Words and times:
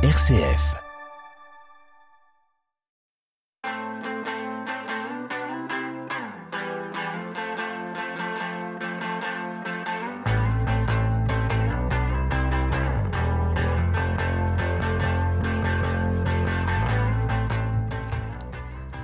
RCF. 0.00 0.76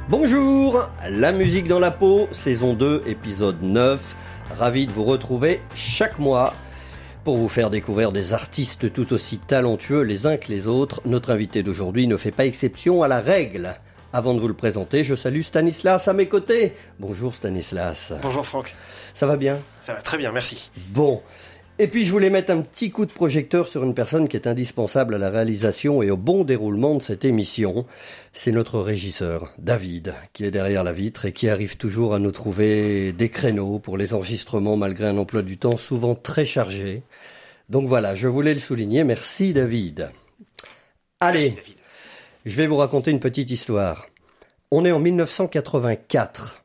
Bonjour, 0.09 0.89
la 1.11 1.33
musique 1.33 1.67
dans 1.67 1.81
la 1.81 1.91
peau, 1.91 2.29
saison 2.31 2.75
2, 2.75 3.03
épisode 3.07 3.61
9. 3.63 4.15
Ravi 4.57 4.87
de 4.87 4.93
vous 4.93 5.03
retrouver 5.03 5.61
chaque 5.75 6.21
mois 6.21 6.55
pour 7.25 7.39
vous 7.39 7.49
faire 7.49 7.71
découvrir 7.71 8.13
des 8.13 8.35
artistes 8.35 8.93
tout 8.93 9.13
aussi 9.15 9.39
talentueux 9.39 10.03
les 10.03 10.27
uns 10.27 10.37
que 10.37 10.49
les 10.49 10.67
autres. 10.67 11.01
Notre 11.07 11.33
invité 11.33 11.63
d'aujourd'hui 11.63 12.07
ne 12.07 12.19
fait 12.19 12.31
pas 12.31 12.45
exception 12.45 13.03
à 13.03 13.09
la 13.09 13.21
règle. 13.21 13.75
Avant 14.13 14.35
de 14.35 14.41
vous 14.41 14.47
le 14.47 14.55
présenter, 14.55 15.03
je 15.03 15.15
salue 15.15 15.41
Stanislas 15.41 16.07
à 16.07 16.13
mes 16.13 16.29
côtés. 16.29 16.75
Bonjour 17.01 17.35
Stanislas. 17.35 18.13
Bonjour 18.23 18.47
Franck. 18.47 18.75
Ça 19.15 19.27
va 19.27 19.37
bien? 19.37 19.59
Ça 19.81 19.95
va 19.95 20.03
très 20.03 20.19
bien, 20.19 20.31
merci. 20.31 20.71
Bon. 20.91 21.23
Et 21.81 21.89
puis 21.89 22.05
je 22.05 22.13
voulais 22.13 22.31
mettre 22.31 22.53
un 22.53 22.63
petit 22.63 22.91
coup 22.93 23.05
de 23.05 23.11
projecteur 23.11 23.67
sur 23.67 23.83
une 23.83 23.95
personne 23.95 24.29
qui 24.29 24.37
est 24.37 24.47
indispensable 24.47 25.17
à 25.17 25.19
la 25.19 25.29
réalisation 25.31 26.03
et 26.05 26.11
au 26.11 26.17
bon 26.17 26.45
déroulement 26.45 26.95
de 26.95 27.03
cette 27.03 27.25
émission. 27.25 27.85
C'est 28.33 28.53
notre 28.53 28.79
régisseur, 28.79 29.53
David, 29.59 30.15
qui 30.33 30.45
est 30.45 30.53
derrière 30.53 30.85
la 30.85 30.93
vitre 30.93 31.25
et 31.25 31.33
qui 31.33 31.49
arrive 31.49 31.77
toujours 31.77 32.15
à 32.15 32.21
nous 32.21 32.31
trouver 32.31 33.13
des 33.13 33.29
créneaux 33.29 33.81
pour 33.81 33.97
les 33.97 34.15
enregistrements 34.15 34.77
malgré 34.77 35.07
un 35.09 35.19
emploi 35.19 35.43
du 35.43 35.59
temps 35.59 35.77
souvent 35.77 36.15
très 36.15 36.47
chargé. 36.47 37.03
Donc 37.69 37.89
voilà, 37.89 38.15
je 38.15 38.29
voulais 38.29 38.55
le 38.55 38.61
souligner. 38.61 39.03
Merci 39.03 39.53
David. 39.53 40.11
Allez, 41.19 41.41
Merci, 41.41 41.55
David. 41.57 41.77
je 42.47 42.57
vais 42.57 42.67
vous 42.69 42.77
raconter 42.77 43.11
une 43.11 43.21
petite 43.21 43.51
histoire. 43.51 44.07
On 44.71 44.85
est 44.85 44.93
en 44.93 45.01
1984. 45.01 46.65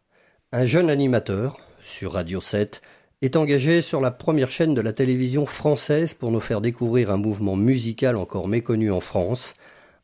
Un 0.52 0.66
jeune 0.68 0.92
animateur, 0.92 1.58
sur 1.82 2.14
Radio 2.14 2.42
7, 2.42 2.82
est 3.22 3.36
engagé 3.36 3.82
sur 3.82 4.00
la 4.00 4.12
première 4.12 4.50
chaîne 4.50 4.74
de 4.74 4.82
la 4.82 4.94
télévision 4.94 5.46
française 5.46 6.14
pour 6.14 6.32
nous 6.32 6.40
faire 6.40 6.62
découvrir 6.62 7.12
un 7.12 7.18
mouvement 7.18 7.58
musical 7.58 8.16
encore 8.16 8.48
méconnu 8.48 8.92
en 8.92 9.02
France. 9.02 9.54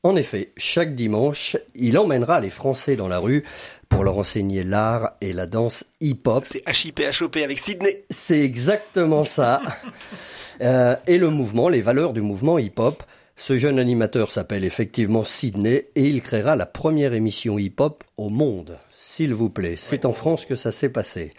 En 0.03 0.15
effet, 0.17 0.51
chaque 0.57 0.95
dimanche, 0.95 1.57
il 1.73 1.97
emmènera 1.97 2.39
les 2.39 2.49
Français 2.49 2.95
dans 2.95 3.07
la 3.07 3.17
rue 3.17 3.43
pour 3.89 4.03
leur 4.03 4.17
enseigner 4.17 4.63
l'art 4.63 5.13
et 5.21 5.33
la 5.33 5.45
danse 5.45 5.85
hip-hop. 6.01 6.43
C'est 6.45 6.63
HIPHOP 6.67 7.37
avec 7.37 7.57
Sydney. 7.57 8.03
C'est 8.09 8.41
exactement 8.41 9.23
ça. 9.23 9.61
Euh, 10.61 10.95
et 11.05 11.17
le 11.17 11.29
mouvement, 11.29 11.67
les 11.67 11.81
valeurs 11.81 12.13
du 12.13 12.21
mouvement 12.21 12.57
hip-hop. 12.57 13.03
Ce 13.37 13.57
jeune 13.57 13.79
animateur 13.79 14.31
s'appelle 14.31 14.63
effectivement 14.63 15.25
Sydney 15.25 15.89
et 15.95 16.07
il 16.07 16.21
créera 16.21 16.55
la 16.55 16.65
première 16.65 17.13
émission 17.13 17.59
hip-hop 17.59 18.03
au 18.15 18.29
monde. 18.29 18.79
S'il 18.91 19.33
vous 19.33 19.49
plaît, 19.49 19.75
c'est 19.77 20.05
en 20.05 20.13
France 20.13 20.45
que 20.45 20.55
ça 20.55 20.71
s'est 20.71 20.89
passé. 20.89 21.33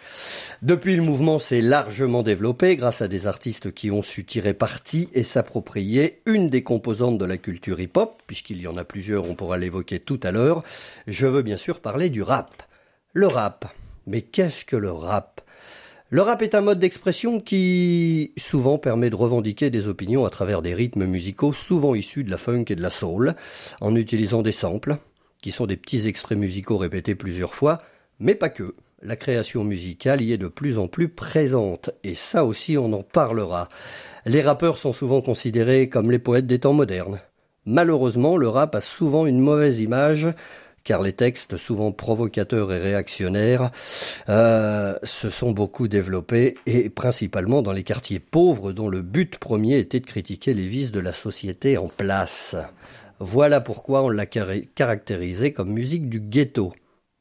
Depuis, 0.61 0.95
le 0.95 1.01
mouvement 1.01 1.39
s'est 1.39 1.59
largement 1.59 2.21
développé 2.21 2.75
grâce 2.75 3.01
à 3.01 3.07
des 3.07 3.25
artistes 3.25 3.73
qui 3.73 3.89
ont 3.89 4.03
su 4.03 4.25
tirer 4.25 4.53
parti 4.53 5.09
et 5.13 5.23
s'approprier 5.23 6.21
une 6.27 6.51
des 6.51 6.61
composantes 6.61 7.17
de 7.17 7.25
la 7.25 7.37
culture 7.37 7.79
hip-hop, 7.79 8.21
puisqu'il 8.27 8.61
y 8.61 8.67
en 8.67 8.77
a 8.77 8.83
plusieurs, 8.83 9.27
on 9.27 9.33
pourra 9.33 9.57
l'évoquer 9.57 9.99
tout 9.99 10.19
à 10.21 10.31
l'heure. 10.31 10.63
Je 11.07 11.25
veux 11.25 11.41
bien 11.41 11.57
sûr 11.57 11.79
parler 11.79 12.09
du 12.09 12.21
rap. 12.21 12.63
Le 13.13 13.25
rap. 13.25 13.65
Mais 14.05 14.21
qu'est-ce 14.21 14.65
que 14.65 14.75
le 14.75 14.91
rap? 14.91 15.41
Le 16.09 16.21
rap 16.21 16.41
est 16.41 16.55
un 16.55 16.61
mode 16.61 16.79
d'expression 16.79 17.41
qui 17.41 18.31
souvent 18.37 18.77
permet 18.77 19.09
de 19.09 19.15
revendiquer 19.15 19.69
des 19.69 19.89
opinions 19.89 20.23
à 20.23 20.29
travers 20.29 20.61
des 20.61 20.73
rythmes 20.73 21.05
musicaux 21.05 21.51
souvent 21.51 21.95
issus 21.95 22.23
de 22.23 22.31
la 22.31 22.37
funk 22.37 22.65
et 22.69 22.75
de 22.75 22.81
la 22.81 22.89
soul, 22.89 23.35
en 23.81 23.93
utilisant 23.93 24.41
des 24.41 24.53
samples, 24.53 24.95
qui 25.41 25.51
sont 25.51 25.65
des 25.65 25.75
petits 25.75 26.07
extraits 26.07 26.37
musicaux 26.37 26.77
répétés 26.77 27.13
plusieurs 27.13 27.55
fois, 27.55 27.79
mais 28.19 28.35
pas 28.35 28.49
que. 28.49 28.75
La 29.03 29.17
création 29.17 29.65
musicale 29.65 30.21
y 30.21 30.31
est 30.31 30.37
de 30.37 30.47
plus 30.47 30.79
en 30.79 30.87
plus 30.87 31.09
présente, 31.09 31.89
et 32.05 32.15
ça 32.15 32.45
aussi 32.45 32.77
on 32.77 32.93
en 32.93 33.03
parlera. 33.03 33.67
Les 34.25 34.41
rappeurs 34.41 34.77
sont 34.77 34.93
souvent 34.93 35.21
considérés 35.21 35.89
comme 35.89 36.09
les 36.09 36.19
poètes 36.19 36.47
des 36.47 36.59
temps 36.59 36.73
modernes. 36.73 37.19
Malheureusement, 37.65 38.37
le 38.37 38.47
rap 38.47 38.75
a 38.75 38.81
souvent 38.81 39.25
une 39.25 39.41
mauvaise 39.41 39.81
image 39.81 40.27
car 40.87 41.01
les 41.01 41.11
textes, 41.11 41.57
souvent 41.57 41.91
provocateurs 41.91 42.71
et 42.71 42.77
réactionnaires, 42.77 43.71
euh, 44.29 44.95
se 45.03 45.29
sont 45.29 45.51
beaucoup 45.51 45.89
développés, 45.89 46.55
et 46.65 46.89
principalement 46.89 47.61
dans 47.61 47.73
les 47.73 47.83
quartiers 47.83 48.21
pauvres 48.21 48.71
dont 48.71 48.87
le 48.87 49.01
but 49.01 49.37
premier 49.37 49.79
était 49.79 49.99
de 49.99 50.05
critiquer 50.05 50.53
les 50.53 50.65
vices 50.65 50.93
de 50.93 51.01
la 51.01 51.11
société 51.11 51.77
en 51.77 51.89
place. 51.89 52.55
Voilà 53.19 53.59
pourquoi 53.59 54.03
on 54.03 54.09
l'a 54.09 54.25
caractérisé 54.25 55.51
comme 55.51 55.73
musique 55.73 56.07
du 56.07 56.21
ghetto. 56.21 56.71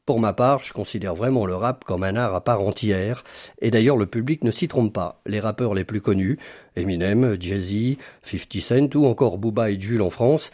Pour 0.05 0.21
ma 0.21 0.33
part, 0.33 0.63
je 0.63 0.73
considère 0.73 1.17
vraiment 1.17 1.45
le 1.45 1.57
rap 1.57 1.83
comme 1.83 2.05
un 2.05 2.15
art 2.15 2.37
à 2.37 2.45
part 2.45 2.61
entière, 2.61 3.25
et 3.61 3.73
d'ailleurs 3.73 3.97
le 3.97 4.07
public 4.07 4.45
ne 4.45 4.53
s'y 4.53 4.69
trompe 4.69 4.93
pas. 4.93 5.21
Les 5.27 5.41
rappeurs 5.41 5.75
les 5.75 5.83
plus 5.83 6.01
connus, 6.01 6.39
Eminem, 6.77 7.37
Jay-Z, 7.41 7.97
50 8.23 8.61
Cent 8.61 8.95
ou 8.95 9.07
encore 9.07 9.39
Booba 9.39 9.73
et 9.73 9.81
Jules 9.81 10.03
en 10.03 10.11
France, 10.11 10.53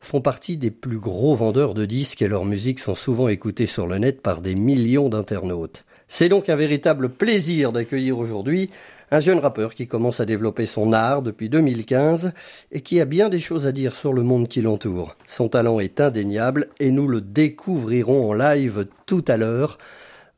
font 0.00 0.20
partie 0.20 0.56
des 0.56 0.70
plus 0.70 0.98
gros 0.98 1.34
vendeurs 1.34 1.74
de 1.74 1.84
disques 1.84 2.22
et 2.22 2.28
leurs 2.28 2.44
musiques 2.44 2.78
sont 2.78 2.94
souvent 2.94 3.28
écoutées 3.28 3.66
sur 3.66 3.86
le 3.86 3.98
net 3.98 4.22
par 4.22 4.42
des 4.42 4.54
millions 4.54 5.08
d'internautes. 5.08 5.84
C'est 6.06 6.28
donc 6.28 6.48
un 6.48 6.56
véritable 6.56 7.08
plaisir 7.10 7.72
d'accueillir 7.72 8.18
aujourd'hui 8.18 8.70
un 9.10 9.20
jeune 9.20 9.38
rappeur 9.38 9.74
qui 9.74 9.86
commence 9.86 10.20
à 10.20 10.26
développer 10.26 10.66
son 10.66 10.92
art 10.92 11.22
depuis 11.22 11.48
2015 11.48 12.32
et 12.72 12.80
qui 12.80 13.00
a 13.00 13.04
bien 13.04 13.28
des 13.28 13.40
choses 13.40 13.66
à 13.66 13.72
dire 13.72 13.94
sur 13.94 14.12
le 14.12 14.22
monde 14.22 14.48
qui 14.48 14.60
l'entoure. 14.60 15.16
Son 15.26 15.48
talent 15.48 15.80
est 15.80 16.00
indéniable 16.00 16.68
et 16.78 16.90
nous 16.90 17.08
le 17.08 17.20
découvrirons 17.20 18.30
en 18.30 18.34
live 18.34 18.86
tout 19.06 19.24
à 19.28 19.36
l'heure. 19.36 19.78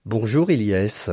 Bonjour 0.06 0.50
Ilyes. 0.50 1.10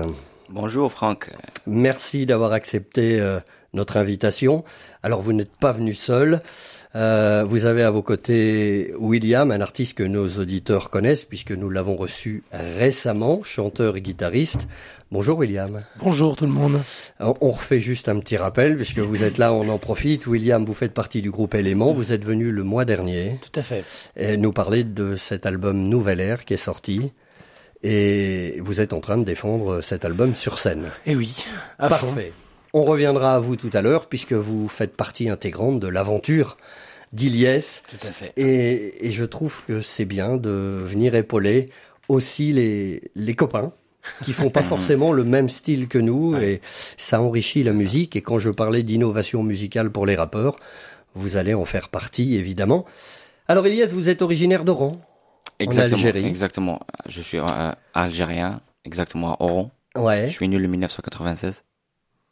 Bonjour 0.50 0.92
Franck. 0.92 1.32
Merci 1.66 2.26
d'avoir 2.26 2.54
accepté 2.54 3.20
euh, 3.20 3.40
notre 3.74 3.98
invitation. 3.98 4.64
Alors 5.04 5.22
vous 5.22 5.34
n'êtes 5.34 5.58
pas 5.60 5.72
venu 5.74 5.94
seul. 5.94 6.42
Euh, 6.96 7.44
vous 7.48 7.66
avez 7.66 7.84
à 7.84 7.92
vos 7.92 8.02
côtés 8.02 8.94
William, 8.98 9.52
un 9.52 9.62
artiste 9.62 9.96
que 9.98 10.04
nos 10.04 10.28
auditeurs 10.40 10.90
connaissent 10.90 11.26
puisque 11.26 11.52
nous 11.52 11.70
l'avons 11.70 11.96
reçu 11.96 12.44
récemment, 12.52 13.44
chanteur 13.44 13.98
et 13.98 14.02
guitariste. 14.02 14.68
Bonjour 15.12 15.38
William. 15.38 15.82
Bonjour 16.00 16.36
tout 16.36 16.46
le 16.46 16.52
monde. 16.52 16.80
On 17.20 17.52
refait 17.52 17.80
juste 17.80 18.10
un 18.10 18.20
petit 18.20 18.36
rappel 18.38 18.76
puisque 18.76 19.00
vous 19.00 19.24
êtes 19.24 19.38
là, 19.38 19.54
on 19.54 19.70
en 19.70 19.78
profite. 19.78 20.28
William, 20.28 20.66
vous 20.66 20.74
faites 20.74 20.94
partie 20.94 21.22
du 21.22 21.32
groupe 21.32 21.56
Élément. 21.56 21.92
Vous 21.92 22.14
êtes 22.14 22.26
venu 22.26 22.52
le 22.52 22.64
mois 22.64 22.84
dernier 22.86 23.38
Tout 23.42 23.60
à 23.60 23.64
fait. 23.64 23.84
et 24.16 24.38
nous 24.38 24.52
parler 24.52 24.84
de 24.84 25.16
cet 25.16 25.46
album 25.46 25.78
Nouvelle 25.88 26.20
Air 26.20 26.46
qui 26.46 26.54
est 26.56 26.58
sorti. 26.58 27.12
Et 27.84 28.58
vous 28.60 28.82
êtes 28.82 28.92
en 28.92 29.02
train 29.02 29.18
de 29.18 29.24
défendre 29.24 29.82
cet 29.82 30.04
album 30.04 30.34
sur 30.36 30.58
scène. 30.58 30.90
Et 31.06 31.16
oui, 31.16 31.36
à 31.78 31.90
fond. 31.90 32.14
On 32.74 32.84
reviendra 32.84 33.36
à 33.36 33.40
vous 33.40 33.56
tout 33.56 33.70
à 33.74 33.82
l'heure 33.82 34.08
puisque 34.08 34.34
vous 34.34 34.68
faites 34.68 34.96
partie 34.96 35.30
intégrante 35.30 35.80
de 35.80 35.88
l'aventure 35.88 36.58
d'Iliès 37.14 37.84
Tout 37.90 38.08
à 38.08 38.12
fait. 38.12 38.34
et, 38.38 39.08
et 39.08 39.12
je 39.12 39.24
trouve 39.24 39.64
que 39.66 39.80
c'est 39.82 40.06
bien 40.06 40.38
de 40.38 40.50
venir 40.50 41.16
épauler 41.16 41.70
aussi 42.10 42.52
les, 42.52 43.02
les 43.16 43.34
copains 43.36 43.72
qui 44.24 44.34
font 44.34 44.50
pas 44.50 44.64
forcément 44.74 45.12
le 45.14 45.24
même 45.24 45.48
style 45.50 45.88
que 45.88 45.98
nous 45.98 46.36
et 46.36 46.60
ça 46.98 47.22
enrichit 47.22 47.64
la 47.64 47.72
musique 47.74 48.16
et 48.16 48.22
quand 48.22 48.40
je 48.40 48.50
parlais 48.50 48.84
d'innovation 48.84 49.42
musicale 49.44 49.90
pour 49.92 50.06
les 50.06 50.16
rappeurs, 50.16 50.58
vous 51.16 51.38
allez 51.38 51.54
en 51.54 51.66
faire 51.66 51.90
partie 51.90 52.36
évidemment. 52.36 52.86
Alors 53.48 53.66
Elias, 53.66 53.90
vous 53.92 54.10
êtes 54.10 54.22
originaire 54.22 54.64
d'Oran 54.66 54.94
Exactement. 55.60 55.96
Algérie. 55.98 56.26
Exactement. 56.28 56.80
Je 57.08 57.22
suis 57.22 57.40
euh, 57.40 57.72
algérien, 57.94 58.60
exactement 58.86 59.34
à 59.34 59.38
Oran. 59.44 59.72
Ouais. 59.96 60.28
Je 60.28 60.34
suis 60.34 60.48
né 60.48 60.60
le 60.60 60.68
1996. 60.68 61.64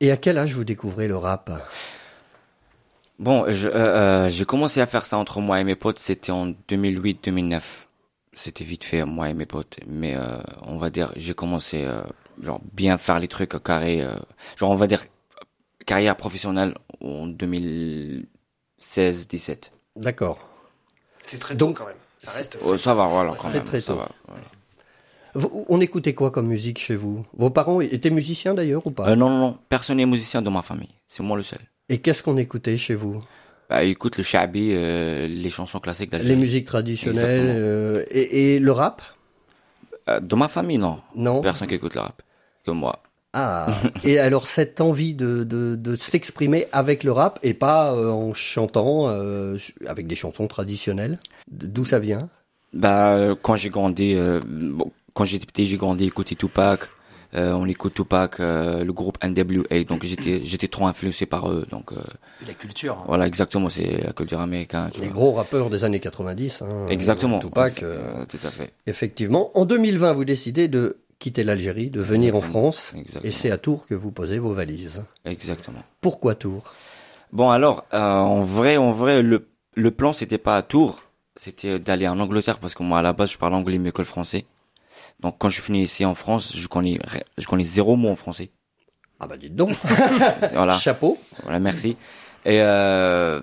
Et 0.01 0.11
à 0.11 0.17
quel 0.17 0.37
âge 0.37 0.53
vous 0.53 0.63
découvrez 0.65 1.07
le 1.07 1.17
rap? 1.17 1.49
Bon, 3.17 3.45
je, 3.49 3.69
euh, 3.69 3.73
euh, 3.75 4.29
j'ai 4.29 4.45
commencé 4.45 4.81
à 4.81 4.87
faire 4.87 5.05
ça 5.05 5.17
entre 5.17 5.39
moi 5.39 5.61
et 5.61 5.63
mes 5.63 5.75
potes. 5.75 5.99
C'était 5.99 6.31
en 6.31 6.47
2008-2009. 6.69 7.61
C'était 8.33 8.65
vite 8.65 8.83
fait, 8.83 9.05
moi 9.05 9.29
et 9.29 9.33
mes 9.33 9.45
potes. 9.45 9.77
Mais 9.87 10.15
euh, 10.17 10.37
on 10.63 10.77
va 10.77 10.89
dire, 10.89 11.13
j'ai 11.15 11.33
commencé 11.33 11.85
euh, 11.85 12.01
genre 12.41 12.59
bien 12.73 12.97
faire 12.97 13.19
les 13.19 13.29
trucs 13.29 13.61
carré. 13.63 14.01
euh, 14.01 14.15
genre 14.57 14.71
on 14.71 14.75
va 14.75 14.87
dire 14.87 15.01
carrière 15.85 16.17
professionnelle 16.17 16.75
en 17.01 17.27
2016-17. 17.27 19.71
D'accord. 19.95 20.39
C'est 21.23 21.39
très 21.39 21.55
tôt 21.55 21.67
Donc- 21.67 21.77
quand 21.77 21.85
même. 21.87 21.95
Ça 22.17 22.31
reste. 22.31 22.57
Oh, 22.63 22.77
ça 22.77 22.93
va, 22.95 23.07
voilà. 23.07 23.29
Quand 23.31 23.49
C'est 23.49 23.55
même, 23.57 23.65
très 23.65 23.81
ça 23.81 23.93
tôt. 23.93 23.99
va, 23.99 24.09
voilà. 24.27 24.43
Vous- 25.35 25.65
On 25.69 25.79
écoutait 25.81 26.13
quoi 26.13 26.31
comme 26.31 26.47
musique 26.47 26.79
chez 26.79 26.95
vous? 26.95 27.25
Vos 27.37 27.49
parents 27.49 27.81
étaient 27.81 28.09
musiciens 28.09 28.53
d'ailleurs 28.53 28.85
ou 28.87 28.91
pas? 28.91 29.09
Euh, 29.09 29.15
non, 29.15 29.29
non, 29.29 29.37
non. 29.39 29.57
Personne 29.69 29.97
n'est 29.97 30.05
musicien 30.05 30.41
dans 30.41 30.51
ma 30.51 30.61
famille. 30.63 30.89
C'est 31.07 31.21
moi 31.23 31.37
le 31.37 31.43
seul. 31.43 31.59
Et 31.89 31.99
qu'est-ce 31.99 32.23
qu'on 32.23 32.37
écoutait 32.37 32.77
chez 32.77 32.95
vous? 32.95 33.21
Bah, 33.69 33.83
écoute 33.83 34.17
le 34.17 34.23
shabi, 34.23 34.71
euh, 34.73 35.27
les 35.27 35.49
chansons 35.49 35.79
classiques 35.79 36.09
d'Algérie. 36.11 36.33
Les 36.33 36.39
musiques 36.39 36.65
traditionnelles 36.65 37.41
euh, 37.43 38.03
et, 38.09 38.55
et 38.55 38.59
le 38.59 38.71
rap? 38.71 39.01
Dans 40.21 40.37
ma 40.37 40.47
famille, 40.47 40.77
non. 40.77 40.99
Non. 41.15 41.41
Personne 41.41 41.67
qui 41.67 41.75
écoute 41.75 41.95
le 41.95 42.01
rap. 42.01 42.21
Que 42.63 42.71
moi. 42.71 43.01
Ah, 43.33 43.67
et 44.03 44.19
alors 44.19 44.47
cette 44.47 44.79
envie 44.81 45.13
de, 45.15 45.43
de, 45.43 45.75
de 45.75 45.95
s'exprimer 45.95 46.67
avec 46.71 47.03
le 47.03 47.11
rap 47.11 47.39
et 47.43 47.53
pas 47.55 47.93
euh, 47.93 48.09
en 48.11 48.33
chantant 48.33 49.09
euh, 49.09 49.57
avec 49.87 50.05
des 50.07 50.15
chansons 50.15 50.47
traditionnelles, 50.47 51.17
d'où 51.51 51.85
ça 51.85 51.99
vient? 51.99 52.29
Bah, 52.73 53.35
quand 53.41 53.55
j'ai 53.55 53.69
grandi, 53.71 54.13
euh, 54.13 54.39
bon, 54.47 54.91
quand 55.15 55.25
j'étais 55.25 55.47
petit, 55.47 55.65
j'ai 55.65 55.77
grandi 55.77 56.05
écouter 56.05 56.35
Tupac. 56.35 56.81
Euh, 57.33 57.51
on 57.53 57.65
écoute 57.67 57.95
Tupac, 57.95 58.39
euh, 58.39 58.85
le 58.85 58.93
groupe 58.93 59.17
NWA. 59.23 59.83
Donc 59.85 60.03
j'étais, 60.05 60.41
j'étais 60.45 60.67
trop 60.69 60.85
influencé 60.87 61.25
par 61.25 61.49
eux. 61.51 61.65
Donc 61.71 61.91
euh, 61.91 61.97
La 62.47 62.53
culture. 62.53 62.97
hein. 62.99 63.05
voilà, 63.07 63.25
exactement, 63.27 63.69
c'est 63.69 64.03
la 64.05 64.13
culture 64.13 64.39
américaine. 64.39 64.89
tu 64.93 65.01
Les 65.01 65.07
vois. 65.07 65.15
gros 65.15 65.31
rappeurs 65.33 65.69
des 65.69 65.83
années 65.83 65.99
90. 65.99 66.61
Hein, 66.61 66.87
Exactement. 66.89 67.39
Tupac, 67.39 67.81
euh, 67.83 67.97
euh, 68.21 68.25
tout 68.25 68.37
à 68.43 68.49
fait. 68.49 68.71
effectivement. 68.87 69.51
En 69.57 69.65
2020, 69.65 70.13
vous 70.13 70.23
décidez 70.23 70.67
de 70.69 70.97
quitter 71.19 71.43
l'Algérie, 71.43 71.87
de 71.89 71.99
venir 72.01 72.35
en. 72.35 72.39
France, 72.39 72.93
Exactement. 72.95 73.25
et 73.25 73.31
c'est 73.31 73.51
à 73.51 73.57
Tours 73.57 73.87
que 73.87 73.95
vous 73.95 74.11
posez 74.11 74.37
vos 74.37 74.53
valises. 74.53 75.03
Exactement. 75.25 75.79
Pourquoi 76.01 76.35
Tours? 76.35 76.73
Bon 77.33 77.49
alors, 77.49 77.85
euh, 77.93 77.97
en 77.99 78.43
vrai, 78.43 78.77
en 78.77 78.91
vrai, 78.91 79.21
le 79.21 79.47
le 79.77 79.91
plan 79.91 80.13
c'était 80.13 80.37
pas 80.37 80.55
à 80.55 80.61
Tours, 80.61 81.03
c'était 81.35 81.79
d'aller 81.79 82.07
en 82.07 82.17
Angleterre 82.19 82.59
parce 82.59 82.75
que 82.75 82.83
moi 82.83 82.99
à 82.99 83.01
la 83.01 83.11
base 83.11 83.31
je 83.31 83.37
parle 83.37 83.55
anglais 83.55 83.77
mieux 83.77 83.91
que 83.91 84.01
le 84.01 84.05
français. 84.05 84.45
Donc 85.25 85.37
quand 85.39 85.49
je 85.49 85.55
suis 85.59 85.63
venu 85.63 85.79
ici 85.81 86.05
en 86.05 86.13
France, 86.13 86.55
je 86.55 86.67
connais 86.67 86.99
je 87.39 87.47
connais 87.47 87.63
zéro 87.63 87.95
mot 87.95 88.09
en 88.09 88.15
français. 88.15 88.51
Ah 89.19 89.25
bah 89.25 89.37
dites 89.37 89.55
donc, 89.55 89.75
Voilà. 90.53 90.73
chapeau. 90.77 91.17
Voilà, 91.41 91.59
merci. 91.59 91.97
Et 92.45 92.61
euh, 92.61 93.41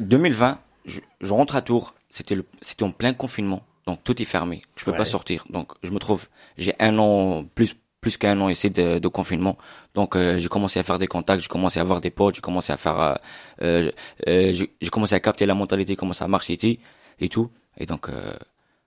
2020, 0.00 0.58
je, 0.84 0.98
je 1.20 1.32
rentre 1.32 1.54
à 1.54 1.62
Tours. 1.62 1.94
C'était 2.10 2.34
le, 2.34 2.44
c'était 2.60 2.82
en 2.82 2.90
plein 2.90 3.12
confinement, 3.12 3.62
donc 3.86 4.02
tout 4.02 4.20
est 4.20 4.24
fermé. 4.24 4.62
Je 4.74 4.84
peux 4.84 4.90
Ouais. 4.90 4.96
pas 4.96 5.04
sortir. 5.04 5.44
Donc 5.50 5.72
je 5.84 5.92
me 5.92 5.98
trouve, 6.00 6.26
j'ai 6.58 6.74
un 6.80 6.98
an 6.98 7.44
plus 7.54 7.76
plus 8.00 8.16
qu'un 8.16 8.40
an 8.40 8.48
ici 8.48 8.68
de, 8.70 8.98
de 8.98 9.08
confinement. 9.08 9.56
Donc 9.94 10.16
euh, 10.16 10.38
j'ai 10.40 10.48
commencé 10.48 10.80
à 10.80 10.82
faire 10.82 10.98
des 10.98 11.06
contacts, 11.06 11.42
j'ai 11.42 11.48
commencé 11.48 11.78
à 11.78 11.82
avoir 11.82 12.00
des 12.00 12.10
potes, 12.10 12.34
j'ai 12.36 12.40
commencé 12.40 12.72
à 12.72 12.76
faire, 12.76 12.98
euh, 13.00 13.14
euh, 13.62 13.90
euh, 14.26 14.52
j'ai 14.52 14.74
j'ai 14.80 14.90
commencé 14.90 15.14
à 15.14 15.20
capter 15.20 15.46
la 15.46 15.54
mentalité, 15.54 15.94
comment 15.94 16.14
ça 16.14 16.26
marche 16.26 16.48
ici 16.50 16.80
et 17.20 17.28
tout. 17.28 17.48
Et 17.78 17.86
donc 17.86 18.08
euh, 18.08 18.32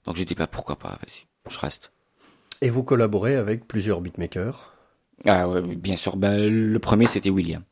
donc 0.06 0.18
j'ai 0.18 0.25
dit 0.25 0.36
bah 0.36 0.48
pourquoi 0.48 0.75
pas, 0.77 0.89
vas-y, 0.89 1.27
je 1.50 1.60
reste. 1.60 1.92
Et 2.61 2.69
vous 2.69 2.83
collaborez 2.83 3.35
avec 3.35 3.67
plusieurs 3.67 4.01
beatmakers? 4.01 4.73
Ah 5.25 5.47
ouais, 5.47 5.61
bien 5.61 5.95
sûr. 5.95 6.15
Ben 6.17 6.50
le 6.50 6.79
premier 6.79 7.07
c'était 7.07 7.29
William. 7.29 7.63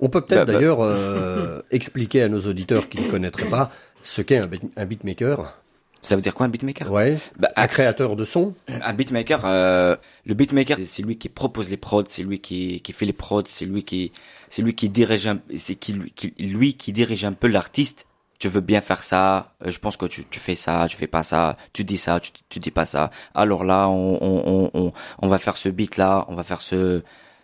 On 0.00 0.08
peut 0.08 0.20
peut-être 0.20 0.40
Bah, 0.40 0.44
bah. 0.46 0.52
d'ailleurs 0.54 0.80
euh, 0.82 1.62
expliquer 1.70 2.22
à 2.22 2.28
nos 2.28 2.40
auditeurs 2.40 2.88
qui 2.88 3.00
ne 3.00 3.08
connaîtraient 3.10 3.48
pas 3.48 3.70
ce 4.02 4.22
qu'est 4.22 4.38
un, 4.38 4.46
beat- 4.46 4.70
un 4.76 4.84
beatmaker. 4.84 5.54
Ça 6.02 6.14
veut 6.16 6.22
dire 6.22 6.34
quoi 6.34 6.46
un 6.46 6.48
beatmaker? 6.48 6.90
Ouais. 6.90 7.16
Bah, 7.38 7.48
Un 7.56 7.66
créateur 7.66 8.14
de 8.16 8.24
son? 8.24 8.54
Un 8.68 8.92
beatmaker, 8.92 9.42
euh, 9.44 9.96
le 10.26 10.34
beatmaker, 10.34 10.78
c'est 10.84 11.02
lui 11.02 11.16
qui 11.18 11.28
propose 11.28 11.70
les 11.70 11.76
prods, 11.76 12.04
c'est 12.06 12.22
lui 12.22 12.38
qui, 12.40 12.80
qui 12.80 12.92
fait 12.92 13.06
les 13.06 13.12
prods, 13.12 13.42
c'est 13.46 13.64
lui 13.64 13.82
qui, 13.82 14.12
c'est 14.50 14.62
lui 14.62 14.74
qui 14.74 14.88
dirige, 14.88 15.26
un- 15.26 15.40
c'est 15.56 15.74
qui, 15.74 16.00
qui, 16.14 16.32
lui 16.38 16.74
qui 16.74 16.92
dirige 16.92 17.24
un 17.24 17.32
peu 17.32 17.48
l'artiste. 17.48 18.06
Tu 18.38 18.48
veux 18.48 18.60
bien 18.60 18.80
faire 18.80 19.02
ça, 19.02 19.54
euh, 19.66 19.70
je 19.72 19.78
pense 19.80 19.96
que 19.96 20.06
tu, 20.06 20.24
tu 20.24 20.38
fais 20.38 20.54
ça, 20.54 20.86
tu 20.88 20.96
fais 20.96 21.08
pas 21.08 21.24
ça, 21.24 21.56
tu 21.72 21.82
dis 21.82 21.96
ça, 21.96 22.20
tu, 22.20 22.30
tu 22.48 22.60
dis 22.60 22.70
pas 22.70 22.84
ça. 22.84 23.10
Alors 23.34 23.64
là, 23.64 23.88
on, 23.88 24.16
on, 24.20 24.42
on, 24.46 24.70
on, 24.74 24.92
on 25.20 25.28
va 25.28 25.38
faire 25.38 25.56
ce 25.56 25.68
beat 25.68 25.96
là, 25.96 26.24
on 26.28 26.36
va 26.36 26.44
faire 26.44 26.60
ce, 26.60 27.02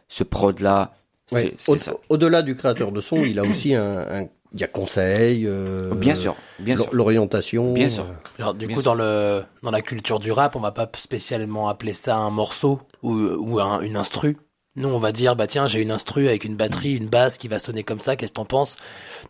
ce 0.08 0.23
prod 0.25 0.61
là. 0.61 0.93
C'est 1.26 1.55
Ouais. 1.69 1.79
Au-. 1.88 2.00
Au-delà 2.11 2.43
du 2.43 2.55
créateur 2.55 2.93
de 2.93 3.00
son, 3.00 3.17
il 3.25 3.38
a 3.41 3.43
aussi 3.44 3.75
un, 3.75 3.99
un- 3.99 4.26
il 4.52 4.61
y 4.61 4.62
a 4.62 4.69
conseil. 4.69 5.46
euh, 5.49 5.93
Bien 5.96 6.14
sûr, 6.14 6.37
bien 6.61 6.76
sûr. 6.76 6.88
L'orientation. 6.93 7.73
Bien 7.73 7.88
sûr. 7.88 8.05
euh, 8.05 8.12
Alors 8.38 8.55
du 8.55 8.67
Bien 8.69 8.76
coup 8.76 8.82
sûr. 8.82 8.93
dans 8.93 8.94
le 8.94 9.43
dans 9.64 9.73
la 9.73 9.81
culture 9.82 10.20
du 10.20 10.31
rap, 10.31 10.55
on 10.55 10.61
va 10.61 10.70
pas 10.70 10.88
spécialement 10.97 11.69
appeler 11.69 11.93
ça 11.93 12.17
un 12.19 12.31
morceau 12.31 12.81
ou 13.02 13.14
ou 13.14 13.58
un, 13.58 13.81
une 13.81 13.97
instru. 13.97 14.37
Nous 14.76 14.88
on 14.88 14.99
va 14.99 15.12
dire 15.12 15.37
bah 15.37 15.47
tiens 15.47 15.69
j'ai 15.69 15.81
une 15.81 15.93
instru 15.93 16.26
avec 16.26 16.44
une 16.44 16.56
batterie, 16.56 16.97
une 16.97 17.09
basse 17.09 17.38
qui 17.38 17.47
va 17.49 17.59
sonner 17.59 17.85
comme 17.85 18.00
ça. 18.00 18.17
Qu'est-ce 18.17 18.32
que 18.32 18.37
t'en 18.37 18.44
penses? 18.44 18.76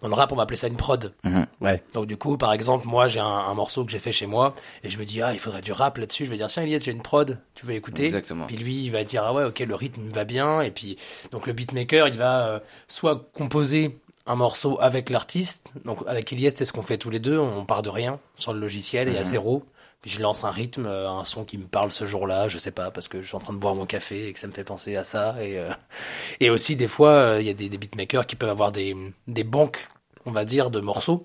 Dans 0.01 0.09
le 0.09 0.15
rap 0.15 0.33
on 0.33 0.37
va 0.37 0.45
appeler 0.45 0.57
ça 0.57 0.69
une 0.69 0.77
prod. 0.77 1.13
Mhm. 1.23 1.47
Ouais. 1.61 1.83
Donc 1.93 2.07
du 2.07 2.17
coup 2.17 2.39
par 2.39 2.53
exemple 2.53 2.87
moi 2.87 3.09
j'ai 3.09 3.21
un, 3.21 3.27
un 3.27 3.55
morceau 3.55 3.85
que 3.85 3.91
j'ai 3.93 3.99
fait 3.99 4.13
chez 4.13 4.27
moi 4.27 4.55
et 4.83 4.91
je 4.91 4.99
me 4.99 5.05
dis 5.05 5.21
ah 5.21 5.33
il 5.35 5.39
faudrait 5.39 5.61
du 5.61 5.73
rap 5.73 5.99
là-dessus. 5.99 6.25
Je 6.25 6.31
vais 6.31 6.37
dire 6.39 6.47
tiens 6.47 6.63
Elias 6.63 6.81
j'ai 6.85 6.93
une 6.93 7.03
prod, 7.03 7.39
tu 7.55 7.67
veux 7.67 7.75
écouter? 7.75 8.07
Exactement. 8.07 8.47
Puis 8.47 8.57
lui 8.57 8.85
il 8.85 8.91
va 8.91 9.05
dire 9.05 9.23
ah 9.25 9.35
ouais 9.35 9.45
ok 9.45 9.59
le 9.61 9.75
rythme 9.75 10.09
va 10.11 10.25
bien 10.25 10.63
et 10.63 10.71
puis 10.71 10.97
donc 11.31 11.47
le 11.47 11.53
beatmaker 11.53 12.09
il 12.09 12.15
va 12.17 12.47
euh, 12.47 12.59
soit 12.89 13.29
composer 13.35 13.99
un 14.27 14.37
morceau 14.37 14.79
avec 14.81 15.11
l'artiste. 15.11 15.67
Donc 15.85 15.99
avec 16.07 16.33
Elias, 16.33 16.53
c'est 16.55 16.65
ce 16.65 16.73
qu'on 16.73 16.83
fait 16.83 16.97
tous 16.97 17.11
les 17.11 17.19
deux. 17.19 17.39
On 17.39 17.67
part 17.67 17.83
de 17.83 17.91
rien 17.91 18.19
sur 18.37 18.55
le 18.55 18.61
logiciel 18.61 19.09
et 19.09 19.19
à 19.19 19.23
zéro. 19.23 19.65
Puis 20.05 20.13
je 20.13 20.21
lance 20.21 20.45
un 20.45 20.51
rythme, 20.51 20.85
euh, 20.85 21.09
un 21.09 21.25
son 21.25 21.45
qui 21.45 21.57
me 21.57 21.65
parle 21.65 21.91
ce 21.91 22.05
jour-là, 22.05 22.47
je 22.49 22.59
sais 22.59 22.73
pas, 22.73 22.91
parce 22.91 23.09
que 23.09 23.23
je 23.23 23.27
suis 23.27 23.37
en 23.37 23.39
train 23.39 23.55
de 23.55 23.59
boire 23.59 23.75
mon 23.75 23.87
café 23.87 24.29
et 24.29 24.35
que 24.35 24.39
ça 24.39 24.47
me 24.47 24.53
fait 24.53 24.63
penser 24.63 24.97
à 24.97 25.03
ça. 25.05 25.35
Et, 25.43 25.59
euh, 25.59 25.71
et 26.41 26.51
aussi 26.51 26.77
des 26.77 26.89
fois, 26.89 27.09
euh, 27.09 27.41
il 27.41 27.47
y 27.47 27.51
a 27.51 27.55
des, 27.55 27.71
des 27.71 27.79
beatmakers 27.79 28.27
qui 28.27 28.37
peuvent 28.37 28.51
avoir 28.51 28.71
des, 28.71 28.95
des 29.29 29.45
banques, 29.45 29.89
on 30.27 30.31
va 30.31 30.45
dire, 30.45 30.69
de 30.69 30.81
morceaux. 30.81 31.25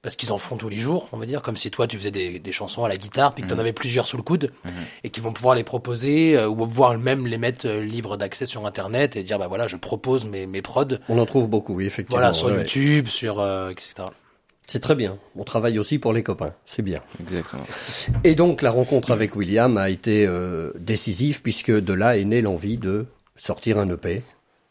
Parce 0.00 0.16
qu'ils 0.16 0.32
en 0.32 0.38
font 0.38 0.56
tous 0.56 0.68
les 0.68 0.78
jours, 0.78 1.08
on 1.12 1.16
va 1.18 1.26
dire, 1.26 1.42
comme 1.42 1.56
si 1.56 1.70
toi 1.70 1.86
tu 1.88 1.98
faisais 1.98 2.12
des, 2.12 2.38
des 2.38 2.52
chansons 2.52 2.84
à 2.84 2.88
la 2.88 2.96
guitare, 2.96 3.34
puis 3.34 3.42
que 3.42 3.48
t'en 3.48 3.58
avais 3.58 3.72
plusieurs 3.72 4.06
sous 4.06 4.16
le 4.16 4.22
coude, 4.22 4.52
et 5.02 5.10
qui 5.10 5.20
vont 5.20 5.32
pouvoir 5.32 5.56
les 5.56 5.64
proposer, 5.64 6.38
euh, 6.38 6.46
ou 6.48 6.54
pouvoir 6.54 6.96
même 6.96 7.26
les 7.26 7.38
mettre 7.38 7.66
euh, 7.66 7.80
libres 7.80 8.16
d'accès 8.16 8.46
sur 8.46 8.64
Internet 8.66 9.16
et 9.16 9.24
dire, 9.24 9.38
bah 9.38 9.48
voilà, 9.48 9.66
je 9.66 9.76
propose 9.76 10.24
mes, 10.24 10.46
mes 10.46 10.62
prods, 10.62 10.84
On 11.08 11.18
en 11.18 11.26
trouve 11.26 11.48
beaucoup, 11.48 11.74
oui, 11.74 11.86
effectivement. 11.86 12.20
voilà, 12.20 12.32
sur 12.32 12.46
ouais. 12.48 12.58
YouTube, 12.58 13.08
sur 13.08 13.40
euh, 13.40 13.70
etc. 13.70 13.94
C'est 14.66 14.80
très 14.80 14.96
bien. 14.96 15.16
On 15.36 15.44
travaille 15.44 15.78
aussi 15.78 15.98
pour 15.98 16.12
les 16.12 16.24
copains. 16.24 16.52
C'est 16.64 16.82
bien. 16.82 17.00
Exactement. 17.20 17.64
Et 18.24 18.34
donc 18.34 18.62
la 18.62 18.72
rencontre 18.72 19.12
avec 19.12 19.36
William 19.36 19.76
a 19.76 19.90
été 19.90 20.26
euh, 20.26 20.72
décisive 20.78 21.40
puisque 21.42 21.70
de 21.70 21.92
là 21.92 22.16
est 22.16 22.24
née 22.24 22.42
l'envie 22.42 22.76
de 22.76 23.06
sortir 23.36 23.78
un 23.78 23.88
EP. 23.88 24.24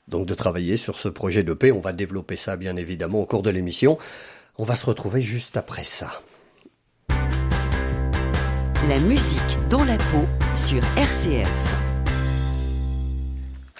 Donc 0.10 0.26
de 0.28 0.34
travailler 0.34 0.76
sur 0.76 1.00
ce 1.00 1.08
projet 1.08 1.44
d'EP. 1.44 1.72
On 1.72 1.80
va 1.80 1.94
développer 1.94 2.36
ça 2.36 2.58
bien 2.58 2.76
évidemment 2.76 3.22
au 3.22 3.26
cours 3.26 3.42
de 3.42 3.50
l'émission. 3.50 3.98
On 4.58 4.64
va 4.64 4.76
se 4.76 4.86
retrouver 4.86 5.22
juste 5.22 5.56
après 5.56 5.86
ça. 5.86 6.12
La 8.90 9.00
musique 9.00 9.68
dans 9.70 9.84
la 9.84 9.98
peau 9.98 10.26
sur 10.54 10.84
RCF. 10.98 11.50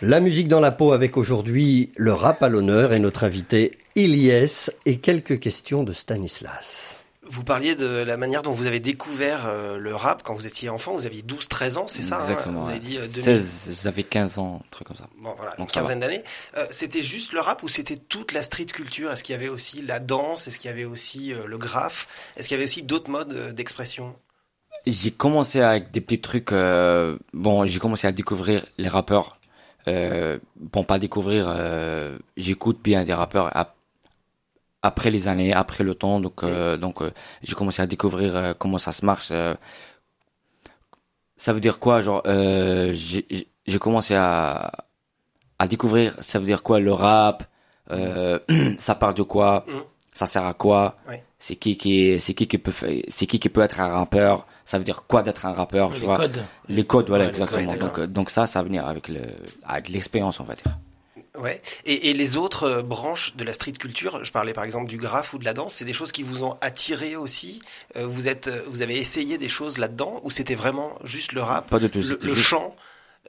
La 0.02 0.20
musique 0.20 0.48
dans 0.48 0.60
la 0.60 0.72
peau 0.72 0.94
avec 0.94 1.16
aujourd'hui 1.18 1.92
le 1.96 2.14
rap 2.14 2.42
à 2.42 2.50
l'honneur 2.50 2.92
et 2.92 3.00
notre 3.00 3.24
invité 3.24 3.72
Ilyes 3.96 4.70
et 4.86 4.98
quelques 5.00 5.40
questions 5.40 5.84
de 5.84 5.94
Stanislas. 5.94 6.98
Vous 7.28 7.44
parliez 7.44 7.76
de 7.76 7.86
la 7.88 8.18
manière 8.18 8.44
dont 8.44 8.52
vous 8.52 8.68
avez 8.68 8.80
découvert 8.80 9.48
euh, 9.48 9.78
le 9.80 9.96
rap 9.96 10.22
quand 10.22 10.36
vous 10.36 10.46
étiez 10.46 10.70
enfant. 10.70 10.94
Vous 10.94 11.08
aviez 11.08 11.24
12-13 11.24 11.78
ans, 11.80 11.88
c'est 11.88 12.04
ça 12.04 12.18
hein 12.18 12.20
Exactement. 12.20 12.62
Vous 12.62 12.70
avez 12.70 12.78
dit 12.80 12.98
euh, 12.98 13.02
2000 13.08 13.24
16, 13.24 13.80
j'avais 13.84 14.04
15 14.04 14.38
ans, 14.38 14.62
un 14.64 14.70
truc 14.70 14.88
comme 14.88 14.98
ça. 14.98 15.08
Bon, 15.18 15.34
voilà, 15.36 15.56
Donc 15.58 15.70
une 15.70 15.74
quinzaine 15.82 16.00
d'années. 16.02 16.22
Euh, 16.56 16.68
c'était 16.70 17.02
juste 17.02 17.32
le 17.34 17.40
rap 17.40 17.64
ou 17.64 17.68
c'était 17.68 17.96
toute 17.98 18.32
la 18.34 18.44
street 18.44 18.66
culture? 18.68 19.12
Est-ce 19.12 19.24
qu'il 19.24 19.34
y 19.34 19.38
avait 19.38 19.48
aussi 19.48 19.82
la 19.82 20.00
danse? 20.00 20.48
Est-ce 20.48 20.60
qu'il 20.60 20.70
y 20.70 20.74
avait 20.74 20.86
aussi 20.86 21.34
euh, 21.34 21.48
le 21.48 21.58
graphe? 21.58 22.32
Est-ce 22.38 22.48
qu'il 22.48 22.56
y 22.56 22.60
avait 22.60 22.66
aussi 22.66 22.84
d'autres 22.84 23.10
modes 23.10 23.34
euh, 23.34 23.52
d'expression? 23.54 24.16
J'ai 24.86 25.10
commencé 25.10 25.62
avec 25.62 25.90
des 25.92 26.02
petits 26.02 26.22
trucs. 26.22 26.52
euh, 26.52 27.18
bon, 27.34 27.66
j'ai 27.66 27.80
commencé 27.80 28.06
à 28.06 28.12
découvrir 28.12 28.64
les 28.78 28.88
rappeurs. 28.90 29.40
Euh, 29.88 30.38
bon, 30.58 30.84
pas 30.84 31.00
découvrir. 31.00 31.48
euh, 31.50 32.20
J'écoute 32.38 32.80
bien 32.84 33.04
des 33.04 33.14
rappeurs 33.16 33.50
ap- 33.58 33.74
après 34.86 35.10
les 35.12 35.28
années, 35.28 35.54
après 35.54 35.84
le 35.84 35.96
temps. 35.96 36.20
Donc, 36.20 36.44
euh, 36.44 36.78
donc, 36.78 37.02
euh, 37.02 37.12
j'ai 37.44 37.56
commencé 37.56 37.82
à 37.82 37.88
découvrir 37.88 38.36
euh, 38.36 38.54
comment 38.58 38.78
ça 38.78 38.92
se 38.92 39.06
marche. 39.06 39.30
euh. 39.32 39.56
ça 41.38 41.54
veut 41.54 41.60
dire 41.60 41.80
quoi, 41.80 42.02
genre 42.02 42.22
euh, 42.28 42.94
J'ai 42.94 43.80
commencé 43.80 44.16
à 44.16 44.72
à 45.60 45.68
découvrir. 45.68 46.16
Ça 46.20 46.40
veut 46.40 46.46
dire 46.46 46.64
quoi 46.64 46.80
le 46.80 46.92
rap 46.94 47.44
euh, 47.92 48.40
Ça 48.78 48.96
parle 48.96 49.14
de 49.16 49.24
quoi 49.24 49.66
Mhm. 49.68 49.84
Ça 50.14 50.26
sert 50.26 50.46
à 50.46 50.54
quoi. 50.54 50.96
C'est 51.40 51.58
qui 51.58 51.76
qui 51.78 52.18
c'est 52.22 52.34
qui 52.34 52.48
qui 52.48 52.58
peut 52.58 52.72
c'est 53.10 53.28
qui 53.28 53.38
qui 53.40 53.50
peut 53.50 53.62
être 53.62 53.80
un 53.82 53.90
rappeur 53.90 54.48
Ça 54.64 54.78
veut 54.78 54.86
dire 54.86 55.04
quoi 55.08 55.22
d'être 55.24 55.46
un 55.46 55.52
rappeur 55.54 55.92
tu 55.92 56.00
Les 56.00 56.06
vois 56.06 56.16
codes. 56.16 56.42
les 56.70 56.86
codes, 56.86 57.08
voilà, 57.10 57.26
Ouais, 57.26 57.30
exactement. 57.32 57.74
codes, 57.74 57.80
donc, 57.80 58.00
donc 58.18 58.30
ça, 58.30 58.48
ça 58.48 58.60
va 58.60 58.64
venir 58.70 58.88
avec 58.88 59.10
le, 59.10 59.22
avec 59.66 59.90
l'expérience, 59.90 60.40
on 60.40 60.46
va 60.46 60.56
dire. 60.56 60.72
Ouais. 61.46 61.62
Et, 61.86 62.10
et 62.10 62.14
les 62.14 62.36
autres 62.38 62.64
euh, 62.64 62.82
branches 62.82 63.36
de 63.38 63.44
la 63.44 63.54
street 63.54 63.74
culture, 63.74 64.24
je 64.26 64.32
parlais 64.32 64.52
par 64.54 64.64
exemple 64.64 64.88
du 64.90 64.98
graphe 64.98 65.34
ou 65.34 65.38
de 65.40 65.46
la 65.46 65.54
danse, 65.54 65.74
c'est 65.76 65.86
des 65.86 65.94
choses 65.94 66.12
qui 66.12 66.24
vous 66.24 66.44
ont 66.44 66.58
attiré 66.62 67.16
aussi. 67.16 67.62
Euh, 67.96 68.06
vous 68.06 68.28
êtes, 68.28 68.48
euh, 68.48 68.64
vous 68.68 68.82
avez 68.82 68.98
essayé 68.98 69.38
des 69.38 69.48
choses 69.48 69.78
là-dedans 69.78 70.20
ou 70.24 70.32
c'était 70.32 70.56
vraiment 70.56 70.92
juste 71.04 71.32
le 71.32 71.42
rap, 71.42 71.70
Pas 71.70 71.80
de 71.80 71.88
tout. 71.88 72.00
le, 72.00 72.04
c'était 72.04 72.28
le 72.28 72.34
juste- 72.34 72.48
chant, 72.48 72.76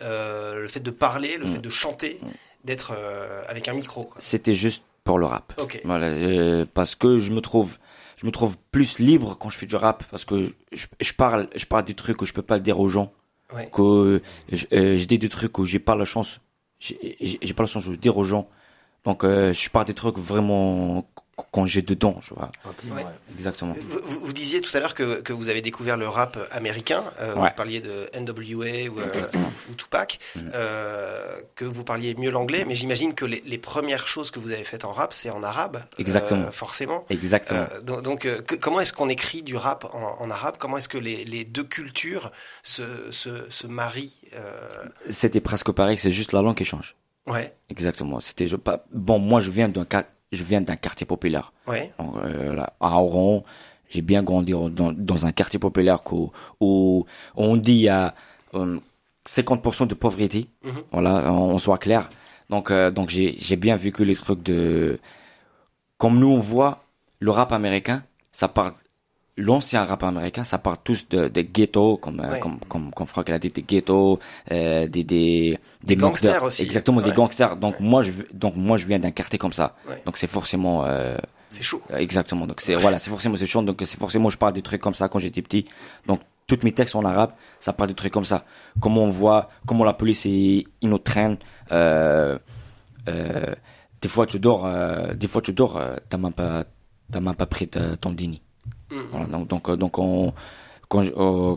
euh, 0.03 0.61
le 0.61 0.69
fait 0.69 0.81
de 0.81 0.91
parler, 0.91 1.37
le 1.39 1.47
Mm. 1.47 1.53
fait 1.53 1.59
de 1.59 1.69
chanter, 1.71 2.21
d'être 2.65 2.93
euh, 2.97 3.43
avec 3.49 3.69
un 3.69 3.75
micro. 3.75 4.11
C'était 4.19 4.55
juste 4.55 4.83
pour 5.05 5.19
le 5.19 5.27
rap. 5.27 5.53
Ok. 5.59 5.81
Voilà, 5.85 6.07
euh, 6.09 6.67
parce 6.75 6.95
que 6.97 7.19
je 7.19 7.33
me 7.33 7.41
trouve, 7.41 7.79
je 8.17 8.27
me 8.27 8.31
trouve 8.33 8.57
plus 8.73 8.99
libre 8.99 9.37
quand 9.39 9.49
je 9.51 9.57
fais 9.59 9.67
du 9.67 9.77
rap, 9.77 10.03
parce 10.11 10.25
que 10.25 10.53
je, 10.73 10.87
je 11.01 11.13
parle, 11.13 11.49
je 11.55 11.65
parle 11.67 11.85
des 11.85 11.95
trucs 11.95 12.21
où 12.23 12.27
je 12.27 12.33
peux 12.33 12.43
pas 12.43 12.57
le 12.57 12.63
dire 12.63 12.81
aux 12.81 12.89
gens, 12.89 13.13
Ouais. 13.55 13.69
que 13.73 14.21
je, 14.51 14.67
euh, 14.73 14.97
je 14.97 15.05
dis 15.05 15.19
des 15.19 15.29
trucs 15.29 15.57
où 15.59 15.65
j'ai 15.65 15.79
pas 15.79 15.95
la 15.95 16.05
chance, 16.05 16.41
j'ai 16.79 17.55
pas 17.55 17.63
la 17.63 17.69
chance 17.69 17.87
de 17.87 17.91
le 17.91 17.97
dire 17.97 18.17
aux 18.17 18.25
gens. 18.25 18.49
Donc, 19.05 19.25
euh, 19.25 19.53
je 19.53 19.71
parle 19.71 19.87
des 19.87 19.95
trucs 19.95 20.19
vraiment 20.19 21.09
quand 21.53 21.67
j'ai 21.67 21.83
dedans, 21.83 22.19
tu 22.27 22.33
vois. 22.35 22.51
Ouais. 22.97 23.05
Exactement. 23.35 23.75
Vous, 24.23 24.33
disiez 24.33 24.63
tout 24.63 24.75
à 24.75 24.81
l'heure 24.81 24.95
que, 24.95 25.21
que 25.21 25.35
vous 25.35 25.51
avez 25.51 25.61
découvert 25.61 25.97
le 25.99 26.09
rap 26.09 26.39
américain. 26.51 27.05
Euh, 27.21 27.35
Ouais. 27.37 27.51
Vous 27.51 27.55
parliez 27.57 27.81
de 27.81 28.09
NWA 28.19 28.89
ou, 28.91 29.01
euh, 29.01 29.11
ou 29.71 29.75
Tupac. 29.75 30.19
Mm. 30.37 30.41
Euh, 30.55 31.37
que 31.55 31.67
vous 31.67 31.85
parliez 31.85 32.15
mieux 32.15 32.31
l'anglais, 32.31 32.65
mais 32.67 32.75
j'imagine 32.75 33.13
que 33.15 33.27
les, 33.27 33.43
les 33.45 33.59
premières 33.59 34.09
choses 34.09 34.31
que 34.31 34.39
vous 34.39 34.53
avez 34.53 34.65
faites 34.65 34.85
en 34.87 34.93
rap, 34.93 35.13
c'est 35.13 35.29
en 35.31 35.43
arabe. 35.43 35.83
Exactement. 35.99 36.51
forcément. 36.51 37.05
Exactement. 37.11 37.67
Donc, 37.83 38.03
donc, 38.03 38.21
que- 38.21 38.55
comment 38.55 38.81
est-ce 38.81 38.95
qu'on 38.95 39.09
écrit 39.11 39.43
du 39.43 39.57
rap 39.57 39.85
en, 39.93 40.17
en 40.23 40.31
arabe? 40.31 40.57
Comment 40.59 40.79
est-ce 40.79 40.89
que 40.89 40.99
les, 40.99 41.25
les 41.27 41.45
deux 41.45 41.65
cultures 41.65 42.33
se, 42.63 43.11
se, 43.11 43.51
se 43.51 43.67
marient 43.67 44.19
C'était 45.11 45.41
presque 45.41 45.71
pareil, 45.73 45.99
c'est 45.99 46.11
juste 46.11 46.33
la 46.33 46.41
langue 46.43 46.57
qui 46.57 46.65
change. 46.65 46.97
Ouais, 47.27 47.55
Exactement. 47.69 48.21
C'était 48.21 48.47
je, 48.47 48.55
pas, 48.57 48.85
bon, 48.93 49.19
moi 49.19 49.41
je 49.41 49.51
viens 49.51 49.69
d'un 49.69 49.83
quar- 49.85 50.05
je 50.33 50.45
viens 50.45 50.61
d'un 50.61 50.77
quartier 50.77 51.07
populaire. 51.07 51.53
ouais, 51.67 51.93
euh, 52.01 52.55
là, 52.55 52.73
à 52.81 53.01
Oran, 53.01 53.45
j'ai 53.89 54.03
bien 54.03 54.23
grandi 54.23 54.53
dans, 54.53 54.69
dans 54.93 55.27
un 55.27 55.33
quartier 55.33 55.59
populaire 55.59 56.01
où, 56.13 56.33
où 56.61 57.07
on 57.37 57.57
dit 57.57 57.73
il 57.75 57.81
y 57.83 57.89
a 57.89 58.15
euh, 58.55 58.79
50% 59.27 59.87
de 59.87 59.95
pauvreté. 59.95 60.49
Mhm. 60.65 60.73
Voilà, 60.93 61.33
on, 61.33 61.55
on 61.55 61.59
soit 61.59 61.79
clair. 61.79 62.09
Donc, 62.51 62.71
euh, 62.71 62.91
donc 62.91 63.11
j'ai, 63.11 63.37
j'ai 63.39 63.57
bien 63.57 63.77
vécu 63.77 64.05
les 64.05 64.15
trucs 64.17 64.43
de, 64.43 64.99
comme 65.99 66.19
nous 66.19 66.29
on 66.31 66.41
voit 66.41 66.85
le 67.19 67.31
rap 67.31 67.53
américain, 67.53 68.03
ça 68.33 68.47
parle, 68.49 68.73
l'ancien 69.37 69.85
rap 69.85 70.03
américain, 70.03 70.45
ça 70.45 70.59
parle 70.59 70.79
tous 70.83 71.09
de, 71.09 71.29
de 71.29 71.41
ghetto, 71.43 71.97
comme, 71.99 72.21
euh, 72.21 72.31
Ouais. 72.33 72.39
comme, 72.41 72.59
comme, 72.69 72.91
comme 72.93 73.07
Franck 73.07 73.29
l'a 73.29 73.39
dit, 73.39 73.51
des 73.51 73.63
ghettos, 73.63 74.19
euh, 74.51 74.87
des, 74.89 75.05
des, 75.05 75.59
Des 75.85 75.97
gangsters 75.97 76.43
aussi. 76.43 76.63
Exactement, 76.63 77.01
des 77.03 77.13
gangsters. 77.13 77.57
Donc 77.57 77.81
moi, 77.81 78.03
je, 78.03 78.13
donc 78.33 78.57
moi, 78.57 78.77
je 78.77 78.87
viens 78.87 78.99
d'un 78.99 79.11
quartier 79.11 79.39
comme 79.39 79.53
ça. 79.53 79.77
Donc 80.07 80.17
c'est 80.17 80.27
forcément, 80.27 80.85
euh, 80.87 81.17
c'est 81.51 81.63
chaud. 81.63 81.83
Exactement. 81.91 82.47
Donc 82.47 82.61
c'est 82.61 82.75
voilà, 82.75 82.99
c'est 82.99 83.11
forcément 83.11 83.37
c'est 83.37 83.47
chaud. 83.47 83.63
Donc 83.63 83.81
c'est 83.85 83.99
forcément 83.99 84.29
je 84.31 84.39
parle 84.39 84.53
des 84.55 84.63
trucs 84.63 84.81
comme 84.81 84.95
ça 84.95 85.09
quand 85.09 85.19
j'étais 85.19 85.43
petit. 85.43 85.67
Donc 86.07 86.21
tous 86.47 86.59
mes 86.65 86.73
textes 86.73 86.97
en 86.97 87.05
arabe, 87.05 87.33
ça 87.61 87.73
parle 87.73 87.91
de 87.91 87.95
trucs 87.95 88.13
comme 88.13 88.25
ça. 88.25 88.45
Comment 88.81 89.05
on 89.05 89.11
voit, 89.11 89.51
comment 89.67 89.85
la 89.85 89.93
police 89.93 90.25
ils 90.25 90.65
ils 90.81 90.89
nous 90.89 90.99
traîne. 90.99 91.37
Euh, 91.73 92.39
euh, 93.09 93.55
des 94.01 94.09
fois 94.09 94.27
tu 94.27 94.39
dors, 94.41 94.67
euh, 94.67 95.15
des 95.15 95.29
fois 95.29 95.43
tu 95.43 95.53
dors, 95.53 95.77
euh, 95.77 95.97
t'as 96.09 96.17
même 96.19 96.33
pas, 96.33 96.65
t'as 97.13 97.21
même 97.21 97.35
pas 97.35 97.47
pris 97.47 97.69
ton 97.69 98.11
dîner. 98.11 98.41
Mhm. 98.91 99.07
Voilà. 99.11 99.27
Donc 99.27 99.49
donc 99.49 99.69
euh, 99.69 99.77
donc 99.77 99.99
on, 99.99 100.33
quand, 100.89 101.03
je- 101.03 101.13
euh, 101.17 101.57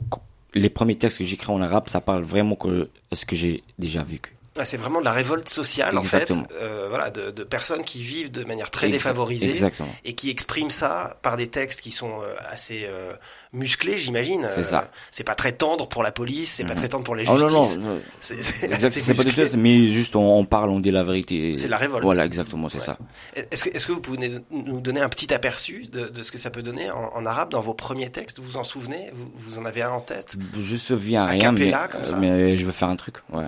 les 0.53 0.69
premiers 0.69 0.95
textes 0.95 1.19
que 1.19 1.24
j'écris 1.24 1.51
en 1.51 1.62
arabe, 1.62 1.88
ça 1.88 2.01
parle 2.01 2.24
vraiment 2.24 2.55
que 2.55 2.89
ce 3.12 3.25
que 3.25 3.36
j'ai 3.36 3.63
déjà 3.77 4.03
vécu. 4.03 4.33
Ah, 4.57 4.65
c'est 4.65 4.75
vraiment 4.77 5.00
de 5.00 5.05
la 5.05 5.13
révolte 5.13 5.48
sociale, 5.48 5.95
Exactement. 5.98 6.41
en 6.41 6.43
fait, 6.43 6.53
euh, 6.55 6.88
voilà, 6.89 7.12
de, 7.12 7.31
de 7.31 7.43
personnes 7.45 7.83
qui 7.86 8.01
vivent 8.03 8.29
de 8.31 8.43
manière 8.43 8.69
très 8.71 8.89
défavorisée. 8.89 9.51
Exactement. 9.51 9.88
et 10.03 10.13
qui 10.13 10.29
exprime 10.29 10.69
ça 10.69 11.17
par 11.21 11.38
des 11.38 11.48
textes 11.48 11.79
qui 11.79 11.91
sont 11.91 12.19
assez 12.50 12.83
euh, 12.86 13.13
musclé, 13.53 13.97
j'imagine. 13.97 14.47
C'est 14.49 14.63
ça. 14.63 14.81
Euh, 14.81 14.97
c'est 15.11 15.23
pas 15.23 15.35
très 15.35 15.53
tendre 15.53 15.87
pour 15.87 16.03
la 16.03 16.11
police, 16.11 16.51
c'est 16.51 16.63
pas 16.63 16.73
mhm. 16.73 16.79
très 16.79 16.89
tendre 16.89 17.03
pour 17.03 17.15
les 17.15 17.25
oh, 17.27 17.37
justice. 17.37 17.77
Oh 17.77 17.79
non, 17.79 17.95
non, 17.95 18.01
c'est 18.21 19.13
pas 19.15 19.23
des 19.23 19.29
choses, 19.29 19.55
mais 19.55 19.87
juste 19.87 20.15
on, 20.15 20.45
parle, 20.45 20.69
on 20.69 20.79
dit 20.79 20.91
la 20.91 21.03
vérité. 21.03 21.55
C'est 21.55 21.67
la 21.67 21.77
révolte. 21.77 22.03
Voilà, 22.03 22.25
exactement, 22.25 22.69
c'est 22.69 22.81
ça. 22.81 22.97
Est-ce 23.35 23.63
que, 23.63 23.69
est 23.69 23.85
que, 23.85 23.91
vous 23.91 24.01
pouvez 24.01 24.41
nous 24.51 24.81
donner 24.81 25.01
un 25.01 25.09
petit 25.09 25.33
aperçu 25.33 25.85
de, 25.91 26.07
de 26.07 26.21
ce 26.21 26.31
que 26.31 26.37
ça 26.37 26.49
peut 26.49 26.63
donner 26.63 26.91
en, 26.91 27.11
en, 27.15 27.25
arabe 27.25 27.49
dans 27.49 27.61
vos 27.61 27.73
premiers 27.73 28.09
textes? 28.09 28.39
Vous 28.39 28.45
vous 28.45 28.57
en 28.57 28.63
souvenez? 28.63 29.09
Vous, 29.13 29.31
vous, 29.35 29.57
en 29.57 29.65
avez 29.65 29.81
un 29.81 29.91
en 29.91 30.01
tête? 30.01 30.35
Je 30.57 30.73
ne 30.73 30.77
souviens 30.77 31.25
rien, 31.25 31.51
mais, 31.51 31.71
comme 31.91 32.03
ça? 32.03 32.13
Euh, 32.13 32.17
mais, 32.19 32.29
euh, 32.29 32.55
je 32.55 32.65
veux 32.65 32.71
faire 32.71 32.89
un 32.89 32.95
truc. 32.95 33.15
Ouais. 33.31 33.45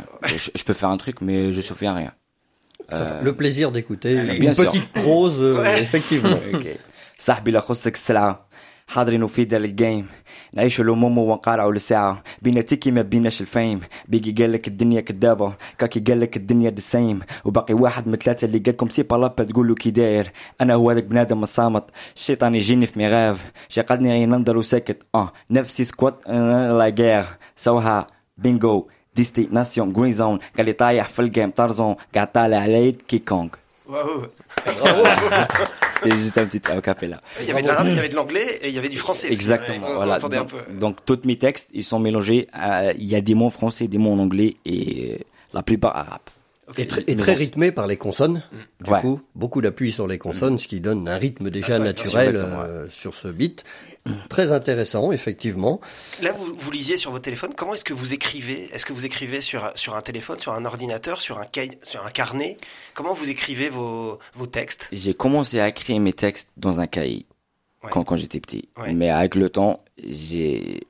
je, 0.56 0.64
peux 0.64 0.74
faire 0.74 0.90
un 0.90 0.98
truc, 0.98 1.22
mais 1.22 1.52
je 1.52 1.58
ne 1.58 1.62
souviens 1.62 1.94
rien. 1.94 2.12
Le 3.22 3.34
plaisir 3.36 3.72
d'écouter 3.72 4.14
une 4.14 4.54
petite 4.54 4.92
prose, 4.92 5.38
euh, 5.40 5.64
effectivement. 5.78 6.38
okay. 6.54 6.78
حاضرين 8.92 9.24
وفيدا 9.24 9.60
للجيم 9.60 10.08
نعيش 10.54 10.82
الهموم 10.82 11.18
ونقارعوا 11.18 11.74
لساعة 11.74 12.24
بينا 12.42 12.62
تيكي 12.62 12.92
ما 12.92 13.02
بيناش 13.02 13.42
الفيم. 13.42 13.80
بيجي 14.08 14.44
قالك 14.44 14.68
الدنيا 14.68 15.02
كدابة. 15.02 15.54
كاكي 15.78 16.00
قالك 16.00 16.38
الدنيا 16.38 16.70
دسيم 16.70 17.20
وباقي 17.46 17.74
واحد 17.74 18.08
من 18.08 18.16
ثلاثة 18.16 18.46
اللي 18.46 18.60
قالكم 18.60 18.90
سي 18.90 19.04
بالابا 19.04 19.44
تقولوا 19.44 19.76
كي 19.76 19.92
داير. 19.92 20.32
أنا 20.62 20.74
هو 20.74 20.92
هذاك 20.92 21.04
بنادم 21.04 21.44
الصامت. 21.44 21.84
الشيطان 22.16 22.56
يجيني 22.56 22.86
في 22.86 23.00
مغاف 23.00 23.52
شغلني 23.70 24.12
غير 24.12 24.28
ننظر 24.28 24.58
وساكت. 24.58 24.98
آه 25.16 25.32
نفسي 25.52 25.84
سكوات 25.84 26.16
آه، 26.28 26.78
لا 26.78 26.96
غير 26.96 27.26
سوها. 27.56 28.08
بينجو 28.38 28.88
ديستيناسيون 29.16 29.94
جرين 29.94 30.12
زون 30.12 30.40
قال 30.58 30.66
لي 30.66 30.74
طايح 30.74 31.08
في 31.08 31.20
الجيم 31.20 31.50
طرزون. 31.52 31.96
قاعد 32.16 32.32
طالع 32.32 32.58
على 32.58 32.88
يد 32.88 33.02
كي 33.02 33.20
كونغ 33.20 33.50
Waouh 33.88 34.28
C'était 36.04 36.16
juste 36.18 36.38
un 36.38 36.46
petit 36.46 36.72
acapella. 36.72 37.22
Il 37.40 37.46
y 37.48 37.52
avait 37.52 37.62
de 37.62 37.68
l'arabe, 37.68 37.88
il 37.88 37.96
y 37.96 38.00
avait 38.00 38.10
de 38.10 38.16
l'anglais 38.16 38.60
et 38.62 38.70
il 38.70 38.76
y 38.76 38.78
avait 38.78 38.90
du 38.90 38.98
français. 38.98 39.32
Exactement. 39.32 39.88
On 40.00 40.02
un 40.10 40.18
Donc, 40.18 40.48
peu. 40.50 40.74
donc, 40.74 40.98
tous 41.06 41.20
mes 41.26 41.38
textes, 41.38 41.70
ils 41.74 41.84
sont 41.84 42.00
mélangés. 42.00 42.48
euh, 42.58 42.94
Il 42.98 43.06
y 43.06 43.16
a 43.16 43.22
des 43.22 43.36
mots 43.36 43.50
français, 43.50 43.88
des 43.88 43.98
mots 43.98 44.14
en 44.14 44.20
anglais 44.20 44.56
et 44.66 45.26
la 45.54 45.64
plupart 45.64 45.96
arabes. 45.96 46.22
Ok. 46.72 46.80
Et, 46.80 46.86
tr- 46.86 47.04
et 47.06 47.16
très 47.16 47.34
rythmé 47.36 47.72
par 47.72 47.86
les 47.86 47.98
consonnes. 47.98 48.42
Du 48.84 48.90
Ouais. 48.92 49.00
coup, 49.02 49.22
beaucoup 49.36 49.62
d'appui 49.62 49.92
sur 49.92 50.08
les 50.08 50.18
consonnes, 50.18 50.58
ce 50.58 50.68
qui 50.68 50.80
donne 50.80 51.08
un 51.08 51.18
rythme 51.18 51.50
déjà 51.50 51.76
Ah 51.76 51.80
naturel 51.80 52.36
euh, 52.38 52.90
sur 52.90 53.14
ce 53.14 53.28
beat. 53.28 53.64
Très 54.30 54.52
intéressant, 54.52 55.12
effectivement. 55.12 55.80
Là, 56.24 56.32
vous, 56.32 56.52
vous 56.58 56.72
lisiez 56.72 56.98
sur 56.98 57.12
votre 57.12 57.24
téléphone. 57.24 57.52
Comment 57.56 57.76
est-ce 57.76 57.84
que 57.86 57.94
vous 57.94 58.14
écrivez? 58.14 58.68
Est-ce 58.74 58.86
que 58.86 58.94
vous 58.94 59.06
écrivez 59.06 59.42
sur, 59.42 59.72
sur 59.76 59.96
un 59.96 60.02
téléphone, 60.02 60.40
sur 60.40 60.54
un 60.54 60.66
ordinateur, 60.66 61.22
sur 61.22 61.38
un, 61.40 61.46
cahier- 61.46 61.78
sur 61.84 62.04
un 62.06 62.10
carnet? 62.10 62.58
Comment 62.96 63.14
vous 63.14 63.30
écrivez 63.30 63.70
vos, 63.70 64.18
vos 64.34 64.48
textes? 64.48 64.88
J'ai 64.92 65.14
commencé 65.14 65.60
à 65.60 65.68
écrire 65.68 66.00
mes 66.00 66.14
textes 66.14 66.50
dans 66.58 66.80
un 66.80 66.88
cahier 66.88 67.28
Ouais. 67.84 67.90
quand, 67.92 68.04
quand 68.04 68.16
j'étais 68.16 68.40
petit. 68.40 68.70
Ouais. 68.78 68.94
Mais 68.94 69.10
avec 69.10 69.36
le 69.36 69.50
temps, 69.50 69.84
j'ai 70.04 70.82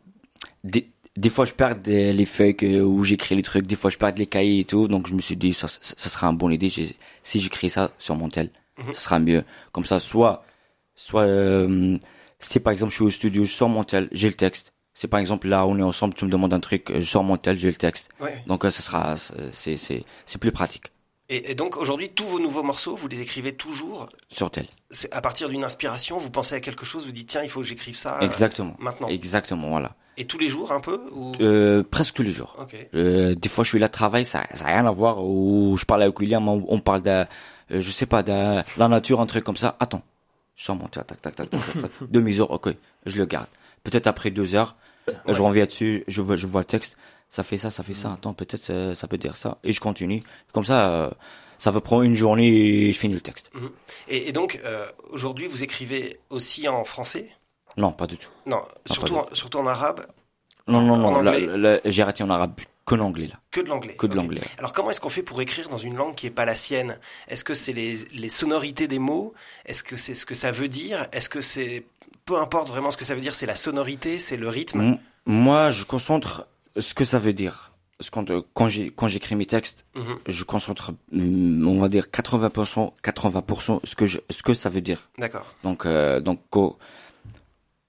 des, 1.18 1.30
fois 1.30 1.46
je 1.46 1.54
perds 1.54 1.78
des- 1.78 2.14
les 2.14 2.26
feuilles 2.26 2.56
que- 2.56 2.82
où 2.82 3.04
j'écris 3.04 3.36
les 3.36 3.44
trucs, 3.44 3.66
des 3.68 3.76
fois 3.76 3.90
je 3.90 3.98
perds 3.98 4.16
les 4.16 4.26
cahiers 4.28 4.60
et 4.62 4.66
tout. 4.66 4.88
Donc 4.88 5.08
je 5.08 5.14
me 5.14 5.22
suis 5.22 5.36
dit 5.38 5.54
ça, 5.54 5.68
ça, 5.68 5.80
ça 5.82 6.10
sera 6.10 6.28
une 6.28 6.38
bonne 6.38 6.54
idée. 6.54 6.70
Si 7.24 7.40
j'écris 7.40 7.70
ça 7.70 7.92
sur 8.00 8.16
mon 8.16 8.30
tel, 8.30 8.50
Mhm. 8.78 8.94
ce 8.94 9.02
sera 9.02 9.20
mieux. 9.20 9.44
Comme 9.72 9.86
ça, 9.86 10.00
soit 10.00 10.44
soit 10.96 11.24
euh, 11.24 11.98
si 12.40 12.60
par 12.60 12.74
exemple 12.74 12.92
je 12.92 12.96
suis 12.96 13.06
au 13.06 13.10
studio, 13.10 13.44
je 13.44 13.52
sors 13.52 13.70
mon 13.70 13.84
tel, 13.84 14.08
j'ai 14.12 14.28
le 14.30 14.36
texte. 14.36 14.74
Si 14.94 15.08
par 15.08 15.20
exemple 15.20 15.48
là 15.48 15.66
on 15.66 15.78
est 15.80 15.84
ensemble, 15.84 16.14
tu 16.14 16.26
me 16.26 16.30
demandes 16.30 16.54
un 16.54 16.60
truc, 16.60 16.92
je 16.94 17.00
sors 17.06 17.24
mon 17.24 17.38
tel, 17.38 17.58
j'ai 17.58 17.70
le 17.70 17.76
texte. 17.76 18.10
Ouais. 18.20 18.44
Donc 18.48 18.66
euh, 18.66 18.70
ce 18.70 18.82
sera 18.82 19.16
c'est 19.18 19.78
c'est 19.78 20.04
c'est 20.26 20.38
plus 20.38 20.52
pratique 20.52 20.88
Et, 21.30 21.52
et 21.52 21.56
donc 21.56 21.78
aujourd'hui, 21.78 22.10
tous 22.10 22.26
vos 22.28 22.40
nouveaux 22.40 22.62
morceaux, 22.64 22.96
vous 22.96 23.08
les 23.08 23.22
écrivez 23.22 23.54
toujours 23.54 24.10
sur 24.30 24.52
tel. 24.52 24.68
c'est 24.90 25.12
à 25.14 25.22
partir 25.22 25.48
d'une 25.50 25.64
inspiration, 25.64 26.18
vous 26.18 26.30
pensez 26.30 26.56
à 26.56 26.60
quelque 26.60 26.86
chose, 26.86 27.06
vous 27.06 27.14
dites 27.14 27.30
tiens, 27.30 27.42
il 27.44 27.50
faut 27.50 27.62
que 27.62 27.68
j'écrive 27.68 27.96
ça 27.98 28.18
euh, 28.18 28.26
Exactement. 28.28 28.76
maintenant. 28.80 29.08
Exactement, 29.08 29.70
voilà. 29.70 29.96
Et 30.22 30.26
tous 30.26 30.38
les 30.38 30.50
jours 30.50 30.72
un 30.72 30.80
peu 30.80 31.02
ou... 31.14 31.34
Euh, 31.42 31.82
presque 31.82 32.14
tous 32.14 32.22
les 32.22 32.32
jours. 32.32 32.56
Euh, 32.94 33.34
des 33.34 33.50
fois, 33.50 33.64
je 33.64 33.70
suis 33.70 33.80
là 33.80 33.90
travail, 33.90 34.24
ça, 34.24 34.44
ça 34.54 34.66
a 34.66 34.68
rien 34.68 34.86
à 34.86 34.92
voir. 34.92 35.26
Ou 35.26 35.76
je 35.80 35.86
parle 35.86 36.04
avec 36.04 36.20
William, 36.20 36.48
on, 36.48 36.64
on 36.68 36.80
parle 36.80 37.02
de, 37.02 37.10
euh, 37.10 37.26
je 37.72 37.90
sais 37.90 38.06
pas, 38.06 38.22
de 38.22 38.62
la 38.78 38.88
nature, 38.88 39.20
un 39.20 39.26
truc 39.26 39.44
comme 39.44 39.58
ça. 39.58 39.76
Attends, 39.80 40.04
je 40.56 40.64
sors 40.64 40.76
mon 40.76 40.86
tac, 40.86 41.08
tac, 41.08 41.22
tac, 41.22 41.36
tac, 41.36 41.50
tac, 41.50 41.60
tac. 41.60 41.92
Demi-heure, 42.12 42.52
ok, 42.52 42.70
je 43.08 43.18
le 43.18 43.26
garde. 43.26 43.48
Peut-être 43.84 44.06
après 44.06 44.30
deux 44.30 44.54
heures, 44.54 44.76
euh, 45.10 45.14
je 45.34 45.42
reviens 45.42 45.66
dessus, 45.66 46.04
je 46.08 46.22
vois, 46.22 46.36
je 46.36 46.46
vois 46.46 46.62
le 46.62 46.66
texte, 46.66 46.98
ça 47.32 47.42
fait 47.42 47.58
ça, 47.58 47.72
ça 47.72 47.82
fait 47.82 47.96
ça. 47.96 48.14
Attends, 48.14 48.36
peut-être 48.36 48.64
ça, 48.64 48.94
ça 48.94 49.08
peut 49.08 49.18
dire 49.18 49.36
ça, 49.36 49.58
et 49.64 49.74
je 49.74 49.80
continue. 49.80 50.22
Comme 50.54 50.66
ça, 50.66 50.94
euh, 50.94 51.10
ça 51.58 51.72
va 51.72 51.82
prendre 51.82 52.04
une 52.04 52.16
journée 52.16 52.48
et 52.88 52.92
je 52.92 53.00
finis 53.00 53.16
le 53.16 53.22
texte. 53.22 53.52
Et, 54.08 54.30
et 54.30 54.32
donc 54.34 54.60
euh, 54.66 54.86
aujourd'hui, 55.10 55.48
vous 55.48 55.64
écrivez 55.64 56.20
aussi 56.30 56.68
en 56.68 56.84
français? 56.84 57.32
Non, 57.78 57.92
pas 57.92 58.08
du 58.08 58.18
tout. 58.18 58.30
Non, 58.46 58.62
surtout, 58.86 59.16
en, 59.18 59.26
surtout 59.34 59.60
en 59.60 59.68
arabe, 59.68 60.06
Non, 60.68 60.82
non, 60.82 61.22
non. 61.22 61.32
j'ai 61.86 62.02
arrêté 62.04 62.24
en 62.24 62.30
arabe 62.30 62.54
que 62.86 62.96
l'anglais 62.96 63.28
là, 63.28 63.36
que 63.52 63.62
de 63.62 63.68
l'anglais. 63.70 63.96
que 63.96 64.08
de 64.08 64.16
l'anglais. 64.16 64.42
Alors 64.58 64.74
comment 64.74 64.90
est-ce 64.92 65.00
qu'on 65.00 65.10
fait 65.10 65.24
pour 65.24 65.40
écrire 65.42 65.70
dans 65.70 65.78
une 65.78 65.96
langue 65.96 66.16
qui 66.16 66.28
est 66.28 66.32
pas 66.32 66.46
la 66.46 66.56
sienne? 66.56 66.98
Est-ce 67.30 67.44
que 67.44 67.54
c'est 67.54 67.74
les, 67.74 67.98
les 68.14 68.30
sonorités 68.30 68.88
des 68.88 69.00
mots? 69.00 69.34
Est-ce 69.66 69.84
que 69.84 69.96
c'est 69.98 70.16
ce 70.16 70.26
que 70.26 70.36
ça 70.36 70.52
veut 70.52 70.68
dire? 70.68 71.08
Est-ce 71.12 71.30
que 71.30 71.42
c'est 71.42 71.86
peu 72.26 72.40
importe 72.40 72.68
vraiment 72.70 72.92
ce 72.92 72.98
que 72.98 73.06
ça 73.06 73.16
veut 73.16 73.22
dire, 73.22 73.34
c'est 73.36 73.46
la 73.46 73.56
sonorité, 73.56 74.20
c'est 74.20 74.38
le 74.38 74.50
rythme? 74.50 74.82
M- 74.82 74.98
Moi, 75.26 75.72
je 75.72 75.86
concentre 75.86 76.48
ce 76.78 76.94
que 76.94 77.06
ça 77.06 77.20
veut 77.20 77.34
dire. 77.34 77.72
Quand, 78.12 78.26
quand 78.56 78.68
j'écris 79.08 79.36
mes 79.36 79.46
textes, 79.46 79.86
Mhm. 79.96 80.18
je 80.28 80.44
concentre, 80.44 80.92
on 81.14 81.80
va 81.80 81.88
dire 81.88 82.08
80%, 82.12 82.94
80% 83.04 83.80
ce 83.84 83.96
que 83.96 84.08
je, 84.08 84.18
ce 84.30 84.42
que 84.42 84.56
ça 84.56 84.70
veut 84.70 84.82
dire. 84.82 85.10
D'accord. 85.20 85.46
Donc 85.64 85.86
euh, 85.86 86.20
donc 86.20 86.40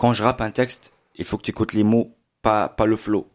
quand, 0.02 0.12
je 0.12 0.22
rappe 0.22 0.40
un 0.40 0.50
texte, 0.50 0.90
il 1.16 1.24
faut 1.24 1.36
que 1.38 1.42
tu 1.42 1.50
écoutes 1.50 1.72
les 1.74 1.84
mots, 1.84 2.06
pas 2.42 2.68
pas 2.68 2.86
le 2.86 2.96
flow. 2.96 3.26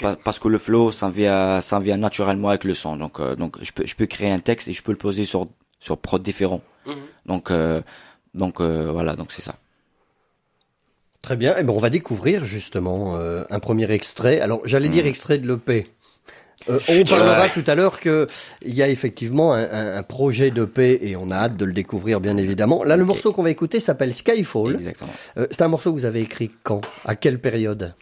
Pa- 0.00 0.16
parce 0.16 0.38
que 0.40 0.48
le 0.48 0.58
flow, 0.58 0.90
ça 0.90 1.08
vient 1.08 1.60
ça 1.60 1.78
vient 1.78 1.96
naturellement 1.96 2.48
avec 2.48 2.64
le 2.64 2.74
son. 2.74 2.96
Donc 2.96 3.20
euh, 3.20 3.36
donc 3.36 3.56
je 3.62 3.70
peux 3.72 3.86
je 3.86 3.94
peux 3.94 4.06
créer 4.06 4.30
un 4.30 4.40
texte 4.40 4.66
et 4.68 4.72
je 4.72 4.82
peux 4.82 4.92
le 4.92 4.98
poser 4.98 5.24
sur 5.24 5.46
sur 5.80 5.96
prod 5.96 6.22
différent. 6.22 6.60
Mhm. 6.86 6.94
Donc 7.26 7.50
euh, 7.50 7.80
donc 8.34 8.60
euh, 8.60 8.90
voilà, 8.90 9.14
donc 9.14 9.30
c'est 9.30 9.42
ça. 9.42 9.54
Très 11.22 11.36
bien. 11.36 11.54
Eh 11.58 11.62
ben, 11.62 11.72
on 11.72 11.78
va 11.78 11.90
découvrir 11.90 12.44
justement 12.44 13.16
euh, 13.16 13.44
un 13.50 13.60
premier 13.60 13.90
extrait. 13.90 14.40
Alors, 14.40 14.60
j'allais 14.64 14.88
dire 14.88 15.06
extrait 15.06 15.38
de 15.38 15.48
l'EP. 15.48 15.86
Euh, 16.68 16.78
on 16.88 17.04
parlera 17.04 17.48
tout 17.48 17.64
à 17.66 17.74
l'heure 17.74 17.98
que 18.00 18.26
il 18.62 18.74
y 18.74 18.82
a 18.82 18.88
effectivement 18.88 19.54
un, 19.54 20.02
projet 20.02 20.50
de 20.50 20.64
paix 20.64 20.98
et 21.02 21.16
on 21.16 21.30
a 21.30 21.36
hâte 21.36 21.56
de 21.56 21.64
le 21.64 21.72
découvrir 21.72 22.20
bien 22.20 22.36
évidemment. 22.36 22.84
Là, 22.84 22.96
le 22.96 23.04
morceau 23.04 23.32
qu'on 23.32 23.42
va 23.42 23.50
écouter 23.50 23.80
s'appelle 23.80 24.14
Skyfall. 24.14 24.74
Exactement. 24.74 25.12
Euh, 25.38 25.46
c'est 25.50 25.62
un 25.62 25.68
morceau 25.68 25.92
que 25.92 25.98
vous 25.98 26.04
avez 26.04 26.20
écrit 26.20 26.50
quand? 26.62 26.80
À 27.04 27.16
quelle 27.16 27.40
période? 27.40 27.94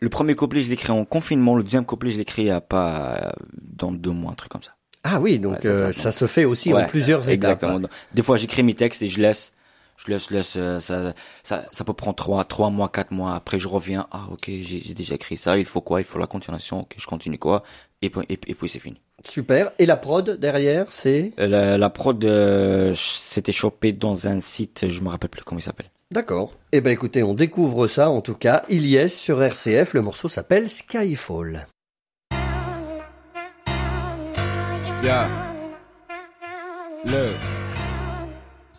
Le 0.00 0.10
premier 0.10 0.34
couplet, 0.34 0.60
je 0.60 0.68
l'ai 0.68 0.74
écrit 0.74 0.92
en 0.92 1.06
confinement. 1.06 1.54
Le 1.54 1.62
deuxième 1.62 1.86
couplet, 1.86 2.10
je 2.10 2.16
l'ai 2.16 2.22
écrit 2.22 2.50
à 2.50 2.60
pas 2.60 3.16
euh, 3.16 3.30
dans 3.62 3.90
deux 3.90 4.10
mois, 4.10 4.32
un 4.32 4.34
truc 4.34 4.52
comme 4.52 4.62
ça. 4.62 4.74
Ah 5.02 5.18
oui, 5.18 5.38
donc 5.38 5.54
Ouais, 5.64 5.92
ça, 5.92 6.08
euh, 6.08 6.12
se 6.12 6.26
fait 6.26 6.44
aussi 6.44 6.74
en 6.74 6.84
plusieurs 6.84 7.30
étapes. 7.30 7.62
Exactement. 7.62 7.88
Des 8.12 8.22
fois, 8.22 8.36
j'écris 8.36 8.62
mes 8.62 8.74
textes 8.74 9.00
et 9.00 9.08
je 9.08 9.18
laisse, 9.18 9.53
je 9.96 10.10
laisse, 10.10 10.30
laisse, 10.30 10.54
euh, 10.56 10.78
ça, 10.80 11.14
ça, 11.42 11.64
ça 11.70 11.84
peut 11.84 11.92
prendre 11.92 12.16
trois, 12.16 12.44
trois 12.44 12.70
mois, 12.70 12.88
quatre 12.88 13.12
mois. 13.12 13.34
Après, 13.34 13.58
je 13.58 13.68
reviens. 13.68 14.06
Ah, 14.10 14.22
ok, 14.32 14.50
j'ai 14.62 14.94
déjà 14.94 15.14
écrit 15.14 15.36
ça. 15.36 15.56
Il 15.58 15.64
faut 15.64 15.80
quoi? 15.80 16.00
Il 16.00 16.04
faut 16.04 16.18
la 16.18 16.26
continuation. 16.26 16.80
Ok, 16.80 16.94
je 16.96 17.06
continue 17.06 17.38
quoi? 17.38 17.62
Et 18.02 18.10
puis, 18.10 18.22
et, 18.28 18.36
puis- 18.36 18.50
et 18.52 18.54
puis 18.54 18.68
c'est 18.68 18.80
fini. 18.80 19.00
Super. 19.24 19.70
Et 19.78 19.86
la 19.86 19.96
prod 19.96 20.28
derrière, 20.38 20.92
c'est? 20.92 21.32
Euh, 21.38 21.46
La, 21.46 21.78
la 21.78 21.90
prod, 21.90 22.22
euh, 22.24 22.92
s'était 22.94 23.52
chopé 23.52 23.92
dans 23.92 24.26
un 24.26 24.40
site. 24.40 24.88
Je 24.88 25.00
me 25.00 25.08
rappelle 25.08 25.30
plus 25.30 25.42
comment 25.42 25.58
il 25.58 25.62
s'appelle. 25.62 25.90
D'accord. 26.10 26.52
Eh 26.72 26.80
ben 26.80 26.90
écoutez, 26.90 27.22
on 27.22 27.32
découvre 27.34 27.86
ça 27.86 28.10
en 28.10 28.20
tout 28.20 28.34
cas. 28.34 28.62
Il 28.68 28.86
y 28.86 28.96
est 28.96 29.08
sur 29.08 29.42
RCF. 29.42 29.94
Le 29.94 30.02
morceau 30.02 30.28
s'appelle 30.28 30.68
Skyfall. 30.68 31.66
Yeah. 35.02 35.28
Look. 37.04 37.63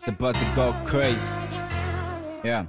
About 0.08 0.36
to 0.36 0.52
go 0.54 0.72
crazy. 0.84 1.32
Yeah. 2.44 2.66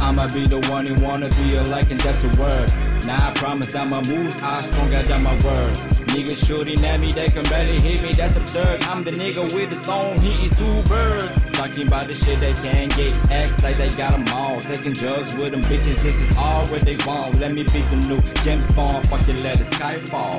I'ma 0.00 0.28
be 0.28 0.46
the 0.46 0.60
one 0.70 0.86
who 0.86 0.94
wanna 1.04 1.28
be 1.30 1.56
a 1.56 1.64
like 1.64 1.90
and 1.90 2.00
that's 2.00 2.22
a 2.22 2.28
word. 2.40 2.70
Now 3.04 3.30
I 3.30 3.32
promise 3.34 3.72
that 3.72 3.88
my 3.88 4.00
moves 4.02 4.40
are 4.40 4.62
stronger 4.62 5.02
than 5.02 5.24
my 5.24 5.32
words. 5.42 5.84
Niggas 6.14 6.46
shooting 6.46 6.84
at 6.84 7.00
me, 7.00 7.10
they 7.10 7.28
can 7.28 7.42
barely 7.44 7.80
hit 7.80 8.02
me, 8.02 8.12
that's 8.12 8.36
absurd. 8.36 8.84
I'm 8.84 9.02
the 9.02 9.10
nigga 9.10 9.52
with 9.52 9.70
the 9.70 9.76
stone, 9.76 10.18
hitting 10.18 10.50
two 10.50 10.88
birds. 10.88 11.48
Talking 11.48 11.88
about 11.88 12.06
the 12.06 12.14
shit 12.14 12.38
they 12.38 12.54
can't 12.54 12.94
get, 12.94 13.12
act 13.32 13.62
like 13.64 13.78
they 13.78 13.90
got 13.90 14.12
'em 14.14 14.28
all. 14.28 14.60
Taking 14.60 14.92
drugs 14.92 15.34
with 15.34 15.50
them 15.50 15.62
bitches, 15.62 16.00
this 16.02 16.20
is 16.20 16.36
all 16.36 16.66
what 16.68 16.84
they 16.84 16.96
want. 17.04 17.40
Let 17.40 17.52
me 17.52 17.64
be 17.64 17.82
the 17.82 17.96
new 18.06 18.20
James 18.44 18.70
Bond, 18.76 19.08
fucking 19.08 19.42
let 19.42 19.58
the 19.58 19.64
sky 19.64 19.98
fall. 19.98 20.38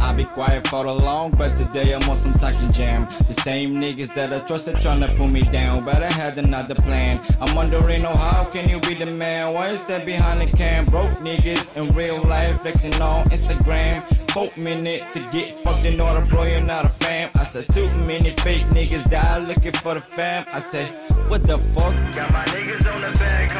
I'll 0.00 0.14
be 0.14 0.24
quiet 0.24 0.66
for 0.68 0.84
the 0.84 0.92
long, 0.92 1.30
but 1.32 1.56
today 1.56 1.92
I'm 1.94 2.08
on 2.08 2.16
some 2.16 2.34
talking 2.34 2.70
jam. 2.72 3.08
The 3.26 3.32
same 3.34 3.74
niggas 3.74 4.14
that 4.14 4.32
I 4.32 4.40
trusted 4.40 4.76
tryna 4.76 5.14
pull 5.16 5.28
me 5.28 5.42
down, 5.42 5.84
but 5.84 6.02
I 6.02 6.12
had 6.12 6.38
another 6.38 6.74
plan. 6.74 7.20
I'm 7.40 7.54
wondering, 7.54 8.04
oh, 8.04 8.16
how 8.16 8.44
can 8.44 8.68
you 8.68 8.80
be 8.80 8.94
the 8.94 9.06
man? 9.06 9.54
Why 9.54 9.70
you 9.72 9.76
stand 9.76 10.06
behind 10.06 10.40
the 10.40 10.56
cam? 10.56 10.86
Broke 10.86 11.18
niggas 11.18 11.76
in 11.76 11.94
real 11.94 12.22
life 12.22 12.62
flexing 12.62 12.94
on 13.00 13.24
Instagram. 13.26 14.02
Four 14.30 14.50
minute 14.56 15.02
to 15.12 15.20
get 15.32 15.54
fucked 15.56 15.84
in 15.84 16.00
order, 16.00 16.24
bro, 16.26 16.44
you're 16.44 16.60
not 16.60 16.84
a 16.84 16.88
fam. 16.88 17.30
I 17.34 17.44
said 17.44 17.66
too 17.72 17.90
many 17.92 18.30
fake 18.30 18.62
niggas 18.66 19.10
die 19.10 19.38
looking 19.38 19.72
for 19.72 19.94
the 19.94 20.00
fam. 20.00 20.44
I 20.52 20.60
said, 20.60 20.88
what 21.28 21.42
the 21.46 21.58
fuck? 21.58 21.94
Got 22.14 22.32
my 22.32 22.44
niggas 22.46 22.94
on 22.94 23.00
the 23.00 23.18
back, 23.18 23.50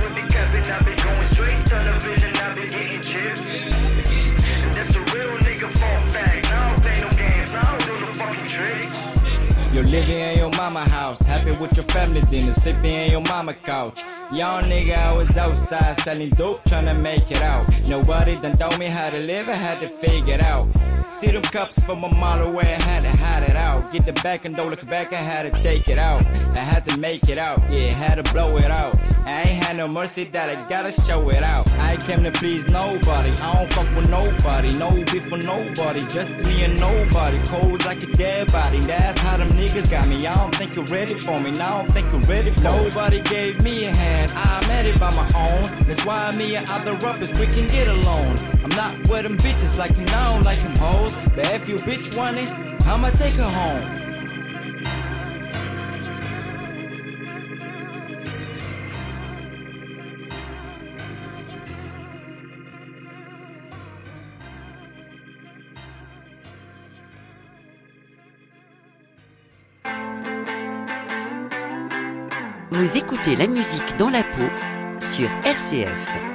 would 0.00 0.14
be 0.14 0.22
be 2.62 2.68
getting 2.68 3.00
chips. 3.00 3.42
You're 9.72 9.84
living 9.84 10.18
in 10.18 10.38
your 10.38 10.50
mama 10.50 10.80
house, 10.80 11.18
happy 11.20 11.52
with 11.52 11.76
your 11.76 11.84
family 11.84 12.20
dinner, 12.30 12.52
sleeping 12.52 12.84
in 12.84 13.10
your 13.10 13.22
mama 13.22 13.54
couch. 13.54 14.02
Young 14.32 14.64
nigga, 14.64 14.96
I 14.96 15.12
was 15.14 15.36
outside 15.36 15.98
selling 16.00 16.30
dope, 16.30 16.64
trying 16.64 16.86
to 16.86 16.94
make 16.94 17.30
it 17.30 17.42
out. 17.42 17.66
Nobody 17.88 18.36
done 18.36 18.56
told 18.58 18.78
me 18.78 18.86
how 18.86 19.10
to 19.10 19.18
live, 19.18 19.48
I 19.48 19.54
had 19.54 19.80
to 19.80 19.88
figure 19.88 20.34
it 20.34 20.40
out. 20.40 20.68
See 21.18 21.30
them 21.30 21.42
cups 21.42 21.78
from 21.78 22.02
a 22.02 22.08
mile 22.08 22.42
away, 22.42 22.74
I 22.74 22.82
had 22.82 23.02
to 23.04 23.10
hide 23.10 23.44
it 23.44 23.54
out. 23.54 23.92
Get 23.92 24.06
the 24.06 24.12
back 24.24 24.44
and 24.44 24.56
don't 24.56 24.70
look 24.70 24.84
back, 24.86 25.12
I 25.12 25.16
had 25.16 25.42
to 25.42 25.62
take 25.62 25.86
it 25.88 25.98
out. 25.98 26.24
I 26.26 26.58
had 26.58 26.84
to 26.86 26.98
make 26.98 27.28
it 27.28 27.38
out, 27.38 27.60
yeah, 27.70 27.90
had 27.90 28.16
to 28.16 28.32
blow 28.32 28.56
it 28.56 28.70
out. 28.72 28.96
I 29.24 29.42
ain't 29.42 29.64
had 29.64 29.76
no 29.76 29.86
mercy 29.86 30.24
that 30.24 30.50
I 30.50 30.68
gotta 30.68 30.90
show 30.90 31.28
it 31.28 31.44
out. 31.44 31.70
I 31.74 31.96
came 31.98 32.24
to 32.24 32.32
please 32.32 32.66
nobody, 32.66 33.30
I 33.30 33.54
don't 33.54 33.72
fuck 33.72 33.94
with 33.94 34.10
nobody, 34.10 34.72
no 34.72 34.90
beef 35.12 35.28
for 35.28 35.38
nobody, 35.38 36.04
just 36.06 36.34
me 36.44 36.64
and 36.64 36.80
nobody. 36.80 37.38
Cold 37.46 37.84
like 37.84 38.02
a 38.02 38.06
dead 38.06 38.50
body, 38.50 38.80
that's 38.80 39.20
how 39.20 39.36
them 39.36 39.50
niggas 39.50 39.88
got 39.88 40.08
me. 40.08 40.26
I 40.26 40.34
don't 40.34 40.54
think 40.56 40.74
you're 40.74 40.86
ready 40.86 41.14
for 41.14 41.38
me, 41.38 41.52
now 41.52 41.76
I 41.76 41.82
don't 41.82 41.92
think 41.92 42.10
you're 42.10 42.22
ready 42.22 42.50
for. 42.50 42.62
Nobody 42.62 43.20
gave 43.20 43.62
me 43.62 43.84
a 43.84 43.94
hand, 43.94 44.32
I 44.34 44.66
made 44.66 44.90
it 44.90 44.98
by 44.98 45.14
my 45.14 45.26
own. 45.36 45.86
That's 45.86 46.04
why 46.04 46.32
me 46.32 46.56
and 46.56 46.68
other 46.68 46.94
rappers, 46.94 47.30
we 47.38 47.46
can 47.46 47.68
get 47.68 47.86
along. 47.86 48.61
I'm 48.62 48.70
not 48.76 49.08
with 49.08 49.22
them 49.24 49.36
bitches 49.38 49.76
like 49.76 49.96
you 49.98 50.04
know, 50.06 50.40
like 50.44 50.60
them 50.62 50.76
hoes. 50.76 51.14
But 51.34 51.52
if 51.52 51.68
you 51.68 51.76
bitch 51.76 52.16
want 52.16 52.38
it, 52.38 52.48
I'ma 52.86 53.10
take 53.10 53.34
her 53.34 53.42
home. 53.42 54.02
Vous 72.70 72.96
écoutez 72.96 73.36
la 73.36 73.46
musique 73.46 73.96
dans 73.96 74.10
la 74.10 74.22
peau 74.22 74.48
sur 74.98 75.28
RCF. 75.44 76.31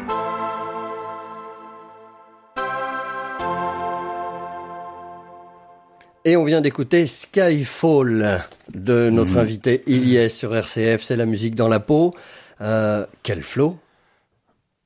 Et 6.26 6.36
on 6.36 6.44
vient 6.44 6.62
d'écouter 6.62 7.08
Skyfall 7.08 8.44
de 8.74 9.10
notre 9.10 9.32
Mhm. 9.34 9.38
invité 9.38 9.84
Ilyes 9.88 10.30
sur 10.30 10.56
RCF. 10.56 11.02
C'est 11.02 11.16
la 11.16 11.26
musique 11.26 11.56
dans 11.56 11.68
la 11.70 11.80
peau. 11.80 12.14
Euh, 12.62 13.06
quel 13.24 13.42
flow 13.44 13.78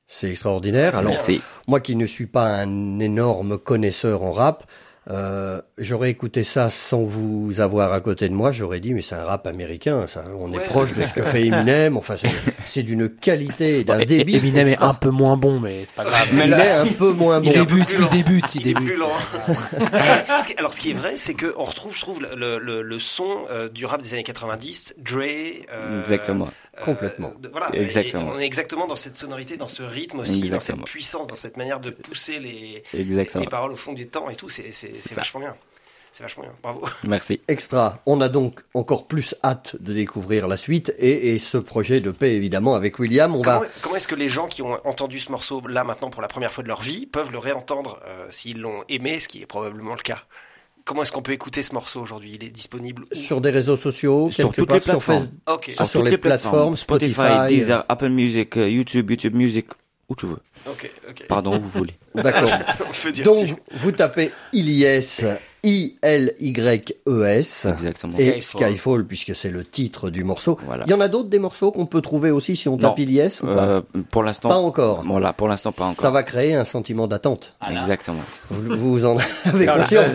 C'est 0.06 0.28
extraordinaire. 0.30 0.94
Alors, 0.96 1.12
Merci. 1.12 1.40
moi 1.66 1.80
qui 1.80 1.96
ne 1.96 2.04
suis 2.06 2.26
pas 2.26 2.44
un 2.46 2.98
énorme 3.00 3.56
connaisseur 3.58 4.22
en 4.22 4.32
rap, 4.32 4.64
euh, 5.10 5.60
j'aurais 5.78 6.10
écouté 6.10 6.44
ça 6.44 6.70
sans 6.70 7.02
vous 7.02 7.60
avoir 7.60 7.92
à 7.92 8.00
côté 8.00 8.28
de 8.28 8.34
moi. 8.34 8.52
J'aurais 8.52 8.78
dit, 8.80 8.94
mais 8.94 9.02
c'est 9.02 9.16
un 9.16 9.24
rap 9.24 9.46
américain. 9.48 10.06
Ça, 10.06 10.24
on 10.38 10.52
est 10.52 10.64
proche 10.66 10.92
de 10.92 11.02
ce 11.02 11.12
que 11.12 11.22
fait 11.22 11.46
Eminem. 11.46 11.96
Enfin, 11.96 12.16
c'est- 12.16 12.28
c'est 12.64 12.82
d'une 12.84 13.08
qualité 13.08 13.78
et 13.80 13.84
d'un 13.84 13.98
Et- 13.98 14.04
débit. 14.06 14.36
Eminem 14.36 14.68
est 14.68 14.78
un 14.82 14.94
peu 14.94 15.10
moins 15.10 15.36
bon, 15.36 15.58
mais 15.60 15.82
c'est 15.84 15.94
pas 15.94 16.04
grave. 16.04 16.28
Mais 16.34 16.46
il 16.46 16.52
est 16.52 16.70
un 16.70 16.86
peu 16.86 17.12
moins 17.12 17.40
bon. 17.40 17.50
Il 17.50 17.52
débute, 17.52 17.94
il 17.98 18.08
débute, 18.08 18.54
il 18.54 18.62
débute. 18.62 18.86
plus 18.86 18.96
lent. 18.96 19.10
Alors, 20.58 20.72
ce 20.72 20.80
qui 20.80 20.90
est 20.90 20.94
vrai, 20.94 21.16
c'est 21.16 21.34
que 21.34 21.52
on 21.56 21.64
retrouve, 21.64 21.94
je 21.94 22.00
trouve, 22.00 22.20
le, 22.22 22.58
le, 22.58 22.82
le 22.82 22.98
son 23.00 23.28
euh, 23.50 23.68
du 23.68 23.84
rap 23.86 24.02
des 24.02 24.14
années 24.14 24.22
90, 24.22 24.94
Dre. 24.98 25.20
euh, 25.72 26.00
Exactement. 26.02 26.48
Complètement. 26.84 27.32
de- 27.40 27.48
voilà. 27.48 27.68
Exactement. 27.74 28.30
Et 28.32 28.36
on 28.36 28.38
est 28.38 28.46
exactement 28.46 28.86
dans 28.86 28.96
cette 28.96 29.16
sonorité, 29.16 29.56
dans 29.56 29.68
ce 29.68 29.82
rythme 29.82 30.20
aussi, 30.20 30.48
dans 30.48 30.60
cette 30.60 30.82
puissance, 30.84 31.26
dans 31.26 31.34
cette 31.34 31.56
manière 31.56 31.80
de 31.80 31.90
pousser 31.90 32.38
les, 32.38 32.82
les 32.94 33.46
paroles 33.46 33.72
au 33.72 33.76
fond 33.76 33.92
du 33.92 34.06
temps 34.06 34.30
et 34.30 34.36
tout. 34.36 34.48
C'est 34.48 34.72
c'est- 35.00 35.14
vachement 35.14 35.40
bien. 35.40 35.54
C'est 36.14 36.22
vachement 36.24 36.42
bien. 36.42 36.52
Bravo. 36.62 36.84
Merci. 37.04 37.40
Extra. 37.48 38.02
On 38.04 38.20
a 38.20 38.28
donc 38.28 38.60
encore 38.74 39.06
plus 39.06 39.34
hâte 39.42 39.76
de 39.80 39.94
découvrir 39.94 40.46
la 40.46 40.58
suite 40.58 40.94
et, 40.98 41.30
et 41.34 41.38
ce 41.38 41.56
projet 41.56 42.00
de 42.00 42.10
paix 42.10 42.34
évidemment 42.34 42.74
avec 42.74 42.98
William. 42.98 43.34
On 43.34 43.40
Comment, 43.40 43.60
va. 43.60 43.66
comment 43.80 43.96
est-ce 43.96 44.08
que 44.08 44.14
les 44.14 44.28
gens 44.28 44.46
qui 44.46 44.60
ont 44.60 44.78
entendu 44.86 45.18
ce 45.20 45.32
morceau 45.32 45.66
là 45.66 45.84
maintenant 45.84 46.10
pour 46.10 46.20
la 46.20 46.28
première 46.28 46.52
fois 46.52 46.62
de 46.62 46.68
leur 46.68 46.82
vie 46.82 47.06
peuvent 47.06 47.32
le 47.32 47.38
réentendre 47.38 47.98
euh, 48.06 48.26
s'ils 48.30 48.60
l'ont 48.60 48.84
aimé, 48.90 49.20
ce 49.20 49.28
qui 49.28 49.40
est 49.40 49.46
probablement 49.46 49.94
le 49.94 50.02
cas? 50.02 50.22
Comment 50.84 51.02
est-ce 51.02 51.12
qu'on 51.12 51.22
peut 51.22 51.32
écouter 51.32 51.62
ce 51.62 51.72
morceau 51.72 52.00
aujourd'hui? 52.02 52.32
Il 52.34 52.44
est 52.44 52.50
disponible 52.50 53.04
où? 53.10 53.14
Sur 53.14 53.40
des 53.40 53.50
réseaux 53.50 53.76
sociaux, 53.76 54.30
Sur 54.32 54.52
toutes 54.52 54.66
part, 54.66 54.76
les 54.78 54.82
sur 54.82 54.92
plateformes. 54.98 55.28
Facebook. 55.46 55.74
Ah, 55.78 55.84
sur 55.86 56.00
toutes 56.00 56.10
les 56.10 56.18
plateformes, 56.18 56.76
Spotify, 56.76 57.46
Deezer, 57.48 57.86
Apple 57.88 58.08
Music, 58.08 58.56
euh, 58.58 58.68
YouTube, 58.68 59.08
YouTube 59.10 59.36
Music, 59.36 59.66
où 60.12 60.16
tu 60.16 60.26
veux. 60.26 60.38
ok, 60.68 60.90
ok. 61.10 61.24
Pardon, 61.28 61.56
où 61.56 61.60
vous 61.60 61.68
voulez. 61.68 61.94
D'accord. 62.14 62.50
Donc 63.24 63.54
vous 63.72 63.92
tapez 63.92 64.30
Ilyes, 64.52 65.24
I-L-Y-E-S. 65.64 67.66
Exactement. 67.66 68.16
Et 68.18 68.40
Skyfall. 68.40 68.70
Skyfall, 68.70 69.04
puisque 69.06 69.34
c'est 69.34 69.50
le 69.50 69.64
titre 69.64 70.10
du 70.10 70.24
morceau. 70.24 70.58
Voilà. 70.66 70.84
Il 70.86 70.90
y 70.90 70.94
en 70.94 71.00
a 71.00 71.08
d'autres 71.08 71.28
des 71.28 71.38
morceaux 71.38 71.72
qu'on 71.72 71.86
peut 71.86 72.00
trouver 72.00 72.30
aussi 72.30 72.56
si 72.56 72.68
on 72.68 72.76
tape 72.76 72.96
Non. 72.98 73.04
Ilyes 73.04 73.28
ou 73.42 73.46
pas 73.46 73.64
Euh, 73.66 73.80
pour 74.10 74.22
l'instant. 74.22 74.48
Pas 74.48 74.56
encore. 74.56 75.02
Voilà, 75.06 75.32
pour 75.32 75.48
l'instant 75.48 75.72
pas 75.72 75.84
encore. 75.84 76.00
Ça 76.02 76.10
va 76.10 76.22
créer 76.22 76.54
un 76.54 76.64
sentiment 76.64 77.06
d'attente. 77.06 77.54
Exactement. 77.70 78.22
Vous, 78.50 78.76
vous 78.76 79.04
en 79.04 79.16
avez 79.44 79.66
conscience 79.66 80.14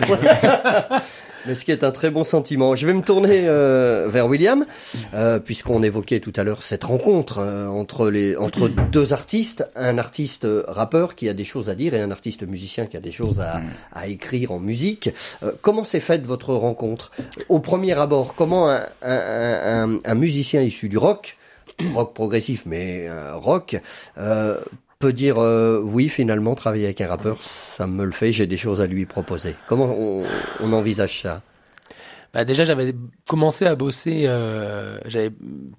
Ce 1.54 1.64
qui 1.64 1.70
est 1.72 1.82
un 1.82 1.90
très 1.92 2.10
bon 2.10 2.24
sentiment. 2.24 2.74
Je 2.74 2.86
vais 2.86 2.92
me 2.92 3.00
tourner 3.02 3.44
euh, 3.46 4.06
vers 4.08 4.26
William, 4.26 4.66
euh, 5.14 5.38
puisqu'on 5.38 5.82
évoquait 5.82 6.20
tout 6.20 6.32
à 6.36 6.44
l'heure 6.44 6.62
cette 6.62 6.84
rencontre 6.84 7.38
euh, 7.38 7.66
entre 7.66 8.10
les 8.10 8.36
entre 8.36 8.68
deux 8.68 9.12
artistes, 9.12 9.66
un 9.74 9.98
artiste 9.98 10.44
euh, 10.44 10.62
rappeur 10.68 11.14
qui 11.14 11.28
a 11.28 11.34
des 11.34 11.44
choses 11.44 11.70
à 11.70 11.74
dire 11.74 11.94
et 11.94 12.00
un 12.00 12.10
artiste 12.10 12.42
musicien 12.42 12.86
qui 12.86 12.96
a 12.96 13.00
des 13.00 13.12
choses 13.12 13.40
à, 13.40 13.60
à 13.92 14.08
écrire 14.08 14.52
en 14.52 14.60
musique. 14.60 15.10
Euh, 15.42 15.52
comment 15.62 15.84
s'est 15.84 16.00
faite 16.00 16.26
votre 16.26 16.52
rencontre? 16.54 17.12
Au 17.48 17.60
premier 17.60 17.98
abord, 17.98 18.34
comment 18.34 18.68
un, 18.70 18.82
un, 19.02 19.92
un, 19.92 19.98
un 20.04 20.14
musicien 20.14 20.60
issu 20.62 20.88
du 20.88 20.98
rock, 20.98 21.36
rock 21.94 22.12
progressif 22.14 22.64
mais 22.66 23.06
euh, 23.08 23.36
rock, 23.36 23.80
euh, 24.18 24.58
peut 24.98 25.12
dire 25.12 25.38
euh, 25.38 25.80
oui 25.82 26.08
finalement 26.08 26.54
travailler 26.54 26.86
avec 26.86 27.00
un 27.00 27.08
rappeur 27.08 27.42
ça 27.42 27.86
me 27.86 28.04
le 28.04 28.10
fait 28.12 28.32
j'ai 28.32 28.46
des 28.46 28.56
choses 28.56 28.80
à 28.80 28.86
lui 28.86 29.06
proposer 29.06 29.54
comment 29.68 29.86
on, 29.86 30.24
on 30.60 30.72
envisage 30.72 31.20
ça? 31.22 31.42
Bah 32.34 32.44
déjà 32.44 32.64
j'avais 32.64 32.94
commencé 33.26 33.64
à 33.64 33.74
bosser, 33.74 34.24
euh, 34.26 34.98
j'avais 35.06 35.30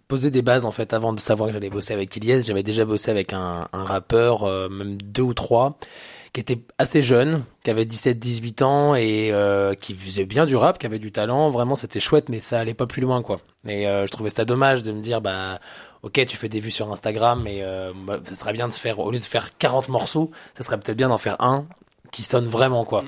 posé 0.08 0.32
des 0.32 0.42
bases 0.42 0.66
en 0.66 0.72
fait 0.72 0.94
avant 0.94 1.14
de 1.14 1.20
savoir 1.20 1.50
que 1.50 1.54
j'allais 1.54 1.70
bosser 1.70 1.94
avec 1.94 2.16
Ilyes. 2.16 2.42
J'avais 2.42 2.64
déjà 2.64 2.86
bossé 2.86 3.12
avec 3.12 3.34
un, 3.34 3.68
un 3.72 3.84
rappeur, 3.84 4.46
euh, 4.46 4.68
même 4.68 5.00
deux 5.00 5.22
ou 5.22 5.36
trois, 5.36 5.78
qui 6.34 6.42
était 6.42 6.60
assez 6.80 7.04
jeune, 7.04 7.44
qui 7.64 7.70
avait 7.70 7.86
17-18 7.86 8.64
ans 8.64 8.96
et 8.96 9.30
euh, 9.32 9.76
qui 9.76 9.94
faisait 9.94 10.26
bien 10.26 10.48
du 10.48 10.56
rap, 10.56 10.80
qui 10.80 10.88
avait 10.88 10.98
du 10.98 11.12
talent. 11.12 11.52
Vraiment 11.52 11.76
c'était 11.76 12.00
chouette, 12.00 12.30
mais 12.30 12.40
ça 12.40 12.60
allait 12.60 12.74
pas 12.74 12.88
plus 12.88 13.04
loin 13.04 13.22
quoi. 13.22 13.42
Et 13.68 13.88
euh, 13.88 14.08
je 14.08 14.12
trouvais 14.12 14.32
ça 14.32 14.44
dommage 14.44 14.82
de 14.82 14.92
me 14.92 15.02
dire 15.02 15.22
bah 15.22 15.60
ok 16.04 16.26
tu 16.26 16.38
fais 16.38 16.50
des 16.50 16.60
vues 16.60 16.72
sur 16.72 16.92
Instagram, 16.92 17.42
mais 17.44 17.60
euh, 17.62 17.92
bah, 18.06 18.20
ça 18.24 18.36
serait 18.36 18.54
bien 18.54 18.68
de 18.68 18.74
faire 18.74 19.00
au 19.00 19.12
lieu 19.12 19.20
de 19.20 19.24
faire 19.24 19.58
40 19.58 19.90
morceaux, 19.90 20.32
ça 20.56 20.64
serait 20.64 20.80
peut-être 20.80 20.98
bien 20.98 21.10
d'en 21.10 21.18
faire 21.18 21.40
un 21.42 21.66
qui 22.12 22.24
sonne 22.24 22.48
vraiment 22.48 22.86
quoi. 22.86 23.04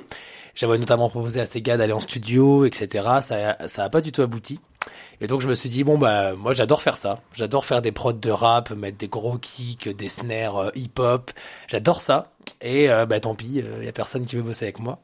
J'avais 0.53 0.77
notamment 0.77 1.09
proposé 1.09 1.39
à 1.39 1.45
ces 1.45 1.61
gars 1.61 1.77
d'aller 1.77 1.93
en 1.93 2.01
studio, 2.01 2.65
etc. 2.65 3.05
Ça, 3.21 3.57
ça 3.67 3.83
a 3.85 3.89
pas 3.89 4.01
du 4.01 4.11
tout 4.11 4.21
abouti. 4.21 4.59
Et 5.21 5.27
donc 5.27 5.41
je 5.41 5.47
me 5.47 5.55
suis 5.55 5.69
dit 5.69 5.83
bon 5.83 5.97
bah 5.97 6.33
moi 6.33 6.53
j'adore 6.53 6.81
faire 6.81 6.97
ça. 6.97 7.21
J'adore 7.33 7.65
faire 7.65 7.81
des 7.81 7.91
prods 7.91 8.13
de 8.13 8.31
rap, 8.31 8.71
mettre 8.71 8.97
des 8.97 9.07
gros 9.07 9.37
kicks, 9.37 9.87
des 9.87 10.09
snares 10.09 10.57
euh, 10.57 10.69
hip-hop. 10.75 11.31
J'adore 11.67 12.01
ça. 12.01 12.31
Et 12.61 12.89
euh, 12.89 13.05
bah 13.05 13.19
tant 13.19 13.35
pis, 13.35 13.63
il 13.79 13.85
y 13.85 13.87
a 13.87 13.91
personne 13.91 14.25
qui 14.25 14.35
veut 14.35 14.41
bosser 14.41 14.65
avec 14.65 14.79
moi. 14.79 14.99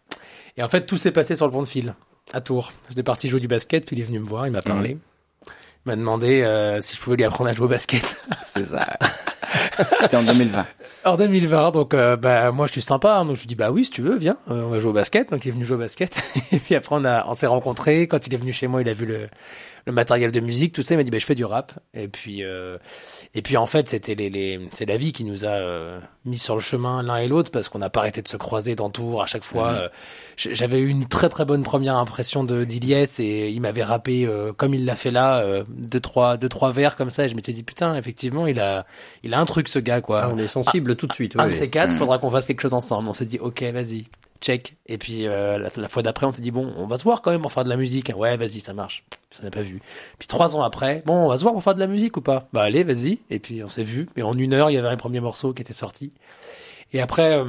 Et 0.58 0.64
en 0.64 0.70
fait 0.70 0.86
tout 0.86 0.98
s'est 0.98 1.12
passé 1.12 1.36
sur 1.36 1.46
le 1.46 1.52
pont 1.52 1.62
de 1.62 1.68
fil 1.68 1.94
à 2.34 2.42
Tours. 2.42 2.72
J'étais 2.90 3.04
parti 3.04 3.30
jouer 3.30 3.40
du 3.40 3.48
basket, 3.48 3.86
puis 3.86 3.96
il 3.96 4.02
est 4.02 4.06
venu 4.06 4.20
me 4.20 4.26
voir, 4.26 4.48
il 4.48 4.52
m'a 4.52 4.62
parlé. 4.62 4.92
Il 4.92 5.17
m'a 5.88 5.96
demandé 5.96 6.44
euh, 6.44 6.82
si 6.82 6.96
je 6.96 7.02
pouvais 7.02 7.16
lui 7.16 7.24
apprendre 7.24 7.50
à 7.50 7.54
jouer 7.54 7.66
au 7.66 7.70
basket. 7.70 8.22
C'est 8.46 8.66
ça. 8.66 8.98
C'était 10.00 10.18
en 10.18 10.24
2020. 10.24 10.66
Hors 11.06 11.18
2020, 11.18 11.72
donc 11.72 11.94
euh, 11.94 12.18
bah 12.18 12.52
moi 12.52 12.68
je 12.68 12.74
suis 12.74 12.82
sympa, 12.82 13.16
hein, 13.16 13.26
donc 13.26 13.38
je 13.38 13.42
lui 13.42 13.48
dis 13.48 13.56
bah 13.56 13.72
oui 13.72 13.86
si 13.86 13.92
tu 13.92 14.02
veux 14.02 14.18
viens, 14.18 14.38
euh, 14.52 14.64
on 14.66 14.70
va 14.70 14.80
jouer 14.80 14.90
au 14.90 14.94
basket. 14.94 15.32
Donc 15.32 15.46
il 15.46 15.50
est 15.50 15.52
venu 15.52 15.66
jouer 15.66 15.78
au 15.78 15.80
basket 15.80 16.22
et 16.52 16.60
puis 16.60 16.76
après 16.76 16.96
on 16.96 17.06
a 17.06 17.26
on 17.28 17.34
s'est 17.34 17.48
rencontrés. 17.48 18.08
Quand 18.08 18.28
il 18.28 18.34
est 18.34 18.38
venu 18.38 18.52
chez 18.52 18.68
moi, 18.68 18.82
il 18.82 18.90
a 18.90 18.94
vu 18.94 19.06
le 19.06 19.30
le 19.88 19.92
matériel 19.94 20.32
de 20.32 20.40
musique, 20.40 20.74
tout 20.74 20.84
ça. 20.84 20.94
Il 20.94 20.98
m'a 20.98 21.04
dit 21.04 21.10
bah 21.12 21.18
je 21.18 21.26
fais 21.26 21.34
du 21.34 21.46
rap 21.46 21.72
et 21.96 22.08
puis 22.08 22.44
euh, 22.44 22.78
et 23.34 23.42
puis 23.42 23.58
en 23.58 23.66
fait 23.66 23.90
c'était 23.90 24.14
les, 24.14 24.30
les 24.30 24.60
c'est 24.72 24.86
la 24.86 24.98
vie 24.98 25.14
qui 25.14 25.24
nous 25.24 25.46
a 25.46 25.50
euh, 25.50 26.00
mis 26.26 26.38
sur 26.38 26.54
le 26.56 26.62
chemin 26.62 27.02
l'un 27.02 27.18
et 27.18 27.28
l'autre 27.28 27.50
parce 27.52 27.70
qu'on 27.70 27.80
n'a 27.80 27.90
pas 27.90 28.02
arrêté 28.02 28.22
de 28.22 28.28
se 28.28 28.38
croiser 28.38 28.76
dans 28.76 28.90
Tours 28.90 29.24
à 29.24 29.26
chaque 29.26 29.44
fois. 29.44 29.70
Euh, 29.70 29.90
j- 30.36 30.50
J'avais 30.54 30.80
eu 30.80 30.90
une 30.90 31.08
très 31.08 31.30
très 31.30 31.46
bonne 31.46 31.64
première 31.64 31.96
impression 31.96 32.44
de 32.44 32.66
d'Iliès 32.66 33.20
et 33.20 33.50
il 33.50 33.62
m'avait 33.62 33.84
rappé 33.84 34.26
euh, 34.26 34.52
comme 34.54 34.74
il 34.74 34.84
l'a 34.86 34.96
fait 34.96 35.12
là 35.12 35.40
euh, 35.40 35.64
deux 35.70 36.00
trois 36.02 36.38
deux 36.38 36.50
trois 36.50 36.72
vers 36.72 36.96
comme 36.98 37.10
ça 37.10 37.24
et 37.26 37.30
je 37.30 37.36
m'étais 37.36 37.54
dit 37.54 37.64
putain 37.64 37.96
effectivement 37.96 38.46
il 38.46 38.60
a 38.60 38.86
il 39.24 39.34
a 39.34 39.40
un 39.40 39.46
truc 39.46 39.70
ce 39.70 39.80
gars 39.80 40.02
quoi. 40.02 40.20
Ah, 40.24 40.30
on 40.34 40.38
est 40.38 40.48
sensible 40.48 40.96
tout 40.98 41.08
de 41.08 41.14
suite 41.14 41.36
Un 41.38 41.44
oui, 41.46 41.52
de 41.52 41.54
ces 41.56 41.70
quatre, 41.70 41.94
faudra 41.94 42.18
qu'on 42.20 42.30
fasse 42.30 42.46
quelque 42.46 42.62
chose 42.62 42.74
ensemble. 42.74 43.08
On 43.08 43.14
s'est 43.14 43.26
dit, 43.26 43.40
ok, 43.40 43.64
vas-y, 43.72 44.06
check. 44.42 44.76
Et 44.86 44.98
puis 44.98 45.28
euh, 45.28 45.58
la, 45.58 45.88
fois 45.88 46.04
d'après, 46.04 46.26
on 46.26 46.34
s'est 46.34 46.42
dit, 46.42 46.52
bon, 46.52 46.74
on 46.78 46.88
va 46.88 46.98
se 46.98 47.04
voir 47.04 47.22
quand 47.22 47.32
même 47.32 47.42
pour 47.42 47.52
faire 47.52 47.64
de 47.64 47.70
la 47.70 47.78
musique. 47.78 48.12
Ouais, 48.16 48.38
vas-y, 48.38 48.60
ça 48.60 48.74
marche. 48.74 49.04
Ça 49.32 49.44
n'a 49.44 49.52
pas 49.52 49.62
vu. 49.62 49.82
Puis 50.20 50.28
trois 50.28 50.56
ans 50.56 50.64
après, 50.64 51.04
bon, 51.06 51.26
on 51.26 51.28
va 51.28 51.38
se 51.38 51.42
voir 51.42 51.54
pour 51.54 51.64
faire 51.64 51.76
de 51.76 51.80
la 51.80 51.88
musique 51.88 52.18
ou 52.18 52.22
pas? 52.22 52.48
Bah 52.54 52.64
allez, 52.64 52.84
vas-y. 52.84 53.20
Et 53.30 53.40
puis 53.40 53.64
on 53.64 53.68
s'est 53.68 53.84
vu. 53.84 54.08
Et 54.16 54.24
en 54.24 54.38
une 54.38 54.54
heure, 54.54 54.70
il 54.70 54.74
y 54.74 54.78
avait 54.78 54.88
un 54.88 54.98
premier 54.98 55.20
morceau 55.20 55.54
qui 55.54 55.62
était 55.62 55.74
sorti. 55.74 56.14
Et 56.94 57.02
après, 57.02 57.34
euh, 57.34 57.46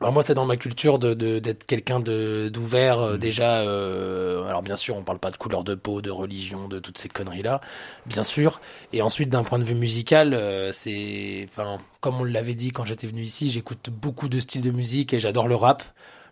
alors 0.00 0.12
moi, 0.12 0.22
c'est 0.22 0.34
dans 0.34 0.46
ma 0.46 0.56
culture 0.56 1.00
de 1.00 1.12
de- 1.14 1.40
d'être 1.40 1.66
quelqu'un 1.66 1.98
de 1.98 2.48
d'ouvert 2.52 3.00
euh, 3.00 3.16
déjà. 3.18 3.62
euh, 3.62 4.44
alors 4.46 4.62
bien 4.62 4.76
sûr, 4.76 4.96
on 4.96 5.02
parle 5.02 5.18
pas 5.18 5.32
de 5.32 5.36
couleur 5.36 5.64
de 5.64 5.74
peau, 5.74 6.00
de 6.02 6.10
religion, 6.10 6.68
de 6.68 6.78
toutes 6.78 6.98
ces 6.98 7.08
conneries 7.08 7.42
là, 7.42 7.60
bien 8.06 8.22
sûr. 8.22 8.60
Et 8.92 9.02
ensuite, 9.02 9.28
d'un 9.28 9.42
point 9.42 9.58
de 9.58 9.64
vue 9.64 9.74
musical, 9.74 10.34
euh, 10.34 10.72
c'est, 10.72 11.46
enfin, 11.50 11.78
comme 12.00 12.20
on 12.20 12.24
l'avait 12.24 12.54
dit 12.54 12.70
quand 12.70 12.84
j'étais 12.84 13.08
venu 13.08 13.22
ici, 13.22 13.50
j'écoute 13.50 13.90
beaucoup 13.90 14.28
de 14.28 14.38
styles 14.38 14.62
de 14.62 14.70
musique 14.70 15.12
et 15.14 15.20
j'adore 15.20 15.48
le 15.48 15.56
rap. 15.56 15.82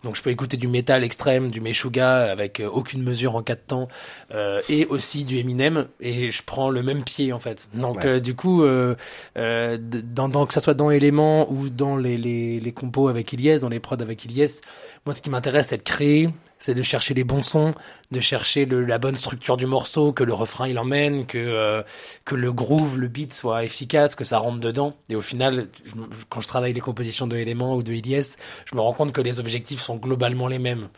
Donc 0.06 0.14
je 0.14 0.22
peux 0.22 0.30
écouter 0.30 0.56
du 0.56 0.68
métal 0.68 1.02
extrême, 1.02 1.50
du 1.50 1.60
Meshuga 1.60 2.30
avec 2.30 2.60
euh, 2.60 2.68
aucune 2.68 3.02
mesure 3.02 3.34
en 3.34 3.42
quatre 3.42 3.66
temps, 3.66 3.88
euh, 4.32 4.60
et 4.68 4.86
aussi 4.86 5.24
du 5.24 5.36
Eminem, 5.38 5.88
et 6.00 6.30
je 6.30 6.42
prends 6.44 6.70
le 6.70 6.80
même 6.84 7.02
pied 7.02 7.32
en 7.32 7.40
fait. 7.40 7.68
Donc 7.74 7.96
Ouais. 7.96 8.06
euh, 8.06 8.20
du 8.20 8.36
coup, 8.36 8.62
euh, 8.62 8.94
euh, 9.36 9.76
dans, 9.80 10.28
dans, 10.28 10.46
que 10.46 10.54
ça 10.54 10.60
soit 10.60 10.74
dans 10.74 10.90
Element 10.92 11.50
ou 11.50 11.68
dans 11.70 11.96
les, 11.96 12.16
les, 12.16 12.60
les 12.60 12.72
compos 12.72 13.08
avec 13.08 13.32
Ilyes, 13.32 13.58
dans 13.58 13.68
les 13.68 13.80
prods 13.80 14.00
avec 14.00 14.24
Ilyes, 14.24 14.60
moi 15.04 15.12
ce 15.14 15.20
qui 15.22 15.28
m'intéresse 15.28 15.68
c'est 15.70 15.78
de 15.78 15.82
créer, 15.82 16.28
c'est 16.58 16.74
de 16.74 16.82
chercher 16.82 17.14
les 17.14 17.24
bons 17.24 17.42
sons, 17.42 17.74
de 18.10 18.20
chercher 18.20 18.64
le, 18.64 18.84
la 18.84 18.98
bonne 18.98 19.16
structure 19.16 19.56
du 19.56 19.66
morceau, 19.66 20.12
que 20.12 20.24
le 20.24 20.32
refrain 20.32 20.68
il 20.68 20.78
emmène, 20.78 21.26
que 21.26 21.38
euh, 21.38 21.82
que 22.24 22.34
le 22.34 22.52
groove, 22.52 22.98
le 22.98 23.08
beat 23.08 23.34
soit 23.34 23.64
efficace, 23.64 24.14
que 24.14 24.24
ça 24.24 24.38
rentre 24.38 24.60
dedans. 24.60 24.94
Et 25.10 25.16
au 25.16 25.22
final, 25.22 25.68
je 25.84 25.92
quand 26.28 26.40
je 26.40 26.48
travaille 26.48 26.72
les 26.72 26.80
compositions 26.80 27.26
de 27.26 27.36
Element 27.36 27.76
ou 27.76 27.82
de 27.82 27.92
Ilyes, 27.92 28.36
je 28.64 28.74
me 28.74 28.80
rends 28.80 28.94
compte 28.94 29.12
que 29.12 29.20
les 29.20 29.40
objectifs 29.40 29.80
sont 29.80 29.96
globalement 29.96 30.48
les 30.48 30.58
mêmes. 30.58 30.88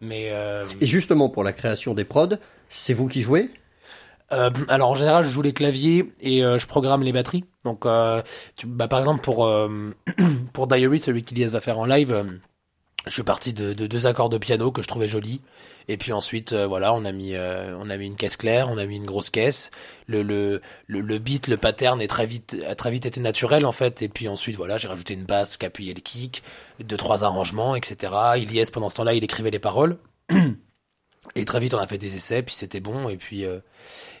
Mais 0.00 0.30
euh, 0.30 0.66
et 0.80 0.86
justement 0.86 1.28
pour 1.28 1.44
la 1.44 1.52
création 1.52 1.94
des 1.94 2.04
prods 2.04 2.36
c'est 2.72 2.94
vous 2.94 3.06
qui 3.06 3.20
jouez? 3.20 3.50
Euh, 4.32 4.50
alors 4.68 4.90
en 4.90 4.94
général, 4.94 5.24
je 5.24 5.28
joue 5.28 5.42
les 5.42 5.52
claviers 5.52 6.10
et 6.20 6.42
euh, 6.42 6.56
je 6.56 6.66
programme 6.66 7.02
les 7.02 7.12
batteries. 7.12 7.44
Donc, 7.64 7.84
euh, 7.84 8.22
tu, 8.56 8.66
bah, 8.66 8.88
par 8.88 8.98
exemple 9.00 9.20
pour 9.20 9.46
euh, 9.46 9.94
pour 10.54 10.66
Diary, 10.66 10.98
celui 10.98 11.22
qu'Ilias 11.22 11.50
va 11.50 11.60
faire 11.60 11.78
en 11.78 11.84
live, 11.84 12.12
euh, 12.12 12.24
je 13.06 13.10
suis 13.10 13.22
parti 13.22 13.52
de, 13.52 13.72
de 13.72 13.86
deux 13.86 14.06
accords 14.06 14.28
de 14.28 14.38
piano 14.38 14.70
que 14.70 14.82
je 14.82 14.88
trouvais 14.88 15.08
jolis. 15.08 15.40
Et 15.88 15.96
puis 15.96 16.12
ensuite, 16.12 16.52
euh, 16.52 16.66
voilà, 16.66 16.94
on 16.94 17.04
a 17.04 17.10
mis 17.10 17.34
euh, 17.34 17.76
on 17.78 17.90
a 17.90 17.96
mis 17.96 18.06
une 18.06 18.14
caisse 18.14 18.36
claire, 18.36 18.68
on 18.70 18.78
a 18.78 18.86
mis 18.86 18.96
une 18.96 19.04
grosse 19.06 19.30
caisse. 19.30 19.70
Le 20.06 20.22
le 20.22 20.60
le, 20.86 21.18
beat, 21.18 21.48
le 21.48 21.56
pattern 21.56 22.00
est 22.00 22.06
très 22.06 22.26
vite 22.26 22.56
a 22.68 22.76
très 22.76 22.92
vite 22.92 23.06
été 23.06 23.20
naturel 23.20 23.66
en 23.66 23.72
fait. 23.72 24.02
Et 24.02 24.08
puis 24.08 24.28
ensuite, 24.28 24.56
voilà, 24.56 24.78
j'ai 24.78 24.88
rajouté 24.88 25.14
une 25.14 25.24
basse 25.24 25.56
qui 25.56 25.66
appuyait 25.66 25.94
le 25.94 26.00
kick, 26.00 26.42
deux 26.80 26.96
trois 26.96 27.24
arrangements, 27.24 27.74
etc. 27.74 28.12
Ilias 28.36 28.70
pendant 28.72 28.90
ce 28.90 28.96
temps-là, 28.96 29.14
il 29.14 29.24
écrivait 29.24 29.50
les 29.50 29.58
paroles. 29.58 29.98
Et 31.34 31.44
très 31.44 31.60
vite, 31.60 31.72
on 31.74 31.78
a 31.78 31.86
fait 31.86 31.98
des 31.98 32.14
essais, 32.16 32.42
puis 32.42 32.54
c'était 32.54 32.80
bon. 32.80 33.08
Et 33.08 33.16
puis 33.16 33.44
euh, 33.44 33.58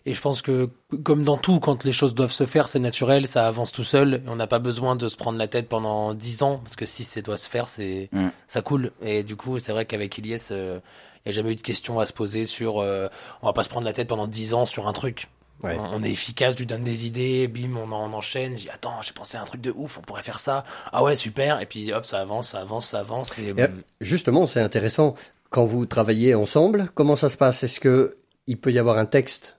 et 0.06 0.14
je 0.14 0.20
pense 0.20 0.42
que, 0.42 0.68
comme 1.04 1.22
dans 1.24 1.36
tout, 1.36 1.60
quand 1.60 1.84
les 1.84 1.92
choses 1.92 2.14
doivent 2.14 2.32
se 2.32 2.46
faire, 2.46 2.68
c'est 2.68 2.78
naturel, 2.80 3.28
ça 3.28 3.46
avance 3.46 3.70
tout 3.70 3.84
seul. 3.84 4.14
Et 4.26 4.28
on 4.28 4.36
n'a 4.36 4.46
pas 4.46 4.58
besoin 4.58 4.96
de 4.96 5.08
se 5.08 5.16
prendre 5.16 5.38
la 5.38 5.46
tête 5.46 5.68
pendant 5.68 6.14
dix 6.14 6.42
ans, 6.42 6.60
parce 6.64 6.74
que 6.76 6.86
si 6.86 7.04
ça 7.04 7.20
doit 7.22 7.36
se 7.38 7.48
faire, 7.48 7.68
c'est 7.68 8.08
Mm. 8.12 8.28
ça 8.48 8.62
coule. 8.62 8.92
Et 9.02 9.22
du 9.22 9.36
coup, 9.36 9.58
c'est 9.58 9.72
vrai 9.72 9.84
qu'avec 9.84 10.16
Ilyes, 10.18 10.38
il 10.50 10.80
n'y 11.26 11.30
a 11.30 11.32
jamais 11.32 11.52
eu 11.52 11.56
de 11.56 11.60
question 11.60 12.00
à 12.00 12.06
se 12.06 12.12
poser 12.12 12.46
sur. 12.46 12.80
euh, 12.80 13.08
on 13.42 13.46
va 13.46 13.52
pas 13.52 13.62
se 13.62 13.68
prendre 13.68 13.86
la 13.86 13.92
tête 13.92 14.08
pendant 14.08 14.26
dix 14.26 14.54
ans 14.54 14.64
sur 14.66 14.88
un 14.88 14.92
truc. 14.92 15.28
Ouais. 15.62 15.76
On, 15.78 16.02
est 16.02 16.10
efficace, 16.10 16.54
je 16.54 16.58
lui 16.58 16.66
donne 16.66 16.82
des 16.82 17.06
idées, 17.06 17.46
bim, 17.46 17.76
on, 17.76 17.92
en, 17.92 18.12
enchaîne. 18.12 18.54
Dis 18.56 18.68
attends, 18.68 19.00
j'ai 19.02 19.12
pensé 19.12 19.36
à 19.36 19.42
un 19.42 19.44
truc 19.44 19.60
de 19.60 19.70
ouf, 19.70 19.96
on 19.96 20.00
pourrait 20.00 20.24
faire 20.24 20.40
ça. 20.40 20.64
Ah 20.92 21.04
ouais, 21.04 21.14
super. 21.14 21.60
Et 21.60 21.66
puis 21.66 21.92
hop, 21.92 22.04
ça 22.04 22.18
avance, 22.18 22.48
ça 22.48 22.62
avance, 22.62 22.86
ça 22.88 22.98
avance. 22.98 23.38
Et, 23.38 23.50
Et, 23.56 23.62
euh, 23.62 23.68
justement 24.00 24.46
c'est 24.46 24.60
intéressant 24.60 25.14
quand 25.52 25.64
vous 25.64 25.86
travaillez 25.86 26.34
ensemble 26.34 26.88
comment 26.94 27.14
ça 27.14 27.28
se 27.28 27.36
passe? 27.36 27.62
Est-ce 27.62 27.78
que 27.78 28.16
il 28.48 28.58
peut 28.58 28.72
y 28.72 28.78
avoir 28.78 28.98
un 28.98 29.06
texte? 29.06 29.56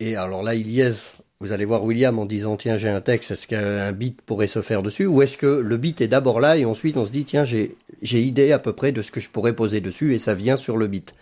Et 0.00 0.16
alors 0.16 0.42
là 0.42 0.54
Ilyes 0.54 1.14
vous 1.40 1.52
allez 1.52 1.66
voir 1.66 1.84
William 1.84 2.18
en 2.18 2.26
disant 2.26 2.56
tiens 2.56 2.76
j'ai 2.76 2.88
un 2.88 3.00
texte 3.00 3.30
est-ce 3.30 3.46
qu'un 3.46 3.92
beat 3.92 4.20
pourrait 4.22 4.46
se 4.46 4.60
faire 4.60 4.82
dessus? 4.82 5.06
Ou 5.06 5.22
est-ce 5.22 5.38
que 5.38 5.46
le 5.46 5.76
beat 5.78 6.00
est 6.02 6.08
d'abord 6.08 6.40
là 6.40 6.58
et 6.58 6.64
ensuite 6.66 6.98
on 6.98 7.06
se 7.06 7.12
dit 7.12 7.24
tiens 7.24 7.44
j'ai 7.44 7.74
j'ai 8.02 8.20
idée 8.20 8.52
à 8.52 8.58
peu 8.58 8.74
près 8.74 8.92
de 8.92 9.00
ce 9.00 9.10
que 9.10 9.20
je 9.20 9.30
pourrais 9.30 9.54
poser 9.54 9.80
dessus 9.80 10.14
et 10.14 10.18
ça 10.18 10.34
vient 10.34 10.56
sur 10.56 10.76
le 10.76 10.86
beat. 10.86 11.14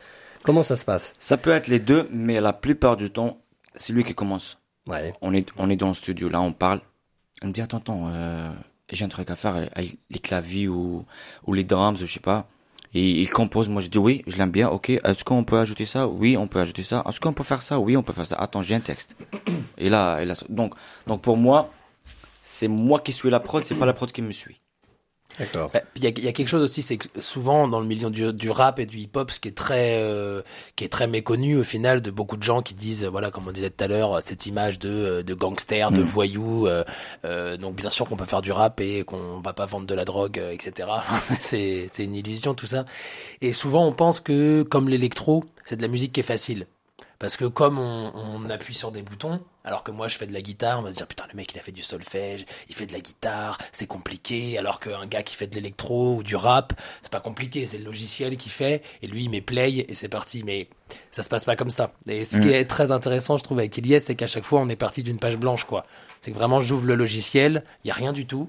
Comment 0.44 0.62
ça 0.62 0.76
se 0.76 0.84
passe? 0.84 1.14
Ça 1.18 1.38
peut 1.38 1.50
être 1.52 1.68
les 1.68 1.78
deux, 1.78 2.06
mais 2.12 2.38
la 2.38 2.52
plupart 2.52 2.98
du 2.98 3.10
temps, 3.10 3.38
c'est 3.76 3.94
lui 3.94 4.04
qui 4.04 4.14
commence. 4.14 4.58
ouais. 4.86 5.14
On 5.22 5.32
est, 5.32 5.48
on 5.56 5.70
est 5.70 5.76
dans 5.76 5.88
le 5.88 5.94
studio, 5.94 6.28
là, 6.28 6.42
on 6.42 6.52
parle. 6.52 6.80
Il 7.40 7.48
me 7.48 7.52
dit, 7.54 7.62
attends, 7.62 7.78
attends, 7.78 8.10
euh, 8.12 8.50
j'ai 8.92 9.06
un 9.06 9.08
truc 9.08 9.30
à 9.30 9.36
faire 9.36 9.54
avec 9.54 9.96
les 10.10 10.18
claviers 10.18 10.68
ou, 10.68 11.06
ou 11.46 11.54
les 11.54 11.64
drums, 11.64 11.98
je 11.98 12.04
sais 12.04 12.20
pas. 12.20 12.46
Et 12.94 13.22
il 13.22 13.30
compose, 13.30 13.68
moi 13.68 13.82
je 13.82 13.88
dis 13.88 13.98
oui, 13.98 14.22
je 14.26 14.36
l'aime 14.36 14.52
bien, 14.52 14.68
ok. 14.68 14.90
Est-ce 14.90 15.24
qu'on 15.24 15.42
peut 15.42 15.58
ajouter 15.58 15.84
ça? 15.84 16.06
Oui, 16.06 16.36
on 16.36 16.46
peut 16.46 16.60
ajouter 16.60 16.84
ça. 16.84 17.02
Est-ce 17.08 17.18
qu'on 17.18 17.32
peut 17.32 17.42
faire 17.42 17.62
ça? 17.62 17.80
Oui, 17.80 17.96
on 17.96 18.02
peut 18.02 18.12
faire 18.12 18.26
ça. 18.26 18.36
Attends, 18.36 18.62
j'ai 18.62 18.76
un 18.76 18.80
texte. 18.80 19.16
Et 19.78 19.90
là, 19.90 20.20
et 20.20 20.24
là, 20.24 20.34
donc, 20.48 20.74
donc 21.08 21.20
pour 21.20 21.36
moi, 21.36 21.68
c'est 22.42 22.68
moi 22.68 23.00
qui 23.00 23.12
suis 23.12 23.30
la 23.30 23.40
prod, 23.40 23.64
c'est 23.64 23.78
pas 23.78 23.86
la 23.86 23.92
prod 23.92 24.12
qui 24.12 24.22
me 24.22 24.30
suit. 24.30 24.60
D'accord. 25.38 25.70
Bah, 25.72 25.80
Il 25.96 26.04
y, 26.04 26.06
y 26.20 26.28
a 26.28 26.32
quelque 26.32 26.48
chose 26.48 26.62
aussi, 26.62 26.82
c'est 26.82 26.96
que 26.96 27.08
souvent 27.20 27.66
dans 27.66 27.80
le 27.80 27.86
milieu 27.86 28.08
du, 28.10 28.32
du 28.32 28.50
rap 28.50 28.78
et 28.78 28.86
du 28.86 28.98
hip-hop, 28.98 29.30
ce 29.32 29.40
qui 29.40 29.48
est 29.48 29.56
très, 29.56 29.98
euh, 30.00 30.42
qui 30.76 30.84
est 30.84 30.88
très 30.88 31.06
méconnu 31.06 31.56
au 31.56 31.64
final 31.64 32.00
de 32.00 32.10
beaucoup 32.10 32.36
de 32.36 32.42
gens 32.42 32.62
qui 32.62 32.74
disent, 32.74 33.04
voilà, 33.04 33.30
comme 33.30 33.48
on 33.48 33.50
disait 33.52 33.70
tout 33.70 33.82
à 33.82 33.88
l'heure, 33.88 34.22
cette 34.22 34.46
image 34.46 34.78
de, 34.78 34.88
euh, 34.90 35.22
de 35.22 35.34
gangster, 35.34 35.90
de 35.90 36.02
voyou. 36.02 36.66
euh, 36.68 36.84
euh, 37.24 37.56
donc 37.56 37.74
bien 37.74 37.90
sûr 37.90 38.08
qu'on 38.08 38.16
peut 38.16 38.24
faire 38.26 38.42
du 38.42 38.52
rap 38.52 38.80
et 38.80 39.02
qu'on 39.04 39.40
va 39.40 39.52
pas 39.52 39.66
vendre 39.66 39.86
de 39.86 39.94
la 39.94 40.04
drogue, 40.04 40.38
euh, 40.38 40.52
etc. 40.52 40.88
c'est, 41.40 41.88
c'est 41.92 42.04
une 42.04 42.14
illusion 42.14 42.54
tout 42.54 42.66
ça. 42.66 42.84
Et 43.40 43.52
souvent 43.52 43.86
on 43.86 43.92
pense 43.92 44.20
que 44.20 44.62
comme 44.62 44.88
l'électro, 44.88 45.44
c'est 45.64 45.76
de 45.76 45.82
la 45.82 45.88
musique 45.88 46.12
qui 46.12 46.20
est 46.20 46.24
facile. 46.24 46.66
Parce 47.18 47.36
que 47.36 47.44
comme 47.44 47.78
on, 47.78 48.12
on 48.14 48.50
appuie 48.50 48.74
sur 48.74 48.92
des 48.92 49.02
boutons, 49.02 49.40
alors 49.64 49.82
que 49.82 49.90
moi 49.90 50.08
je 50.08 50.16
fais 50.16 50.26
de 50.26 50.32
la 50.32 50.42
guitare, 50.42 50.78
on 50.78 50.82
va 50.82 50.92
se 50.92 50.96
dire 50.96 51.06
putain 51.06 51.24
le 51.30 51.36
mec 51.36 51.52
il 51.54 51.58
a 51.58 51.62
fait 51.62 51.72
du 51.72 51.82
solfège, 51.82 52.44
il 52.68 52.74
fait 52.74 52.86
de 52.86 52.92
la 52.92 53.00
guitare, 53.00 53.56
c'est 53.72 53.86
compliqué. 53.86 54.58
Alors 54.58 54.78
qu'un 54.78 55.06
gars 55.06 55.22
qui 55.22 55.34
fait 55.34 55.46
de 55.46 55.54
l'électro 55.54 56.16
ou 56.16 56.22
du 56.22 56.36
rap, 56.36 56.74
c'est 57.02 57.10
pas 57.12 57.20
compliqué, 57.20 57.64
c'est 57.66 57.78
le 57.78 57.84
logiciel 57.84 58.36
qui 58.36 58.50
fait 58.50 58.82
et 59.02 59.06
lui 59.06 59.24
il 59.24 59.30
met 59.30 59.40
play 59.40 59.86
et 59.88 59.94
c'est 59.94 60.08
parti. 60.08 60.42
Mais 60.44 60.68
ça 61.10 61.22
se 61.22 61.28
passe 61.28 61.44
pas 61.44 61.56
comme 61.56 61.70
ça. 61.70 61.92
Et 62.06 62.24
ce 62.24 62.38
qui 62.38 62.50
est 62.50 62.66
très 62.66 62.90
intéressant 62.90 63.38
je 63.38 63.44
trouve 63.44 63.58
avec 63.58 63.76
Ilyes, 63.78 64.00
c'est 64.00 64.16
qu'à 64.16 64.26
chaque 64.26 64.44
fois 64.44 64.60
on 64.60 64.68
est 64.68 64.76
parti 64.76 65.02
d'une 65.02 65.18
page 65.18 65.36
blanche 65.38 65.64
quoi. 65.64 65.86
C'est 66.20 66.30
que 66.30 66.36
vraiment 66.36 66.60
j'ouvre 66.60 66.86
le 66.86 66.94
logiciel, 66.94 67.64
il 67.84 67.88
y 67.88 67.90
a 67.90 67.94
rien 67.94 68.12
du 68.12 68.26
tout. 68.26 68.46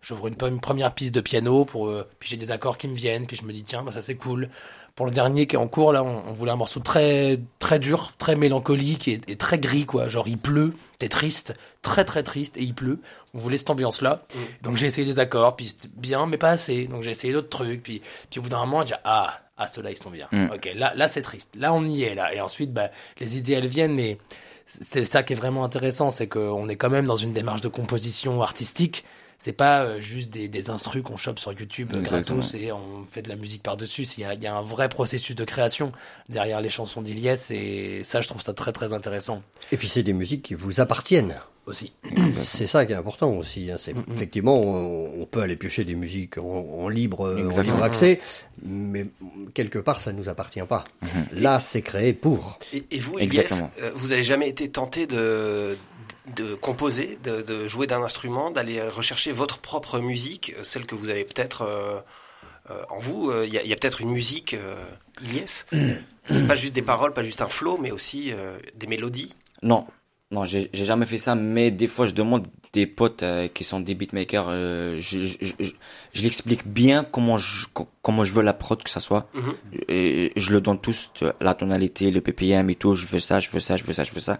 J'ouvre 0.00 0.26
une, 0.26 0.34
une 0.48 0.60
première 0.60 0.94
piste 0.94 1.14
de 1.14 1.20
piano 1.20 1.64
pour 1.64 1.86
euh, 1.88 2.08
puis 2.18 2.28
j'ai 2.28 2.36
des 2.36 2.50
accords 2.50 2.76
qui 2.76 2.88
me 2.88 2.94
viennent 2.94 3.24
puis 3.26 3.36
je 3.36 3.44
me 3.44 3.52
dis 3.52 3.62
tiens 3.62 3.84
bah 3.84 3.92
ça 3.92 4.02
c'est 4.02 4.16
cool. 4.16 4.48
Pour 4.94 5.06
le 5.06 5.12
dernier 5.12 5.46
qui 5.46 5.56
est 5.56 5.58
en 5.58 5.68
cours 5.68 5.92
là, 5.92 6.02
on, 6.02 6.22
on 6.28 6.32
voulait 6.34 6.52
un 6.52 6.56
morceau 6.56 6.80
très 6.80 7.40
très 7.58 7.78
dur, 7.78 8.12
très 8.18 8.36
mélancolique 8.36 9.08
et, 9.08 9.20
et 9.26 9.36
très 9.36 9.58
gris 9.58 9.86
quoi. 9.86 10.08
Genre 10.08 10.28
il 10.28 10.38
pleut, 10.38 10.74
t'es 10.98 11.08
triste, 11.08 11.54
très 11.80 12.04
très 12.04 12.22
triste 12.22 12.56
et 12.56 12.62
il 12.62 12.74
pleut. 12.74 13.00
On 13.34 13.38
voulait 13.38 13.56
cette 13.56 13.70
ambiance 13.70 14.02
là. 14.02 14.22
Donc 14.62 14.76
j'ai 14.76 14.86
essayé 14.86 15.06
des 15.06 15.18
accords 15.18 15.56
puis 15.56 15.68
c'était 15.68 15.88
bien 15.96 16.26
mais 16.26 16.36
pas 16.36 16.50
assez. 16.50 16.86
Donc 16.86 17.02
j'ai 17.02 17.10
essayé 17.10 17.32
d'autres 17.32 17.48
trucs 17.48 17.82
puis 17.82 18.02
puis 18.30 18.40
au 18.40 18.42
bout 18.42 18.50
d'un 18.50 18.58
moment 18.58 18.82
j'ai 18.82 18.94
dit, 18.94 19.00
ah 19.04 19.40
ah 19.56 19.66
ceux-là 19.66 19.90
ils 19.90 19.96
sont 19.96 20.10
bien. 20.10 20.28
Ok 20.54 20.70
là 20.74 20.92
là 20.94 21.08
c'est 21.08 21.22
triste. 21.22 21.50
Là 21.56 21.72
on 21.72 21.84
y 21.84 22.02
est 22.02 22.14
là 22.14 22.34
et 22.34 22.40
ensuite 22.40 22.72
bah 22.72 22.90
les 23.18 23.38
idées 23.38 23.54
elles 23.54 23.66
viennent 23.66 23.94
mais 23.94 24.18
c'est 24.66 25.04
ça 25.04 25.22
qui 25.22 25.32
est 25.32 25.36
vraiment 25.36 25.64
intéressant, 25.64 26.10
c'est 26.10 26.28
qu'on 26.28 26.68
est 26.68 26.76
quand 26.76 26.88
même 26.90 27.06
dans 27.06 27.16
une 27.16 27.32
démarche 27.32 27.60
de 27.60 27.68
composition 27.68 28.42
artistique. 28.42 29.04
C'est 29.44 29.52
pas 29.52 29.82
euh, 29.82 30.00
juste 30.00 30.30
des, 30.30 30.46
des 30.46 30.70
instrus 30.70 31.02
qu'on 31.02 31.16
chope 31.16 31.40
sur 31.40 31.52
YouTube 31.52 31.90
euh, 31.94 31.98
Exactement. 31.98 32.38
gratos 32.38 32.54
et 32.54 32.70
on 32.70 33.04
fait 33.10 33.22
de 33.22 33.28
la 33.28 33.34
musique 33.34 33.64
par-dessus. 33.64 34.04
Il 34.16 34.20
y, 34.20 34.24
a, 34.24 34.34
il 34.34 34.42
y 34.42 34.46
a 34.46 34.54
un 34.54 34.62
vrai 34.62 34.88
processus 34.88 35.34
de 35.34 35.42
création 35.44 35.90
derrière 36.28 36.60
les 36.60 36.68
chansons 36.70 37.02
d'Iliès 37.02 37.50
et 37.50 38.02
ça, 38.04 38.20
je 38.20 38.28
trouve 38.28 38.40
ça 38.40 38.52
très 38.52 38.70
très 38.70 38.92
intéressant 38.92 39.42
Et 39.72 39.76
puis 39.76 39.88
c'est 39.88 40.04
des 40.04 40.12
musiques 40.12 40.42
qui 40.44 40.54
vous 40.54 40.80
appartiennent. 40.80 41.34
aussi. 41.66 41.92
C'est 42.38 42.66
ça 42.68 42.86
qui 42.86 42.92
est 42.92 42.96
important 42.96 43.30
aussi. 43.32 43.68
hein. 43.70 43.76
C'est 43.78 43.94
effectivement, 44.14 44.60
on, 44.60 45.22
on 45.22 45.26
peut 45.26 45.40
aller 45.42 45.56
piocher 45.56 45.84
des 45.84 45.94
musiques 45.96 46.38
en, 46.38 46.42
en 46.44 46.88
libre, 46.88 47.26
euh, 47.26 47.50
en 47.50 47.60
libre 47.62 47.82
accès, 47.82 48.20
mais 48.64 49.06
quelque 49.54 49.78
part, 49.80 50.00
ça 50.00 50.12
nous 50.12 50.28
appartient 50.28 50.62
pas. 50.68 50.84
Là, 51.32 51.58
c'est 51.60 51.82
créé 51.82 52.12
pour. 52.12 52.58
Et, 52.72 52.84
et 52.92 52.98
vous, 53.00 53.18
Elias, 53.18 53.42
Exactement. 53.42 53.70
euh, 53.82 53.90
vous 53.96 54.12
avez 54.12 54.24
jamais 54.24 54.48
été 54.48 54.70
tenté 54.70 55.06
de, 55.06 55.76
de 56.36 56.54
composer, 56.54 57.18
de, 57.24 57.42
de 57.42 57.66
jouer 57.66 57.86
d'un 57.86 58.02
instrument, 58.02 58.50
d'aller 58.50 58.80
rechercher 58.82 59.32
votre 59.32 59.58
propre 59.58 59.98
musique, 59.98 60.54
euh, 60.58 60.62
celle 60.64 60.86
que 60.86 60.94
vous 60.94 61.10
avez 61.10 61.24
peut-être 61.24 61.62
euh, 61.62 62.00
euh, 62.70 62.82
en 62.90 62.98
vous. 63.00 63.32
Il 63.44 63.52
y 63.52 63.72
a, 63.72 63.76
peut-être 63.76 64.00
une 64.00 64.10
musique, 64.12 64.56
Elias 65.24 65.66
Pas 66.46 66.54
juste 66.54 66.74
des 66.74 66.82
paroles, 66.82 67.12
pas 67.12 67.24
juste 67.24 67.42
un 67.42 67.48
flow, 67.48 67.78
mais 67.78 67.90
aussi 67.90 68.32
des 68.76 68.86
mélodies. 68.86 69.34
Non, 69.62 69.84
non, 70.30 70.44
j'ai 70.44 70.70
jamais 70.72 71.04
fait 71.04 71.18
ça, 71.18 71.34
mais 71.34 71.72
des 71.72 71.88
fois 71.88 72.06
je 72.06 72.12
demande 72.12 72.46
des 72.72 72.86
potes 72.86 73.22
euh, 73.24 73.48
qui 73.48 73.64
sont 73.64 73.80
des 73.80 73.94
beatmakers, 73.94 74.46
euh, 74.48 74.96
je, 75.00 75.24
je, 75.24 75.36
je, 75.40 75.72
je 76.14 76.22
l'explique 76.22 76.66
bien 76.66 77.04
comment 77.04 77.36
je 77.38 77.66
co- 77.74 77.88
comment 78.00 78.24
je 78.24 78.32
veux 78.32 78.40
la 78.42 78.54
prod 78.54 78.82
que 78.82 78.88
ça 78.88 79.00
soit, 79.00 79.28
Mhm. 79.34 79.54
et 79.88 80.32
je 80.36 80.52
le 80.52 80.60
donne 80.62 80.78
tous, 80.80 81.10
la 81.40 81.52
tonalité, 81.54 82.10
le 82.10 82.20
ppm 82.22 82.70
et 82.70 82.76
tout, 82.76 82.94
je 82.94 83.06
veux 83.08 83.18
ça, 83.18 83.40
je 83.40 83.50
veux 83.50 83.60
ça, 83.60 83.76
je 83.76 83.84
veux 83.84 83.92
ça, 83.92 84.04
je 84.04 84.12
veux 84.12 84.20
ça, 84.20 84.38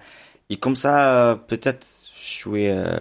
et 0.53 0.57
comme 0.57 0.77
ça 0.77 1.31
euh, 1.31 1.35
peut-être 1.35 1.87
je 2.21 2.29
suis 2.29 2.69
euh, 2.69 2.99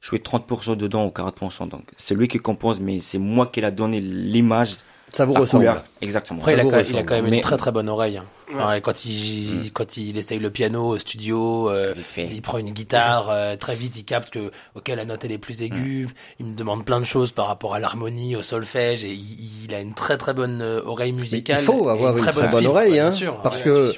je 0.00 0.08
suis 0.08 0.18
30% 0.18 0.76
dedans 0.76 1.04
ou 1.06 1.10
40%, 1.10 1.68
donc 1.68 1.82
c'est 1.96 2.14
lui 2.14 2.28
qui 2.28 2.38
compose, 2.38 2.80
mais 2.80 3.00
c'est 3.00 3.18
moi 3.18 3.46
qui 3.46 3.60
l'a 3.60 3.70
donné 3.70 4.00
l'image, 4.00 4.76
Ça 5.12 5.24
vous 5.24 5.34
ressemble. 5.34 5.64
couleur, 5.64 5.84
exactement. 6.02 6.40
Après, 6.40 6.52
il 6.54 6.60
a, 6.60 6.62
quand, 6.64 6.70
il 6.70 6.74
a 6.74 6.78
ressemble. 6.80 7.04
quand 7.06 7.14
même 7.14 7.26
Mais- 7.30 7.36
une 7.36 7.42
très 7.42 7.56
très 7.56 7.72
bonne 7.72 7.88
oreille. 7.88 8.18
hein. 8.18 8.24
Enfin, 8.54 8.78
quand 8.80 9.04
il 9.04 9.72
quand 9.74 9.96
il 9.96 10.16
essaye 10.18 10.38
le 10.38 10.50
piano 10.50 10.86
au 10.90 10.98
studio, 11.00 11.68
euh, 11.68 11.94
il 12.16 12.40
prend 12.42 12.58
une 12.58 12.70
guitare, 12.70 13.28
euh, 13.28 13.56
très 13.56 13.74
vite 13.74 13.96
il 13.96 14.04
capte 14.04 14.30
que 14.30 14.52
ok 14.76 14.86
la 14.88 15.04
note 15.04 15.24
elle 15.24 15.32
est 15.32 15.38
plus 15.38 15.62
aiguë. 15.62 16.06
Il 16.38 16.46
me 16.46 16.54
demande 16.54 16.84
plein 16.84 17.00
de 17.00 17.04
choses 17.04 17.32
par 17.32 17.48
rapport 17.48 17.74
à 17.74 17.80
l'harmonie, 17.80 18.36
au 18.36 18.42
solfège 18.42 19.04
et 19.04 19.10
il, 19.12 19.64
il 19.64 19.74
a 19.74 19.80
une 19.80 19.94
très 19.94 20.16
très 20.16 20.32
bonne 20.32 20.60
euh, 20.62 20.80
oreille 20.86 21.10
Mais 21.12 21.22
musicale. 21.22 21.58
il 21.60 21.64
faut 21.64 21.88
avoir 21.88 22.16
une 22.16 22.22
très 22.22 22.32
bonne 22.32 22.48
fibre, 22.50 22.70
oreille, 22.70 23.00
hein, 23.00 23.10
sûr, 23.10 23.36
parce 23.42 23.62
que 23.62 23.68
euh, 23.70 23.92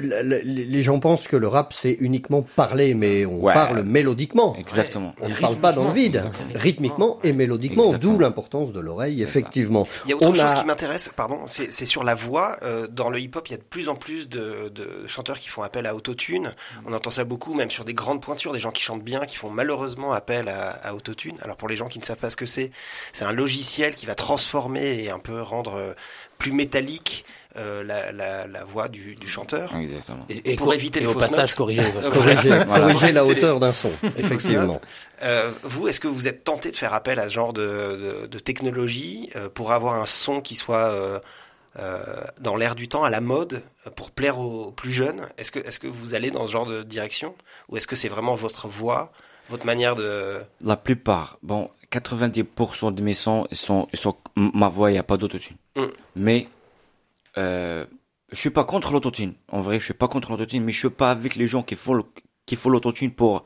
la- 0.00 0.22
la- 0.22 0.38
les 0.42 0.82
gens 0.82 0.98
pensent 0.98 1.28
que 1.28 1.36
le 1.36 1.48
rap 1.48 1.74
c'est 1.74 1.96
uniquement 2.00 2.40
parler, 2.56 2.94
mais 2.94 3.26
on 3.26 3.40
Ouais. 3.42 3.52
parle 3.52 3.82
mélodiquement. 3.82 4.56
Exactement. 4.58 5.14
On 5.20 5.28
ne 5.28 5.34
parle 5.34 5.56
pas 5.56 5.72
dans 5.72 5.88
le 5.88 5.92
vide, 5.92 6.16
rythmiquement. 6.16 6.60
rythmiquement 6.62 7.18
et 7.24 7.32
mélodiquement, 7.34 7.92
d'où 7.92 8.18
l'importance 8.18 8.72
de 8.72 8.80
l'oreille, 8.80 9.22
effectivement. 9.22 9.86
Il 10.42 10.46
y 10.46 10.48
a 10.48 10.48
autre 10.48 10.52
On 10.52 10.56
chose 10.56 10.62
qui 10.62 10.66
m'intéresse, 10.66 11.10
pardon, 11.14 11.46
c'est 11.46 11.86
sur 11.86 12.04
la 12.04 12.14
voix. 12.14 12.56
Euh, 12.62 12.86
dans 12.86 13.10
le 13.10 13.20
hip-hop, 13.20 13.48
il 13.48 13.52
y 13.52 13.54
a 13.54 13.58
de 13.58 13.62
plus 13.62 13.88
en 13.88 13.94
plus 13.94 14.28
de, 14.28 14.68
de 14.68 15.06
chanteurs 15.06 15.38
qui 15.38 15.48
font 15.48 15.62
appel 15.62 15.86
à 15.86 15.94
autotune. 15.94 16.54
On 16.86 16.92
entend 16.92 17.10
ça 17.10 17.24
beaucoup, 17.24 17.54
même 17.54 17.70
sur 17.70 17.84
des 17.84 17.94
grandes 17.94 18.22
pointures, 18.22 18.52
des 18.52 18.58
gens 18.58 18.70
qui 18.70 18.82
chantent 18.82 19.04
bien, 19.04 19.24
qui 19.26 19.36
font 19.36 19.50
malheureusement 19.50 20.12
appel 20.12 20.48
à, 20.48 20.70
à 20.70 20.94
autotune. 20.94 21.36
Alors 21.42 21.56
pour 21.56 21.68
les 21.68 21.76
gens 21.76 21.88
qui 21.88 21.98
ne 21.98 22.04
savent 22.04 22.18
pas 22.18 22.30
ce 22.30 22.36
que 22.36 22.46
c'est, 22.46 22.70
c'est 23.12 23.24
un 23.24 23.32
logiciel 23.32 23.94
qui 23.94 24.06
va 24.06 24.14
transformer 24.14 25.04
et 25.04 25.10
un 25.10 25.18
peu 25.18 25.40
rendre 25.42 25.74
euh, 25.74 25.92
plus 26.38 26.52
métallique 26.52 27.24
euh, 27.56 27.84
la, 27.84 28.12
la, 28.12 28.46
la 28.46 28.64
voix 28.64 28.88
du, 28.88 29.14
du 29.14 29.28
chanteur. 29.28 29.74
Exactement. 29.76 30.24
Et, 30.28 30.52
et 30.52 30.56
Pour 30.56 30.68
co- 30.68 30.72
éviter 30.72 31.00
et 31.00 31.02
les 31.02 31.08
au 31.08 31.12
fausses 31.12 31.22
passage 31.24 31.50
notes. 31.50 31.56
corriger 32.12 32.48
Voilà. 32.66 33.12
la 33.12 33.24
hauteur 33.24 33.60
d'un 33.60 33.72
son, 33.72 33.90
effectivement. 34.18 34.80
Euh, 35.22 35.50
vous, 35.62 35.88
est-ce 35.88 36.00
que 36.00 36.08
vous 36.08 36.28
êtes 36.28 36.44
tenté 36.44 36.70
de 36.70 36.76
faire 36.76 36.94
appel 36.94 37.18
à 37.18 37.24
ce 37.28 37.34
genre 37.34 37.52
de, 37.52 37.62
de, 38.22 38.26
de 38.26 38.38
technologie 38.38 39.30
euh, 39.36 39.48
pour 39.48 39.72
avoir 39.72 39.94
un 40.00 40.06
son 40.06 40.40
qui 40.40 40.54
soit 40.54 40.76
euh, 40.86 41.18
euh, 41.78 42.02
dans 42.40 42.56
l'air 42.56 42.74
du 42.74 42.88
temps, 42.88 43.04
à 43.04 43.10
la 43.10 43.20
mode, 43.20 43.62
pour 43.96 44.10
plaire 44.10 44.38
aux 44.38 44.70
plus 44.70 44.92
jeunes? 44.92 45.22
Est-ce 45.38 45.50
que, 45.52 45.58
est-ce 45.60 45.78
que 45.78 45.86
vous 45.86 46.14
allez 46.14 46.30
dans 46.30 46.46
ce 46.46 46.52
genre 46.52 46.66
de 46.66 46.82
direction? 46.82 47.34
Ou 47.68 47.76
est-ce 47.76 47.86
que 47.86 47.96
c'est 47.96 48.08
vraiment 48.08 48.34
votre 48.34 48.68
voix, 48.68 49.12
votre 49.50 49.66
manière 49.66 49.96
de... 49.96 50.38
La 50.64 50.76
plupart, 50.76 51.38
bon, 51.42 51.70
90% 51.90 52.94
de 52.94 53.02
mes 53.02 53.14
sons 53.14 53.46
ils 53.50 53.56
sont, 53.56 53.86
sont, 53.94 54.16
ma 54.36 54.68
voix, 54.68 54.90
il 54.90 54.94
n'y 54.94 54.98
a 54.98 55.02
pas 55.02 55.16
d'autotune. 55.16 55.56
Mm. 55.76 55.82
Mais, 56.16 56.46
euh, 57.38 57.86
je 58.30 58.36
suis 58.38 58.50
pas 58.50 58.64
contre 58.64 58.92
l'autotune. 58.92 59.34
En 59.50 59.60
vrai, 59.60 59.78
je 59.78 59.84
suis 59.84 59.94
pas 59.94 60.08
contre 60.08 60.30
l'autotune, 60.32 60.64
mais 60.64 60.72
je 60.72 60.78
suis 60.78 60.90
pas 60.90 61.10
avec 61.10 61.36
les 61.36 61.46
gens 61.46 61.62
qui 61.62 61.74
font, 61.74 61.94
le- 61.94 62.04
qui 62.46 62.56
font 62.56 62.70
l'autotune 62.70 63.10
pour, 63.10 63.44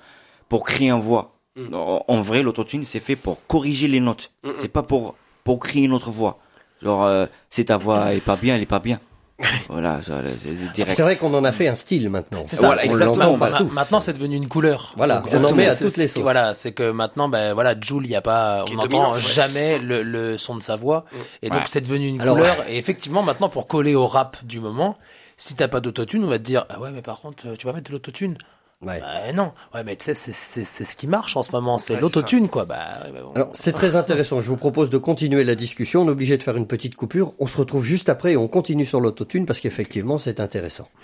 pour 0.49 0.64
créer 0.64 0.90
une 0.90 1.01
voix. 1.01 1.33
Mm. 1.57 1.75
En, 1.75 2.05
en 2.07 2.22
vrai, 2.22 2.42
l'autotune, 2.42 2.85
c'est 2.85 3.01
fait 3.01 3.16
pour 3.16 3.44
corriger 3.46 3.88
les 3.88 4.01
notes. 4.01 4.33
Mm. 4.44 4.51
C'est 4.59 4.68
pas 4.68 4.83
pour, 4.83 5.16
pour 5.44 5.61
créer 5.61 5.85
une 5.85 5.92
autre 5.92 6.11
voix. 6.11 6.38
Genre, 6.83 7.05
euh, 7.05 7.27
si 7.51 7.64
ta 7.64 7.77
voix 7.79 8.14
est 8.14 8.20
pas 8.25 8.37
bien, 8.37 8.55
elle 8.57 8.62
est 8.62 8.66
pas 8.66 8.81
bien. 8.81 9.01
voilà, 9.68 10.01
ça, 10.01 10.22
c'est 10.38 11.03
vrai 11.03 11.16
qu'on 11.16 11.33
en 11.35 11.44
a 11.44 11.53
fait 11.53 11.68
un 11.68 11.75
style 11.75 12.09
maintenant. 12.09 12.42
C'est 12.46 12.57
ça, 12.57 12.66
Voilà, 12.66 12.85
exactement. 12.85 13.37
partout. 13.37 13.68
Maintenant, 13.72 14.01
c'est 14.01 14.14
devenu 14.14 14.37
une 14.37 14.49
couleur. 14.49 14.94
Voilà, 14.96 15.16
Donc, 15.16 15.29
on 15.35 15.44
en 15.44 15.49
c'est- 15.49 15.55
met 15.57 15.66
à 15.68 15.77
toutes 15.77 15.96
les 15.99 16.09
sauces. 16.09 16.22
Voilà, 16.22 16.55
c'est 16.55 16.72
que 16.72 16.90
maintenant, 16.90 17.29
ben 17.29 17.53
voilà, 17.53 17.75
Jules, 17.79 18.05
il 18.05 18.11
y 18.11 18.16
a 18.16 18.22
pas, 18.22 18.64
on 18.70 18.75
n'entend 18.75 19.14
ouais. 19.14 19.20
jamais 19.20 19.79
le, 19.79 20.03
le 20.03 20.38
son 20.38 20.57
de 20.57 20.62
sa 20.62 20.77
voix, 20.77 21.05
et 21.42 21.49
donc 21.51 21.59
Ouais. 21.59 21.64
c'est 21.66 21.83
devenu 21.83 22.09
une 22.09 22.20
Alors, 22.22 22.37
couleur. 22.37 22.57
Et 22.68 22.79
effectivement, 22.79 23.22
maintenant, 23.22 23.51
pour 23.51 23.66
coller 23.66 23.94
au 23.94 24.07
rap 24.07 24.38
du 24.44 24.59
moment, 24.59 24.96
si 25.37 25.55
t'as 25.55 25.68
pas 25.68 25.81
d'autotune, 25.81 26.25
on 26.25 26.29
va 26.29 26.38
te 26.38 26.44
dire, 26.44 26.64
ah 26.70 26.81
ouais, 26.81 26.90
mais 26.90 27.03
par 27.03 27.20
contre, 27.20 27.44
tu 27.59 27.66
vas 27.66 27.75
mettre 27.75 27.88
de 27.90 27.92
l'autotune. 27.92 28.38
Ouais. 28.83 29.01
Bah 29.01 29.33
non, 29.33 29.53
ouais, 29.75 29.85
mais 29.85 29.97
tu 29.97 30.05
sais, 30.05 30.15
c'est 30.15 30.33
c'est 30.33 30.62
c'est 30.62 30.85
ce 30.85 30.97
qui 30.97 31.07
marche 31.07 31.35
en 31.37 31.43
ce 31.43 31.51
moment, 31.53 31.79
c'est 31.79 31.95
Ouais, 31.95 32.01
l'autotune, 32.01 32.51
quoi. 32.51 32.67
Bah, 32.67 33.01
ouais, 33.05 33.11
bah, 33.11 33.21
bon. 33.23 33.33
Alors, 33.33 33.49
c'est 33.53 33.73
très 33.73 33.97
intéressant. 33.97 34.41
Je 34.41 34.51
vous 34.51 34.59
propose 34.59 34.91
de 34.91 34.99
continuer 34.99 35.45
la 35.45 35.55
discussion. 35.55 36.03
On 36.03 36.09
est 36.09 36.11
obligé 36.11 36.37
de 36.37 36.43
faire 36.43 36.59
une 36.59 36.67
petite 36.67 36.95
coupure. 36.95 37.33
On 37.39 37.47
se 37.47 37.57
retrouve 37.57 37.85
juste 37.85 38.11
après 38.11 38.33
et 38.33 38.37
on 38.37 38.49
continue 38.49 38.85
sur 38.85 39.01
l'autotune 39.01 39.47
parce 39.47 39.61
qu'effectivement, 39.61 40.19
c'est 40.19 40.41
intéressant. 40.41 40.89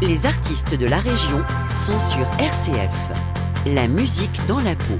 Les 0.00 0.26
artistes 0.26 0.74
de 0.74 0.86
la 0.86 0.98
région 0.98 1.42
sont 1.74 2.00
sur 2.00 2.26
RCF. 2.40 3.12
La 3.66 3.86
musique 3.88 4.44
dans 4.46 4.60
la 4.60 4.74
peau. 4.74 4.98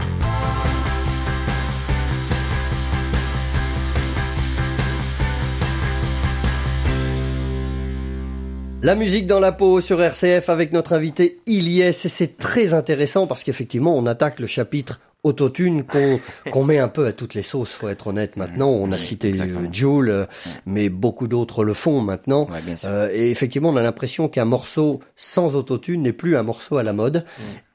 La 8.84 8.96
musique 8.96 9.28
dans 9.28 9.38
la 9.38 9.52
peau 9.52 9.80
sur 9.80 10.02
RCF 10.02 10.48
avec 10.48 10.72
notre 10.72 10.92
invité 10.92 11.38
Ilyes. 11.46 11.82
Et 11.82 11.92
c'est 11.92 12.36
très 12.36 12.74
intéressant 12.74 13.28
parce 13.28 13.44
qu'effectivement, 13.44 13.96
on 13.96 14.06
attaque 14.06 14.40
le 14.40 14.48
chapitre 14.48 15.00
autotune 15.22 15.84
qu'on 15.84 16.18
qu'on 16.50 16.64
met 16.64 16.80
un 16.80 16.88
peu 16.88 17.06
à 17.06 17.12
toutes 17.12 17.34
les 17.34 17.44
sauces, 17.44 17.70
faut 17.70 17.88
être 17.88 18.08
honnête. 18.08 18.36
Maintenant, 18.36 18.70
on 18.70 18.90
a 18.90 18.96
Oui, 18.96 19.00
cité 19.00 19.28
euh, 19.28 19.30
exactement. 19.30 19.72
Jul, 19.72 20.10
euh, 20.10 20.24
mais 20.66 20.88
beaucoup 20.88 21.28
d'autres 21.28 21.62
le 21.62 21.74
font 21.74 22.00
maintenant. 22.00 22.48
Ouais, 22.50 22.60
bien 22.62 22.74
sûr. 22.74 22.88
Euh, 22.90 23.08
et 23.12 23.30
effectivement, 23.30 23.68
on 23.68 23.76
a 23.76 23.82
l'impression 23.82 24.28
qu'un 24.28 24.46
morceau 24.46 24.98
sans 25.14 25.54
autotune 25.54 26.02
n'est 26.02 26.12
plus 26.12 26.36
un 26.36 26.42
morceau 26.42 26.76
à 26.78 26.82
la 26.82 26.92
mode. 26.92 27.24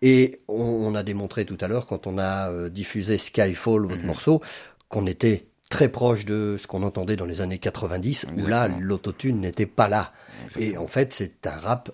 Et 0.02 0.42
on, 0.50 0.62
on 0.62 0.94
a 0.94 1.04
démontré 1.04 1.46
tout 1.46 1.58
à 1.62 1.70
l'heure, 1.70 1.86
quand 1.88 2.06
on 2.06 2.18
a 2.18 2.50
euh, 2.52 2.68
diffusé 2.68 3.18
Skyfall, 3.18 3.86
votre 3.86 4.04
morceau, 4.04 4.42
qu'on 4.90 5.08
était 5.08 5.46
très 5.70 5.90
proche 5.90 6.26
de 6.26 6.56
ce 6.58 6.68
qu'on 6.68 6.84
entendait 6.84 7.16
dans 7.16 7.26
les 7.26 7.42
années 7.42 7.60
90, 7.60 8.28
où 8.38 8.46
là, 8.48 8.68
l'autotune 8.80 9.42
n'était 9.42 9.66
pas 9.66 9.88
là. 9.88 10.14
Et 10.58 10.78
en 10.78 10.88
fait, 10.88 11.14
c'est 11.14 11.46
un 11.48 11.58
rap 11.58 11.92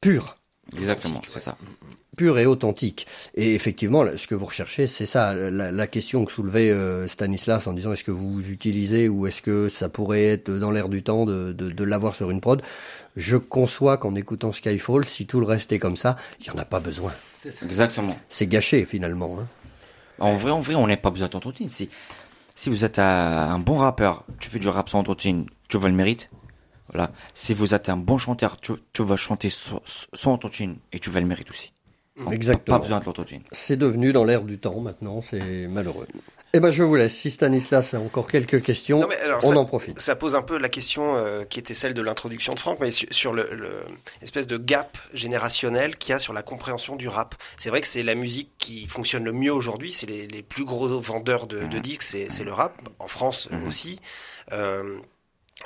pur 0.00 0.38
Exactement, 0.76 1.20
c'est 1.28 1.38
ça. 1.38 1.56
pur 2.16 2.38
et 2.40 2.46
authentique. 2.46 3.06
Et 3.36 3.54
effectivement, 3.54 4.04
ce 4.16 4.26
que 4.26 4.34
vous 4.34 4.46
recherchez, 4.46 4.88
c'est 4.88 5.06
ça. 5.06 5.32
La, 5.32 5.70
la 5.70 5.86
question 5.86 6.24
que 6.24 6.32
soulevait 6.32 6.70
euh, 6.70 7.06
Stanislas 7.06 7.68
en 7.68 7.72
disant 7.72 7.92
est-ce 7.92 8.02
que 8.02 8.10
vous 8.10 8.40
utilisez 8.50 9.08
ou 9.08 9.28
est-ce 9.28 9.42
que 9.42 9.68
ça 9.68 9.88
pourrait 9.88 10.24
être 10.24 10.50
dans 10.50 10.72
l'air 10.72 10.88
du 10.88 11.04
temps 11.04 11.24
de, 11.24 11.52
de, 11.52 11.70
de 11.70 11.84
l'avoir 11.84 12.16
sur 12.16 12.32
une 12.32 12.40
prod? 12.40 12.62
Je 13.14 13.36
conçois 13.36 13.96
qu'en 13.96 14.16
écoutant 14.16 14.50
Skyfall, 14.52 15.04
si 15.04 15.26
tout 15.26 15.38
le 15.38 15.46
reste 15.46 15.70
est 15.70 15.78
comme 15.78 15.96
ça, 15.96 16.16
il 16.40 16.50
n'y 16.50 16.50
en 16.50 16.58
a 16.60 16.64
pas 16.64 16.80
besoin. 16.80 17.12
Exactement. 17.62 18.18
C'est 18.28 18.48
gâché 18.48 18.84
finalement. 18.86 19.38
Hein. 19.38 19.46
En 20.18 20.34
vrai, 20.36 20.50
en 20.50 20.60
vrai, 20.60 20.74
on 20.74 20.86
n'a 20.88 20.96
pas 20.96 21.10
besoin 21.10 21.28
d'autotune. 21.28 21.68
Si, 22.56 22.70
vous 22.70 22.84
êtes 22.84 22.98
un, 22.98 23.58
bon 23.58 23.76
rappeur, 23.76 24.24
tu 24.40 24.50
fais 24.50 24.58
du 24.58 24.68
rap 24.68 24.88
sans 24.88 25.00
autotune, 25.00 25.46
tu 25.68 25.78
vas 25.78 25.88
le 25.88 25.94
mérite. 25.94 26.28
Voilà. 26.88 27.10
Si 27.34 27.54
vous 27.54 27.74
êtes 27.74 27.88
un 27.88 27.96
bon 27.96 28.18
chanteur, 28.18 28.56
tu, 28.56 28.72
tu 28.92 29.04
vas 29.04 29.16
chanter 29.16 29.50
sans, 29.50 29.80
sans 29.86 30.34
autotune 30.34 30.76
et 30.92 30.98
tu 30.98 31.10
vas 31.10 31.20
le 31.20 31.26
mérite 31.26 31.50
aussi. 31.50 31.72
Exactement. 32.30 32.78
Pas 32.78 32.82
besoin 32.82 33.00
de 33.00 33.04
l'autotune. 33.04 33.42
C'est 33.52 33.76
devenu 33.76 34.12
dans 34.12 34.24
l'air 34.24 34.42
du 34.42 34.58
temps 34.58 34.80
maintenant, 34.80 35.20
c'est 35.20 35.68
malheureux. 35.68 36.08
Eh 36.56 36.60
ben 36.60 36.70
je 36.70 36.82
vous 36.82 36.94
laisse. 36.96 37.14
Si 37.14 37.30
Stanislas 37.30 37.92
a 37.92 37.98
encore 38.00 38.26
quelques 38.26 38.62
questions, 38.62 39.00
Non, 39.00 39.08
mais 39.08 39.18
alors, 39.20 39.40
on 39.44 39.48
ça- 39.50 39.58
en 39.58 39.66
profite. 39.66 40.00
Ça 40.00 40.16
pose 40.16 40.34
un 40.34 40.40
peu 40.40 40.56
la 40.56 40.70
question 40.70 41.14
euh, 41.14 41.44
qui 41.44 41.58
était 41.58 41.74
celle 41.74 41.92
de 41.92 42.00
l'introduction 42.00 42.54
de 42.54 42.58
Franck, 42.58 42.80
mais 42.80 42.90
sur, 42.90 43.06
sur 43.10 43.34
le, 43.34 43.50
le 43.52 43.80
espèce 44.22 44.46
de 44.46 44.56
gap 44.56 44.96
générationnel 45.12 45.98
qu'il 45.98 46.12
y 46.12 46.14
a 46.14 46.18
sur 46.18 46.32
la 46.32 46.42
compréhension 46.42 46.96
du 46.96 47.08
rap. 47.08 47.34
C'est 47.58 47.68
vrai 47.68 47.82
que 47.82 47.86
c'est 47.86 48.02
la 48.02 48.14
musique 48.14 48.52
qui 48.56 48.86
fonctionne 48.86 49.24
le 49.24 49.32
mieux 49.32 49.52
aujourd'hui. 49.52 49.92
C'est 49.92 50.06
les, 50.06 50.26
les 50.26 50.42
plus 50.42 50.64
gros 50.64 50.88
vendeurs 50.98 51.46
de, 51.46 51.66
de 51.66 51.78
disques, 51.78 52.02
c'est 52.04 52.32
c'est 52.32 52.44
le 52.44 52.52
rap 52.54 52.72
en 53.00 53.08
France 53.08 53.50
euh, 53.52 53.68
aussi. 53.68 54.00
Euh, 54.52 54.98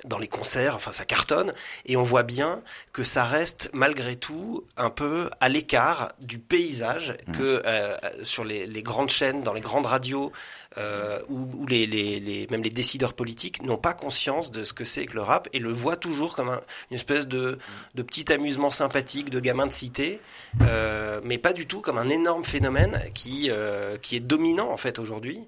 dans 0.04 0.18
les 0.18 0.28
concerts, 0.28 0.76
enfin 0.76 0.92
ça 0.92 1.04
cartonne, 1.04 1.52
et 1.84 1.96
on 1.96 2.04
voit 2.04 2.22
bien 2.22 2.62
que 2.92 3.02
ça 3.02 3.24
reste 3.24 3.70
malgré 3.74 4.14
tout 4.14 4.64
un 4.76 4.88
peu 4.88 5.28
à 5.40 5.48
l'écart 5.48 6.12
du 6.20 6.38
paysage 6.38 7.16
que 7.36 7.60
euh, 7.66 7.96
sur 8.22 8.44
les, 8.44 8.66
les 8.68 8.82
grandes 8.84 9.10
chaînes, 9.10 9.42
dans 9.42 9.52
les 9.52 9.60
grandes 9.60 9.86
radios, 9.86 10.30
euh, 10.78 11.18
où, 11.28 11.48
où 11.54 11.66
les, 11.66 11.86
les, 11.86 12.20
les, 12.20 12.46
même 12.50 12.62
les 12.62 12.70
décideurs 12.70 13.14
politiques 13.14 13.62
n'ont 13.62 13.76
pas 13.76 13.92
conscience 13.92 14.52
de 14.52 14.62
ce 14.62 14.72
que 14.72 14.84
c'est 14.84 15.06
que 15.06 15.14
le 15.14 15.22
rap 15.22 15.48
et 15.52 15.58
le 15.58 15.72
voient 15.72 15.96
toujours 15.96 16.36
comme 16.36 16.48
un, 16.48 16.60
une 16.90 16.94
espèce 16.94 17.26
de, 17.26 17.58
de 17.94 18.02
petit 18.02 18.32
amusement 18.32 18.70
sympathique 18.70 19.30
de 19.30 19.40
gamin 19.40 19.66
de 19.66 19.72
cité, 19.72 20.20
euh, 20.62 21.20
mais 21.24 21.38
pas 21.38 21.52
du 21.52 21.66
tout 21.66 21.80
comme 21.80 21.98
un 21.98 22.08
énorme 22.08 22.44
phénomène 22.44 23.00
qui, 23.14 23.48
euh, 23.50 23.96
qui 23.96 24.16
est 24.16 24.20
dominant 24.20 24.70
en 24.70 24.76
fait 24.76 24.98
aujourd'hui. 24.98 25.40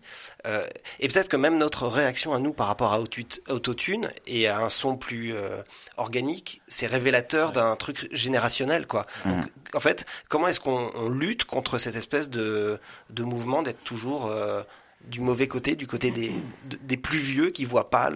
Euh, 0.47 0.67
et 0.99 1.09
peut-être 1.09 1.29
que 1.29 1.37
même 1.37 1.57
notre 1.57 1.87
réaction 1.87 2.35
à 2.35 2.39
nous 2.39 2.53
par 2.53 2.67
rapport 2.67 2.93
à 2.93 3.01
Autotune 3.01 4.11
et 4.27 4.49
à 4.49 4.59
un 4.59 4.71
son 4.71 4.97
plus 4.97 5.35
euh, 5.35 5.63
organique, 5.99 6.63
c'est 6.67 6.87
révélateur 6.87 7.53
d'un 7.53 7.77
truc 7.77 8.09
générationnel 8.13 8.87
quoi. 8.87 9.07
Donc, 9.25 9.45
en 9.75 9.81
fait, 9.81 10.05
comment 10.29 10.49
est-ce 10.49 10.61
qu'on 10.61 10.91
on 10.95 11.09
lutte 11.09 11.45
contre 11.45 11.79
cette 11.79 11.97
espèce 11.97 12.29
de, 12.29 12.79
de 13.11 13.23
mouvement 13.23 13.63
d'être 13.63 13.83
toujours 13.85 14.27
euh, 14.27 14.63
du 15.09 15.21
mauvais 15.21 15.49
côté, 15.49 15.77
du 15.77 15.87
côté 15.87 16.11
des, 16.11 16.31
de- 16.67 16.77
des 16.83 16.97
plus 16.97 17.19
vieux 17.19 17.51
qui 17.51 17.65
voient 17.65 17.91
pas 17.91 18.11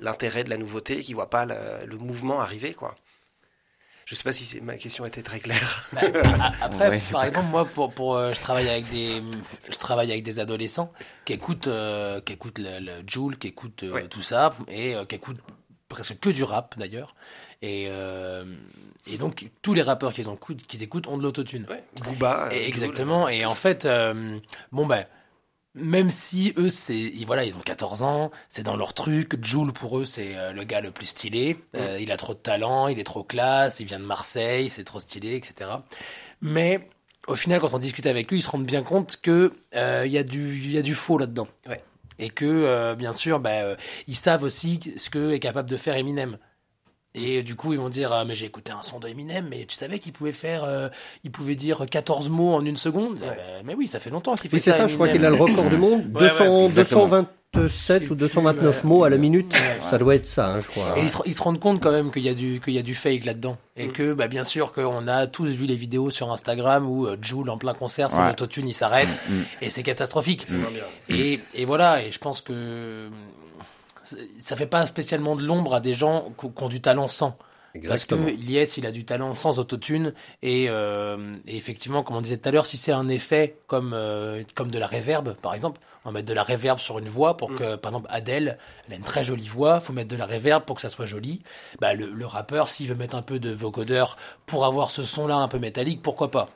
l'intérêt 0.00 0.44
de 0.44 0.50
la 0.50 0.56
nouveauté, 0.56 1.00
qui 1.00 1.14
voient 1.14 1.30
pas 1.30 1.46
le, 1.46 1.56
le 1.86 1.96
mouvement 1.96 2.40
arriver 2.40 2.74
quoi. 2.74 2.94
Je 4.04 4.14
sais 4.14 4.24
pas 4.24 4.32
si 4.32 4.44
c'est- 4.44 4.60
ma 4.62 4.76
question 4.78 5.04
était 5.04 5.22
très 5.22 5.38
claire. 5.38 5.84
Bah, 5.92 6.00
Après, 6.62 6.88
Ouais. 6.90 7.02
par 7.12 7.24
exemple, 7.24 7.48
moi, 7.48 7.64
pour, 7.66 7.92
pour, 7.92 8.16
euh, 8.16 8.32
je 8.32 8.40
travaille 8.40 8.68
avec 8.68 8.88
des, 8.90 9.22
je 9.70 9.76
travaille 9.76 10.10
avec 10.10 10.22
des 10.24 10.38
adolescents 10.40 10.90
qui 11.26 11.34
écoutent, 11.34 11.66
euh, 11.66 12.20
qui 12.22 12.32
écoutent 12.32 12.58
le, 12.58 12.78
le 12.80 12.92
Joule, 13.06 13.36
qui 13.36 13.48
écoutent 13.48 13.82
euh, 13.82 13.92
Ouais. 13.92 14.08
tout 14.08 14.22
ça, 14.22 14.54
et 14.68 14.94
euh, 14.94 15.04
qui 15.04 15.16
écoutent 15.16 15.40
presque 15.90 16.18
que 16.20 16.30
du 16.30 16.42
rap 16.42 16.78
d'ailleurs. 16.78 17.14
Et, 17.60 17.86
euh, 17.90 18.44
et 19.06 19.18
donc 19.18 19.50
tous 19.60 19.74
les 19.74 19.82
rappeurs 19.82 20.14
qu'ils 20.14 20.28
écoutent, 20.30 20.66
qu'ils 20.66 20.82
écoutent 20.82 21.06
ont 21.06 21.18
de 21.18 21.22
l'autotune. 21.22 21.66
Ouais, 21.68 21.82
Booba. 22.04 22.48
Et 22.52 22.66
exactement. 22.66 23.28
Et 23.28 23.44
en 23.44 23.54
fait, 23.54 23.84
euh, 23.84 24.38
bon 24.72 24.86
ben, 24.86 25.04
même 25.74 26.10
si 26.10 26.52
eux, 26.56 26.70
c'est, 26.70 26.96
ils- 26.98 27.24
voilà, 27.26 27.44
ils 27.44 27.54
ont 27.54 27.60
14 27.60 28.02
ans, 28.02 28.30
c'est 28.48 28.62
dans 28.62 28.76
leur 28.76 28.94
truc. 28.94 29.42
Jules 29.44 29.72
pour 29.72 29.98
eux, 29.98 30.04
c'est 30.04 30.36
euh, 30.36 30.52
le 30.52 30.64
gars 30.64 30.80
le 30.80 30.90
plus 30.90 31.06
stylé. 31.06 31.56
Euh, 31.76 31.98
il 32.00 32.10
a 32.12 32.16
trop 32.16 32.34
de 32.34 32.38
talent, 32.38 32.88
il 32.88 32.98
est 32.98 33.04
trop 33.04 33.22
classe, 33.24 33.80
il 33.80 33.86
vient 33.86 34.00
de 34.00 34.04
Marseille, 34.04 34.70
c'est 34.70 34.84
trop 34.84 35.00
stylé, 35.00 35.34
etc. 35.36 35.70
Mais 36.40 36.88
au 37.26 37.34
final, 37.34 37.60
quand 37.60 37.72
on 37.74 37.78
discute 37.78 38.06
avec 38.06 38.30
lui, 38.30 38.38
ils 38.38 38.42
se 38.42 38.50
rendent 38.50 38.64
bien 38.66 38.82
compte 38.82 39.18
que 39.22 39.52
euh, 39.74 40.06
y 40.06 40.18
a 40.18 40.22
du, 40.24 40.56
il 40.58 40.72
y 40.72 40.78
a 40.78 40.82
du 40.82 40.94
faux 40.94 41.18
là-dedans. 41.18 41.48
Ouais. 41.68 41.80
Et 42.18 42.30
que, 42.30 42.94
bien 42.94 43.14
sûr, 43.14 43.38
bah, 43.38 43.76
ils 44.08 44.16
savent 44.16 44.42
aussi 44.42 44.80
ce 44.96 45.08
que 45.08 45.30
est 45.30 45.38
capable 45.38 45.70
de 45.70 45.76
faire 45.76 45.94
Eminem. 45.94 46.36
Et 47.20 47.42
du 47.42 47.54
coup, 47.56 47.72
ils 47.72 47.78
vont 47.78 47.88
dire, 47.88 48.12
ah, 48.12 48.24
mais 48.24 48.34
j'ai 48.34 48.46
écouté 48.46 48.70
un 48.72 48.82
son 48.82 48.98
d'Eminem, 49.00 49.46
mais 49.50 49.64
tu 49.66 49.76
savais 49.76 49.98
qu'il 49.98 50.12
pouvait 50.12 50.32
faire, 50.32 50.64
euh, 50.64 50.88
il 51.24 51.30
pouvait 51.30 51.54
dire 51.56 51.84
14 51.90 52.28
mots 52.28 52.54
en 52.54 52.64
une 52.64 52.76
seconde? 52.76 53.16
Eh 53.24 53.26
ben, 53.28 53.36
mais 53.64 53.74
oui, 53.74 53.88
ça 53.88 53.98
fait 53.98 54.10
longtemps 54.10 54.34
qu'il 54.34 54.50
fait 54.50 54.56
Oui, 54.56 54.62
c'est 54.62 54.72
ça, 54.72 54.86
je 54.86 54.94
crois 54.94 55.08
qu'il 55.08 55.24
a 55.24 55.30
le 55.30 55.36
record 55.36 55.68
du 55.68 55.76
monde. 55.76 56.02
Ouais, 56.14 56.22
ouais, 56.22 56.28
200, 56.28 56.66
exactement. 56.66 57.04
227 57.06 57.30
ou 57.54 57.62
Je 57.62 57.68
sais 57.68 58.00
229 58.00 58.80
plus, 58.80 58.88
mots 58.88 59.00
ouais. 59.00 59.06
à 59.06 59.10
la 59.10 59.16
minute. 59.16 59.52
Ouais. 59.54 59.80
Ça 59.88 59.96
doit 59.98 60.14
être 60.14 60.26
ça, 60.28 60.48
hein, 60.54 60.60
je 60.60 60.66
crois. 60.68 60.98
Et 60.98 61.02
ils 61.02 61.08
se, 61.08 61.16
ils 61.24 61.34
se 61.34 61.42
rendent 61.42 61.58
compte 61.60 61.80
quand 61.80 61.90
même 61.90 62.10
qu'il 62.12 62.22
y 62.22 62.28
a 62.28 62.34
du 62.34 62.60
qu'il 62.62 62.74
y 62.74 62.78
a 62.78 62.82
du 62.82 62.94
fake 62.94 63.24
là-dedans 63.24 63.56
et 63.76 63.88
que 63.88 64.12
bah 64.12 64.28
bien 64.28 64.44
sûr 64.44 64.72
qu'on 64.72 65.08
a 65.08 65.26
tous 65.26 65.46
vu 65.48 65.64
les 65.66 65.74
vidéos 65.74 66.10
sur 66.10 66.30
Instagram 66.30 66.86
où 66.88 67.06
euh, 67.06 67.16
Jul 67.22 67.48
en 67.48 67.56
plein 67.56 67.72
concert 67.74 68.10
son 68.10 68.18
Ouais. 68.22 68.30
autotune 68.32 68.68
il 68.68 68.74
s'arrête 68.74 69.08
et 69.62 69.70
c'est 69.70 69.82
catastrophique. 69.82 70.44
Et, 71.08 71.40
et 71.54 71.64
voilà 71.64 72.02
et 72.02 72.12
je 72.12 72.18
pense 72.18 72.42
que 72.42 73.08
ça 74.38 74.56
fait 74.56 74.66
pas 74.66 74.86
spécialement 74.86 75.36
de 75.36 75.44
l'ombre 75.44 75.74
à 75.74 75.80
des 75.80 75.94
gens 75.94 76.32
qui 76.38 76.62
ont 76.62 76.68
du 76.68 76.80
talent 76.80 77.08
sans. 77.08 77.36
Exactement. 77.74 78.22
Parce 78.24 78.36
que 78.36 78.40
Ilyes, 78.40 78.64
il 78.78 78.86
a 78.86 78.90
du 78.90 79.04
talent 79.04 79.34
sans 79.34 79.58
autotune. 79.58 80.14
Et, 80.42 80.66
euh, 80.68 81.36
et 81.46 81.56
effectivement, 81.56 82.02
comme 82.02 82.16
on 82.16 82.20
disait 82.20 82.38
tout 82.38 82.48
à 82.48 82.52
l'heure, 82.52 82.66
si 82.66 82.76
c'est 82.76 82.92
un 82.92 83.08
effet 83.08 83.56
comme, 83.66 83.92
euh, 83.94 84.42
comme 84.54 84.70
de 84.70 84.78
la 84.78 84.86
réverb, 84.86 85.34
par 85.34 85.54
exemple, 85.54 85.80
on 86.04 86.08
va 86.08 86.14
mettre 86.14 86.28
de 86.28 86.34
la 86.34 86.42
réverb 86.42 86.78
sur 86.78 86.98
une 86.98 87.08
voix 87.08 87.36
pour 87.36 87.54
que, 87.54 87.76
par 87.76 87.92
exemple, 87.92 88.08
Adèle, 88.10 88.56
elle 88.86 88.94
a 88.94 88.96
une 88.96 89.02
très 89.02 89.22
jolie 89.22 89.46
voix, 89.46 89.80
faut 89.80 89.92
mettre 89.92 90.08
de 90.08 90.16
la 90.16 90.26
réverb 90.26 90.64
pour 90.64 90.76
que 90.76 90.82
ça 90.82 90.88
soit 90.88 91.06
joli. 91.06 91.42
Bah, 91.80 91.92
le, 91.92 92.10
le 92.10 92.26
rappeur, 92.26 92.68
s'il 92.68 92.88
veut 92.88 92.94
mettre 92.94 93.16
un 93.16 93.22
peu 93.22 93.38
de 93.38 93.50
vocodeur 93.50 94.16
pour 94.46 94.64
avoir 94.64 94.90
ce 94.90 95.04
son-là 95.04 95.36
un 95.36 95.48
peu 95.48 95.58
métallique, 95.58 96.00
pourquoi 96.00 96.30
pas? 96.30 96.48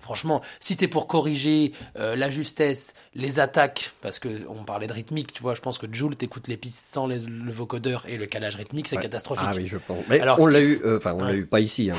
Franchement, 0.00 0.40
si 0.60 0.74
c'est 0.74 0.88
pour 0.88 1.06
corriger 1.06 1.72
euh, 1.98 2.16
la 2.16 2.30
justesse, 2.30 2.94
les 3.14 3.38
attaques, 3.40 3.92
parce 4.02 4.18
que 4.18 4.28
on 4.48 4.64
parlait 4.64 4.86
de 4.86 4.92
rythmique, 4.92 5.32
tu 5.32 5.42
vois, 5.42 5.54
je 5.54 5.60
pense 5.60 5.78
que 5.78 5.86
Joule 5.92 6.16
t'écoutes 6.16 6.48
les 6.48 6.56
pistes 6.56 6.92
sans 6.94 7.06
les- 7.06 7.18
le 7.20 7.52
vocodeur 7.52 8.04
et 8.08 8.16
le 8.16 8.26
calage 8.26 8.56
rythmique, 8.56 8.88
c'est 8.88 8.96
Ouais. 8.96 9.02
catastrophique. 9.02 9.46
Ah 9.48 9.54
oui, 9.56 9.66
je 9.66 9.76
pense. 9.78 10.02
Mais 10.08 10.20
Alors- 10.20 10.40
on 10.40 10.46
l'a 10.46 10.60
eu, 10.60 10.80
euh, 10.84 10.96
enfin, 10.98 11.12
on 11.14 11.22
l'a 11.22 11.30
Ouais. 11.30 11.36
eu 11.36 11.46
pas 11.46 11.60
ici. 11.60 11.90
hein, 11.90 11.96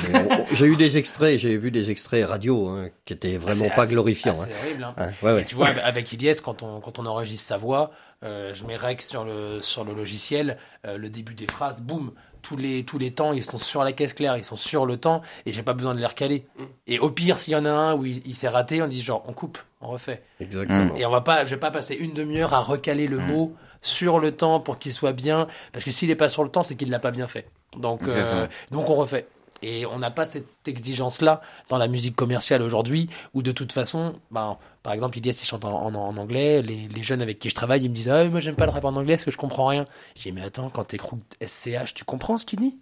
j'ai 0.54 0.66
eu 0.66 0.76
des 0.76 0.98
extraits, 0.98 1.38
j'ai 1.40 1.58
vu 1.58 1.72
des 1.72 1.92
extraits 1.92 2.26
radio 2.26 2.68
hein, 2.70 2.90
qui 3.06 3.14
étaient 3.14 3.38
vraiment 3.38 3.66
C'est 3.66 3.76
pas 3.76 3.84
assez- 3.84 3.92
glorifiants. 3.94 4.32
assez 4.32 4.52
hein. 4.52 4.56
horrible, 4.64 4.84
hein. 4.98 5.12
Ouais, 5.22 5.46
tu 5.46 5.56
vois, 5.56 5.68
avec- 5.68 6.12
Ilyes, 6.12 6.42
quand 6.44 6.64
on, 6.64 6.82
quand 6.82 7.00
on 7.00 7.06
enregistre 7.06 7.48
sa 7.48 7.58
voix, 7.58 7.92
euh, 8.24 8.54
je 8.54 8.64
mets 8.66 8.76
rec 8.76 9.02
sur 9.02 9.24
le, 9.24 9.60
sur 9.62 9.84
le 9.84 9.94
logiciel, 9.94 10.58
euh, 10.86 10.98
le 10.98 11.10
début 11.10 11.34
des 11.36 11.46
phrases, 11.48 11.82
boum, 11.82 12.12
tous 12.41 12.58
les, 12.58 12.84
tous 12.84 12.97
les 12.97 13.12
temps, 13.12 13.34
ils 13.34 13.43
sont 13.43 13.58
sur 13.58 13.84
la 13.84 13.91
caisse 13.91 14.13
claire, 14.13 14.38
ils 14.38 14.43
sont 14.43 14.56
sur 14.56 14.86
le 14.86 14.97
temps, 14.97 15.21
et 15.45 15.54
j'ai 15.54 15.63
pas 15.63 15.73
besoin 15.73 15.93
de 15.93 15.99
les 15.99 16.06
recaler. 16.06 16.45
Et 16.88 16.99
au 16.99 17.10
pire, 17.10 17.38
s'il 17.38 17.54
y 17.54 17.56
en 17.56 17.65
a 17.65 17.71
un 17.71 17.95
où 17.95 18.06
il, 18.06 18.21
il 18.25 18.36
s'est 18.36 18.49
raté, 18.49 18.82
on 18.82 18.88
dit 18.88 19.01
genre, 19.01 19.23
on 19.27 19.34
coupe, 19.34 19.58
on 19.82 19.88
refait. 19.88 20.23
Exactement. 20.39 20.95
Et 20.95 21.06
on 21.06 21.12
va 21.12 21.21
pas, 21.21 21.45
je 21.45 21.51
vais 21.51 21.60
pas 21.60 21.71
passer 21.71 21.95
une 21.95 22.13
demi-heure 22.13 22.54
à 22.54 22.60
recaler 22.60 23.08
le 23.08 23.19
mot 23.19 23.54
sur 23.82 24.19
le 24.19 24.32
temps 24.32 24.60
pour 24.60 24.77
qu'il 24.77 24.93
soit 24.93 25.13
bien, 25.13 25.47
parce 25.71 25.84
que 25.84 25.91
s'il 25.91 26.10
est 26.12 26.15
pas 26.15 26.30
sur 26.30 26.43
le 26.43 26.49
temps, 26.49 26.63
c'est 26.63 26.75
qu'il 26.75 26.89
l'a 26.89 26.99
pas 26.99 27.12
bien 27.12 27.27
fait. 27.27 27.47
Donc, 27.77 28.01
euh, 28.04 28.47
donc 28.71 28.89
on 28.89 28.95
refait. 28.95 29.27
Et 29.63 29.86
on 29.86 29.99
n'a 29.99 30.10
pas 30.10 30.25
cette 30.25 30.67
exigence-là 30.67 31.41
dans 31.69 31.77
la 31.77 31.88
musique 31.88 32.15
commerciale 32.15 32.62
aujourd'hui, 32.63 33.10
où 33.34 33.43
de 33.43 33.51
toute 33.51 33.71
façon, 33.71 34.15
ben, 34.32 34.58
par 34.84 34.94
exemple, 34.94 35.17
Ilias, 35.17 35.39
il 35.41 35.46
chante 35.46 35.65
en, 35.65 35.86
en- 35.86 35.96
en 35.96 36.15
anglais, 36.15 36.62
les, 36.62 37.04
jeunes 37.04 37.22
avec 37.22 37.39
qui 37.39 37.50
je 37.50 37.56
travaille, 37.56 37.84
ils 37.84 37.89
me 37.89 37.96
disent, 37.96 38.10
ah, 38.10 38.24
moi 38.26 38.39
j'aime 38.39 38.56
pas 38.56 38.65
le 38.65 38.72
rap 38.72 38.84
en 38.86 38.96
anglais 38.96 39.13
parce 39.15 39.24
que 39.26 39.32
je 39.32 39.38
comprends 39.38 39.67
rien. 39.67 39.86
Je 40.15 40.24
dis, 40.24 40.32
mais 40.32 40.41
attends, 40.44 40.70
quand 40.70 40.86
t'écoutes 40.86 41.22
SCH, 41.39 41.94
tu 41.94 42.04
comprends 42.06 42.38
ce 42.38 42.46
qu'il 42.46 42.60
dit? 42.60 42.78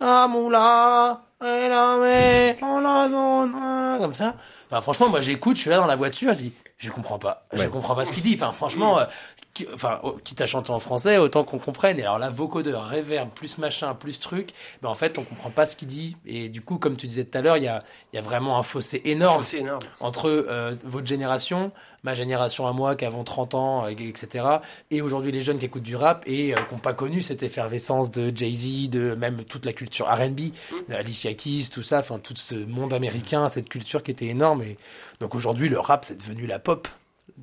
Ah, 0.00 0.28
moula, 0.28 1.22
la 1.40 2.54
dans 2.60 2.80
la 2.80 3.08
zone, 3.08 3.98
comme 3.98 4.14
ça. 4.14 4.36
Enfin, 4.70 4.80
franchement, 4.80 5.08
moi 5.08 5.20
j'écoute, 5.20 5.56
je 5.56 5.62
suis 5.62 5.70
là 5.70 5.76
dans 5.76 5.86
la 5.86 5.96
voiture, 5.96 6.32
je 6.34 6.38
dis, 6.38 6.52
je 6.82 6.90
comprends 6.90 7.18
pas, 7.18 7.44
je 7.52 7.66
comprends 7.68 7.94
pas 7.94 8.04
ce 8.04 8.12
qu'il 8.12 8.22
dit. 8.24 8.34
Enfin, 8.34 8.50
franchement, 8.52 8.98
euh, 8.98 9.04
qui, 9.54 9.66
enfin, 9.72 10.00
oh, 10.02 10.18
quitte 10.24 10.40
à 10.40 10.46
chanter 10.46 10.70
en 10.70 10.80
français, 10.80 11.16
autant 11.16 11.44
qu'on 11.44 11.58
comprenne. 11.58 11.98
Et 11.98 12.02
alors 12.02 12.18
là, 12.18 12.28
vocodeur, 12.28 12.90
reverb, 12.90 13.30
plus 13.30 13.58
machin, 13.58 13.94
plus 13.94 14.18
truc, 14.18 14.50
ben 14.82 14.88
en 14.88 14.94
fait, 14.94 15.16
on 15.18 15.22
comprend 15.22 15.50
pas 15.50 15.64
ce 15.64 15.76
qu'il 15.76 15.88
dit. 15.88 16.16
Et 16.26 16.48
du 16.48 16.60
coup, 16.60 16.78
comme 16.78 16.96
tu 16.96 17.06
disais 17.06 17.24
tout 17.24 17.38
à 17.38 17.40
l'heure, 17.40 17.56
il 17.56 17.64
y 17.64 17.68
a, 17.68 17.84
y 18.12 18.18
a 18.18 18.22
vraiment 18.22 18.58
un 18.58 18.62
fossé 18.64 19.00
énorme 19.04 19.42
C'est 19.42 19.58
énorme. 19.58 19.82
entre 20.00 20.28
euh, 20.28 20.74
votre 20.84 21.06
génération, 21.06 21.70
ma 22.02 22.14
génération 22.14 22.66
à 22.66 22.72
moi 22.72 22.96
qui 22.96 23.04
avons 23.04 23.24
30 23.24 23.54
ans, 23.54 23.86
etc. 23.86 24.44
Et 24.90 25.02
aujourd'hui 25.02 25.32
les 25.32 25.42
jeunes 25.42 25.58
qui 25.58 25.66
écoutent 25.66 25.82
du 25.82 25.96
rap 25.96 26.24
et 26.26 26.52
euh, 26.52 26.56
qui 26.56 26.74
n'ont 26.74 26.80
pas 26.80 26.94
connu 26.94 27.22
cette 27.22 27.42
effervescence 27.42 28.10
de 28.10 28.32
Jay-Z, 28.34 28.90
de 28.90 29.14
même 29.14 29.44
toute 29.44 29.64
la 29.64 29.72
culture 29.72 30.06
R&B, 30.06 30.52
de 30.88 30.94
Alicia 30.94 31.32
Keys, 31.34 31.68
tout 31.72 31.82
ça, 31.82 32.00
enfin 32.00 32.18
tout 32.18 32.36
ce 32.36 32.54
monde 32.54 32.92
américain, 32.92 33.48
cette 33.48 33.68
culture 33.68 34.02
qui 34.02 34.10
était 34.10 34.26
énorme. 34.26 34.62
Et 34.62 34.76
donc 35.20 35.34
aujourd'hui 35.34 35.68
le 35.68 35.78
rap 35.78 36.04
c'est 36.04 36.18
devenu 36.18 36.46
la 36.46 36.58
pop. 36.58 36.88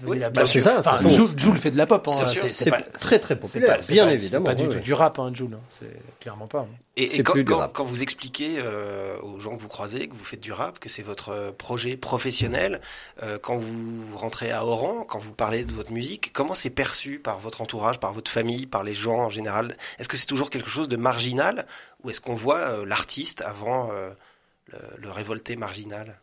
Oui, 0.06 0.20
la 0.20 0.32
c'est 0.46 0.62
ça, 0.62 0.80
Enfin, 0.80 0.92
façon, 0.98 1.10
Jules, 1.10 1.38
Jules 1.38 1.58
fait 1.58 1.72
de 1.72 1.78
la 1.78 1.86
pop. 1.86 2.08
Hein. 2.08 2.26
C'est 2.26 2.72
très, 2.94 3.20
très 3.20 3.38
populaire, 3.38 3.80
pas- 3.80 3.88
bien 3.88 4.06
pas- 4.06 4.14
évidemment, 4.14 4.46
C'est 4.46 4.56
pas 4.56 4.62
du 4.62 4.70
tout 4.70 4.80
du 4.80 4.94
rap, 4.94 5.20
hein, 5.20 5.32
Jules. 5.34 5.50
hein. 5.54 5.60
C'est 5.70 5.98
clairement 6.20 6.48
pas. 6.48 6.60
hein. 6.60 6.68
Et, 6.96 7.08
C'est 7.08 7.18
et 7.18 7.24
quand, 7.24 7.34
plus 7.34 7.44
du 7.44 7.52
quand- 7.52 7.58
rap. 7.58 7.74
quand 7.74 7.84
vous 7.84 8.02
expliquez 8.02 8.56
euh, 8.60 9.20
aux 9.22 9.40
gens 9.40 9.56
que 9.58 9.62
vous 9.62 9.68
croisez 9.68 10.08
que 10.08 10.14
vous 10.14 10.24
faites 10.24 10.40
du 10.40 10.54
rap, 10.54 10.80
que 10.80 10.88
c'est 10.88 11.02
votre 11.02 11.30
euh, 11.30 11.52
projet 11.52 11.98
professionnel, 11.98 12.80
euh, 13.24 13.40
quand 13.42 13.58
vous 13.58 14.06
rentrez 14.16 14.52
à 14.52 14.66
Oran, 14.66 15.04
quand 15.06 15.20
vous 15.20 15.34
parlez 15.34 15.66
de 15.66 15.74
votre 15.74 15.92
musique, 15.92 16.32
comment 16.34 16.54
c'est 16.54 16.70
perçu 16.70 17.20
par 17.20 17.40
votre 17.40 17.62
entourage, 17.62 18.00
par 18.00 18.14
votre 18.14 18.32
famille, 18.32 18.68
par 18.68 18.84
les 18.84 18.94
gens 18.94 19.18
en 19.20 19.30
général? 19.30 19.76
Est-ce 19.98 20.08
que 20.08 20.16
c'est 20.18 20.28
toujours 20.28 20.50
quelque 20.50 20.70
chose 20.70 20.88
de 20.88 20.98
marginal 20.98 21.66
ou 22.04 22.10
est-ce 22.10 22.22
qu'on 22.22 22.36
voit 22.36 22.60
euh, 22.60 22.86
l'artiste 22.86 23.42
avant 23.42 23.90
euh, 23.92 24.12
le, 24.68 24.78
le 24.98 25.12
révolté 25.12 25.56
marginal? 25.58 26.20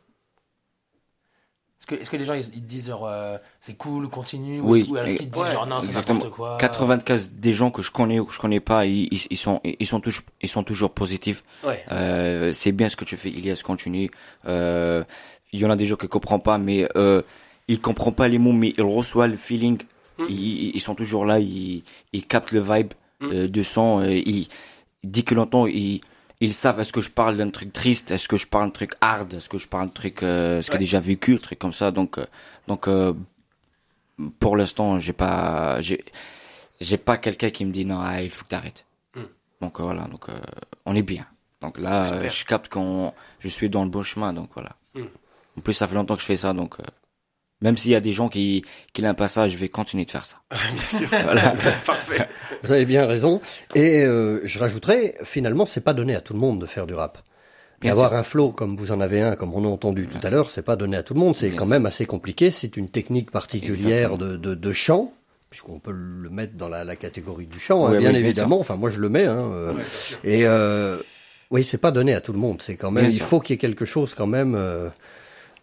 Est-ce 1.90 2.10
que, 2.10 2.16
les 2.16 2.24
gens 2.24 2.34
ils, 2.34 2.44
ils 2.54 2.64
disent 2.64 2.88
genre 2.88 3.06
euh, 3.06 3.36
c'est 3.60 3.74
cool, 3.76 4.08
continue 4.08 4.60
Oui, 4.60 4.86
ou, 4.88 4.96
alors 4.96 5.14
qu'ils 5.14 5.30
disent 5.30 5.42
ouais, 5.42 5.52
genre 5.52 5.66
non 5.66 5.80
c'est 5.80 5.88
Exactement. 5.88 6.18
n'importe 6.18 6.34
quoi. 6.34 6.56
95 6.58 7.30
des 7.32 7.52
gens 7.52 7.70
que 7.70 7.82
je 7.82 7.90
connais 7.90 8.18
ou 8.18 8.24
que 8.24 8.32
je 8.32 8.40
connais 8.40 8.60
pas, 8.60 8.86
ils, 8.86 9.08
ils, 9.12 9.20
ils 9.30 9.36
sont 9.36 9.60
ils 9.64 9.86
sont 9.86 10.00
toujours 10.00 10.22
ils 10.42 10.48
sont 10.48 10.64
toujours 10.64 10.90
positifs. 10.92 11.44
Ouais. 11.64 11.84
Euh, 11.92 12.52
c'est 12.52 12.72
bien 12.72 12.88
ce 12.88 12.96
que 12.96 13.04
tu 13.04 13.16
fais, 13.16 13.28
Ilias, 13.30 13.60
continue. 13.64 14.10
Euh, 14.46 15.04
il 15.52 15.60
y 15.60 15.64
en 15.66 15.70
a 15.70 15.76
des 15.76 15.86
gens 15.86 15.96
qui 15.96 16.08
comprennent 16.08 16.42
pas, 16.42 16.58
mais 16.58 16.88
euh, 16.96 17.22
ils 17.68 17.80
comprennent 17.80 18.14
pas 18.14 18.26
les 18.28 18.38
mots, 18.38 18.52
mais 18.52 18.74
ils 18.76 18.82
reçoivent 18.82 19.30
le 19.30 19.36
feeling. 19.36 19.80
Mm. 20.18 20.24
Ils, 20.30 20.80
sont 20.80 20.94
toujours 20.94 21.24
là, 21.26 21.38
ils, 21.38 21.82
ils 22.12 22.26
captent 22.26 22.52
le 22.52 22.60
vibe 22.60 22.92
Mm. 23.20 23.30
euh, 23.32 23.48
de 23.48 23.62
son. 23.62 24.00
euh, 24.00 24.10
ils, 24.10 24.46
dès 25.04 25.22
que 25.22 25.34
l'entend, 25.34 25.66
ils, 25.66 26.00
ils 26.40 26.52
savent 26.54 26.80
est-ce 26.80 26.92
que 26.92 27.00
je 27.00 27.10
parle 27.10 27.36
d'un 27.36 27.50
truc 27.50 27.72
triste, 27.72 28.10
est-ce 28.10 28.28
que 28.28 28.36
je 28.36 28.46
parle 28.46 28.66
d'un 28.66 28.70
truc 28.70 28.92
hard, 29.00 29.34
est-ce 29.34 29.48
que 29.48 29.58
je 29.58 29.68
parle 29.68 29.86
d'un 29.86 29.92
truc 29.92 30.22
euh, 30.22 30.60
ce 30.62 30.68
que 30.68 30.74
Ouais. 30.74 30.78
déjà 30.80 31.00
vécu, 31.00 31.34
un 31.34 31.38
truc 31.38 31.58
comme 31.58 31.72
ça. 31.72 31.90
Donc, 31.90 32.18
euh, 32.18 32.26
donc 32.68 32.88
euh, 32.88 33.14
pour 34.38 34.56
l'instant, 34.56 34.98
j'ai 35.00 35.12
pas, 35.12 35.80
j'ai, 35.80 36.04
j'ai 36.80 36.96
pas 36.98 37.16
quelqu'un 37.16 37.50
qui 37.50 37.64
me 37.64 37.72
dit 37.72 37.84
non, 37.84 37.98
ah, 38.00 38.20
il 38.20 38.30
faut 38.30 38.44
que 38.44 38.50
t'arrêtes. 38.50 38.84
Mm. 39.14 39.20
Donc 39.62 39.80
euh, 39.80 39.82
voilà, 39.84 40.04
donc 40.08 40.28
euh, 40.28 40.38
on 40.84 40.94
est 40.94 41.02
bien. 41.02 41.26
Donc 41.60 41.78
là, 41.78 42.28
je 42.28 42.44
capte 42.44 42.68
qu'on, 42.68 43.12
je 43.40 43.48
suis 43.48 43.70
dans 43.70 43.82
le 43.84 43.90
bon 43.90 44.02
chemin, 44.02 44.32
donc 44.32 44.50
voilà. 44.54 44.76
Mm. 44.94 45.02
En 45.58 45.60
plus, 45.62 45.72
ça 45.72 45.86
fait 45.86 45.94
longtemps 45.94 46.16
que 46.16 46.20
je 46.20 46.26
fais 46.26 46.36
ça, 46.36 46.52
donc 46.52 46.78
euh, 46.80 46.84
même 47.62 47.76
s'il 47.76 47.90
y 47.90 47.94
a 47.94 48.00
des 48.00 48.12
gens 48.12 48.28
qui, 48.28 48.64
qui 48.92 49.02
n'aiment 49.02 49.14
pas 49.14 49.28
ça, 49.28 49.48
je 49.48 49.56
vais 49.56 49.68
continuer 49.68 50.04
de 50.04 50.10
faire 50.10 50.24
ça. 50.24 50.36
Bien 50.50 50.98
sûr. 51.00 51.08
Voilà. 51.22 51.54
Parfait. 51.84 52.28
Vous 52.62 52.72
avez 52.72 52.84
bien 52.84 53.06
raison. 53.06 53.40
Et 53.74 54.02
euh, 54.02 54.40
je 54.44 54.58
rajouterais, 54.58 55.14
finalement, 55.24 55.66
c'est 55.66 55.80
pas 55.80 55.94
donné 55.94 56.14
à 56.14 56.20
tout 56.20 56.32
le 56.32 56.38
monde 56.38 56.60
de 56.60 56.66
faire 56.66 56.86
du 56.86 56.94
rap. 56.94 57.18
Bien 57.80 57.90
D'avoir 57.90 58.10
sûr. 58.10 58.18
un 58.18 58.22
flow 58.22 58.50
comme 58.52 58.76
vous 58.76 58.90
en 58.90 59.00
avez 59.00 59.20
un, 59.20 59.36
comme 59.36 59.52
on 59.54 59.64
a 59.64 59.68
entendu 59.68 60.06
tout 60.06 60.18
à 60.26 60.30
l'heure, 60.30 60.50
c'est 60.50 60.62
pas 60.62 60.76
donné 60.76 60.96
à 60.96 61.02
tout 61.02 61.12
le 61.14 61.20
monde. 61.20 61.36
C'est 61.36 61.50
quand 61.50 61.58
sûr. 61.58 61.66
même 61.66 61.86
assez 61.86 62.06
compliqué. 62.06 62.50
C'est 62.50 62.76
une 62.76 62.88
technique 62.88 63.30
particulière 63.30 64.16
de, 64.16 64.36
de, 64.36 64.54
de 64.54 64.72
chant, 64.72 65.12
puisqu'on 65.50 65.78
peut 65.78 65.92
le 65.92 66.30
mettre 66.30 66.54
dans 66.54 66.68
la, 66.70 66.84
la 66.84 66.96
catégorie 66.96 67.46
du 67.46 67.58
chant, 67.60 67.86
hein, 67.86 67.90
bien 67.90 67.98
oui, 67.98 68.04
bien 68.06 68.14
évidemment. 68.14 68.58
Enfin, 68.58 68.76
moi, 68.76 68.88
je 68.90 68.98
le 68.98 69.10
mets. 69.10 69.26
Hein, 69.26 69.50
euh, 69.52 69.72
et 70.24 70.46
euh, 70.46 70.96
oui, 71.50 71.64
c'est 71.64 71.78
pas 71.78 71.90
donné 71.90 72.14
à 72.14 72.20
tout 72.22 72.32
le 72.32 72.38
monde. 72.38 72.62
C'est 72.62 72.76
quand 72.76 72.90
même. 72.90 73.04
Bien 73.04 73.12
il 73.12 73.18
sûr. 73.18 73.26
faut 73.26 73.40
qu'il 73.40 73.52
y 73.52 73.56
ait 73.56 73.58
quelque 73.58 73.84
chose 73.84 74.14
quand 74.14 74.26
même. 74.26 74.54
Euh, 74.54 74.88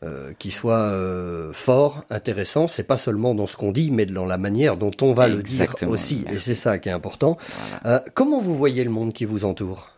euh, 0.03 0.33
qui 0.37 0.51
soit 0.51 0.79
euh, 0.91 1.51
fort, 1.53 2.03
intéressant, 2.09 2.67
c'est 2.67 2.83
pas 2.83 2.97
seulement 2.97 3.33
dans 3.33 3.45
ce 3.47 3.55
qu'on 3.55 3.71
dit, 3.71 3.89
mais 3.91 4.05
dans 4.05 4.25
la 4.25 4.37
manière 4.37 4.75
dont 4.77 4.91
on 5.01 5.13
va 5.13 5.27
le 5.27 5.41
dire 5.41 5.73
aussi. 5.87 6.25
Et 6.31 6.39
c'est 6.39 6.55
ça 6.55 6.77
qui 6.77 6.89
est 6.89 6.91
important. 6.91 7.37
Voilà. 7.81 7.95
Euh, 7.97 7.99
comment 8.13 8.41
vous 8.41 8.55
voyez 8.55 8.83
le 8.83 8.89
monde 8.91 9.13
qui 9.13 9.25
vous 9.25 9.45
entoure? 9.45 9.89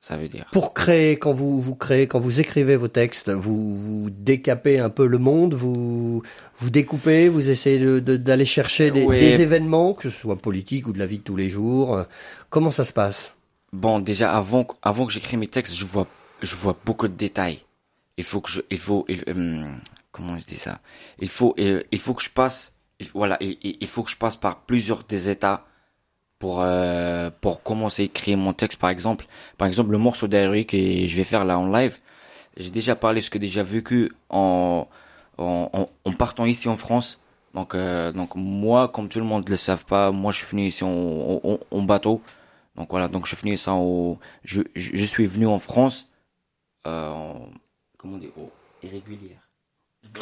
Ça 0.00 0.16
veut 0.16 0.28
dire. 0.28 0.46
Pour 0.52 0.72
créer, 0.72 1.16
quand 1.18 1.32
vous, 1.32 1.58
vous 1.60 1.74
créez, 1.74 2.06
quand 2.06 2.20
vous 2.20 2.38
écrivez 2.38 2.76
vos 2.76 2.86
textes, 2.86 3.28
vous, 3.30 3.76
vous 3.76 4.10
décapez 4.10 4.78
un 4.78 4.90
peu 4.90 5.06
le 5.06 5.18
monde, 5.18 5.54
vous, 5.54 6.22
vous 6.58 6.70
découpez, 6.70 7.28
vous 7.28 7.50
essayez 7.50 7.78
de- 7.80 7.98
de- 7.98 8.16
d'aller 8.16 8.44
chercher 8.44 8.90
des, 8.92 9.04
Ouais. 9.04 9.18
des 9.18 9.40
événements, 9.42 9.94
que 9.94 10.08
ce 10.08 10.16
soit 10.16 10.36
politiques 10.36 10.86
ou 10.86 10.92
de 10.92 10.98
la 11.00 11.06
vie 11.06 11.18
de 11.18 11.24
tous 11.24 11.34
les 11.34 11.50
jours. 11.50 12.04
Comment 12.50 12.70
ça 12.70 12.84
se 12.84 12.92
passe? 12.92 13.32
Bon, 13.72 13.98
déjà 13.98 14.36
avant 14.36 14.62
que- 14.64 14.74
avant 14.82 15.06
que 15.06 15.12
j'écris 15.12 15.36
mes 15.38 15.48
textes, 15.48 15.74
je 15.74 15.84
vois 15.84 16.06
je 16.42 16.54
vois 16.54 16.76
beaucoup 16.84 17.08
de 17.08 17.14
détails. 17.14 17.60
Il 18.16 18.24
faut 18.24 18.40
que 18.40 18.50
je 18.50 18.60
il 18.70 18.78
faut 18.80 19.04
il, 19.08 19.22
hum, 19.28 19.76
comment 20.12 20.38
je 20.38 20.44
dis 20.44 20.56
ça? 20.56 20.80
Il 21.18 21.28
faut 21.28 21.54
il, 21.58 21.84
il 21.92 22.00
faut 22.00 22.14
que 22.14 22.22
je 22.22 22.30
passe 22.30 22.74
il, 23.00 23.08
voilà 23.14 23.36
il, 23.40 23.58
il- 23.62 23.88
faut 23.88 24.02
que 24.02 24.10
je 24.10 24.16
passe 24.16 24.36
par 24.36 24.62
plusieurs 24.62 25.04
des 25.04 25.28
états 25.30 25.66
pour 26.38 26.62
euh, 26.62 27.30
pour 27.40 27.62
commencer 27.62 28.02
à 28.02 28.06
écrire 28.06 28.36
mon 28.38 28.52
texte 28.52 28.78
par 28.78 28.90
exemple. 28.90 29.26
Par 29.58 29.68
exemple 29.68 29.90
le 29.92 29.98
morceau 29.98 30.28
d'Eric 30.28 30.70
que 30.70 30.78
je 31.06 31.16
vais 31.16 31.24
faire 31.24 31.44
là 31.44 31.58
en 31.58 31.68
live. 31.70 31.98
J'ai 32.56 32.70
déjà 32.70 32.96
parlé 32.96 33.20
ce 33.20 33.30
que 33.30 33.38
j'ai 33.38 33.46
déjà 33.46 33.62
vécu 33.62 34.12
en 34.30 34.88
en, 35.38 35.70
en, 35.72 35.88
en 36.04 36.12
partant 36.12 36.46
ici 36.46 36.68
en 36.68 36.76
France. 36.76 37.20
Donc 37.54 37.74
euh, 37.74 38.12
donc 38.12 38.34
moi 38.36 38.88
comme 38.88 39.08
tout 39.08 39.18
le 39.20 39.24
monde 39.26 39.48
le 39.48 39.56
savent 39.56 39.84
pas, 39.86 40.12
moi 40.12 40.32
je 40.32 40.38
suis 40.38 40.46
venu 40.48 40.66
ici 40.66 40.84
en, 40.84 40.90
en, 41.44 41.58
en 41.70 41.82
bateau. 41.82 42.22
Donc 42.76 42.90
voilà, 42.90 43.08
donc 43.08 43.26
je 43.26 43.34
suis 43.34 43.42
venu 43.42 43.56
ça 43.56 43.74
au, 43.74 44.18
je, 44.44 44.62
je, 44.74 44.96
je 44.96 45.04
suis 45.04 45.26
venu 45.26 45.46
en 45.46 45.58
France, 45.58 46.10
euh, 46.86 47.32
comment 48.06 48.18
dit, 48.18 48.30
oh, 48.38 48.50
irrégulière. 48.82 49.38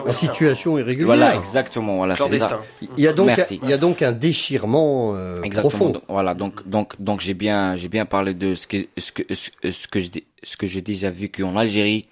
En 0.07 0.13
situation 0.13 0.79
irrégulière. 0.79 1.17
Voilà, 1.17 1.37
exactement, 1.37 1.99
voilà, 1.99 2.17
Clandestin. 2.17 2.49
ça. 2.49 2.63
Il 2.97 3.05
y 3.05 3.07
a 3.07 3.13
donc, 3.13 3.27
Merci. 3.27 3.61
il 3.63 3.69
y 3.69 3.73
a 3.73 3.77
donc 3.77 4.01
un 4.01 4.13
déchirement 4.13 5.15
euh, 5.15 5.43
Exactement. 5.43 5.69
profond. 5.69 5.91
Donc, 5.91 6.03
voilà, 6.09 6.35
donc 6.35 6.67
donc 6.67 7.01
donc 7.01 7.21
j'ai 7.21 7.35
bien 7.35 7.77
j'ai 7.77 7.89
bien 7.89 8.07
parlé 8.07 8.33
de 8.33 8.55
ce 8.55 8.67
que 8.67 8.87
ce 8.97 9.13
que 9.13 9.23
ce, 9.35 9.87
que 9.89 10.01
j'ai 10.01 10.27
ce 10.43 10.57
que 10.57 10.67
j'ai 10.67 10.81
déjà 10.81 11.11
vécu 11.11 11.43
en 11.43 11.57
Algérie, 11.57 12.07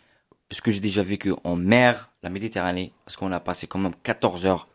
ce 0.50 0.60
que 0.60 0.70
j'ai 0.70 0.80
déjà 0.80 1.02
vécu 1.02 1.32
en 1.44 1.56
mer, 1.56 2.10
la 2.22 2.28
Méditerranée, 2.28 2.92
parce 3.06 3.16
qu'on 3.16 3.32
a 3.32 3.40
passé 3.40 3.66
quand 3.66 3.78
même 3.78 3.94
14 4.02 4.46
heures 4.46 4.68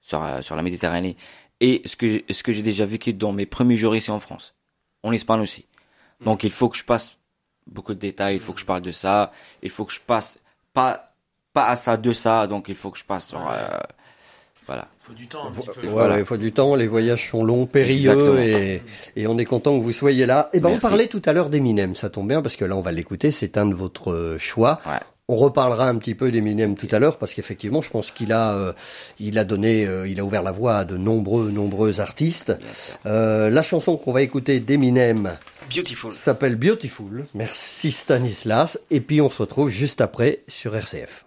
sur 0.00 0.24
euh, 0.24 0.40
sur 0.40 0.56
la 0.56 0.62
Méditerranée, 0.62 1.16
et 1.60 1.82
ce 1.84 1.94
que 1.94 2.22
ce 2.30 2.42
que 2.42 2.52
j'ai 2.52 2.62
déjà 2.62 2.86
vécu 2.86 3.12
dans 3.12 3.32
mes 3.32 3.44
premiers 3.44 3.76
jours 3.76 3.94
ici 3.94 4.10
en 4.10 4.18
France, 4.18 4.54
en 5.02 5.12
Espagne 5.12 5.40
aussi. 5.40 5.66
Donc 6.24 6.42
il 6.42 6.52
faut 6.52 6.68
que 6.70 6.76
je 6.76 6.84
passe 6.84 7.19
beaucoup 7.70 7.94
de 7.94 7.98
détails, 7.98 8.36
il 8.36 8.40
faut 8.40 8.52
que 8.52 8.60
je 8.60 8.66
parle 8.66 8.82
de 8.82 8.92
ça, 8.92 9.32
il 9.62 9.70
faut 9.70 9.84
que 9.84 9.92
je 9.92 10.00
passe 10.00 10.38
pas 10.72 11.06
pas 11.52 11.66
à 11.66 11.76
ça 11.76 11.96
de 11.96 12.12
ça, 12.12 12.46
donc 12.46 12.68
il 12.68 12.76
faut 12.76 12.90
que 12.90 12.98
je 12.98 13.04
passe 13.04 13.28
sur 13.28 13.50
euh, 13.50 13.68
voilà. 14.70 14.86
Il 15.00 15.04
faut 15.04 15.14
du 15.14 15.26
temps 15.26 15.48
un 15.48 15.50
petit 15.50 15.66
peu. 15.66 15.86
Voilà, 15.88 16.18
il 16.20 16.24
faut 16.24 16.36
du 16.36 16.52
temps, 16.52 16.76
les 16.76 16.86
voyages 16.86 17.28
sont 17.30 17.42
longs, 17.42 17.66
périlleux, 17.66 18.38
et, 18.38 18.82
et 19.16 19.26
on 19.26 19.36
est 19.36 19.44
content 19.44 19.76
que 19.76 19.82
vous 19.82 19.92
soyez 19.92 20.26
là. 20.26 20.48
Et 20.52 20.60
ben, 20.60 20.68
on 20.68 20.78
parlait 20.78 21.08
tout 21.08 21.22
à 21.24 21.32
l'heure 21.32 21.50
d'Eminem, 21.50 21.96
ça 21.96 22.08
tombe 22.08 22.28
bien 22.28 22.40
parce 22.40 22.54
que 22.54 22.64
là, 22.64 22.76
on 22.76 22.80
va 22.80 22.92
l'écouter, 22.92 23.32
c'est 23.32 23.58
un 23.58 23.66
de 23.66 23.74
votre 23.74 24.12
euh, 24.12 24.38
choix. 24.38 24.78
Ouais. 24.86 25.00
On 25.26 25.34
reparlera 25.34 25.88
un 25.88 25.98
petit 25.98 26.14
peu 26.14 26.30
d'Eminem 26.30 26.76
tout 26.76 26.86
à 26.92 27.00
l'heure 27.00 27.18
parce 27.18 27.34
qu'effectivement, 27.34 27.82
je 27.82 27.90
pense 27.90 28.12
qu'il 28.12 28.32
a, 28.32 28.52
euh, 28.52 28.72
il 29.18 29.38
a 29.40 29.44
donné, 29.44 29.88
euh, 29.88 30.06
il 30.06 30.20
a 30.20 30.24
ouvert 30.24 30.44
la 30.44 30.52
voie 30.52 30.76
à 30.76 30.84
de 30.84 30.96
nombreux, 30.96 31.50
nombreux 31.50 32.00
artistes. 32.00 32.52
Euh, 33.06 33.50
la 33.50 33.62
chanson 33.62 33.96
qu'on 33.96 34.12
va 34.12 34.22
écouter 34.22 34.60
d'Eminem 34.60 35.36
Beautiful. 35.74 36.12
s'appelle 36.12 36.54
Beautiful. 36.54 37.26
Merci 37.34 37.90
Stanislas. 37.90 38.78
Et 38.90 39.00
puis 39.00 39.20
on 39.20 39.30
se 39.30 39.42
retrouve 39.42 39.68
juste 39.68 40.00
après 40.00 40.44
sur 40.46 40.76
RCF. 40.76 41.24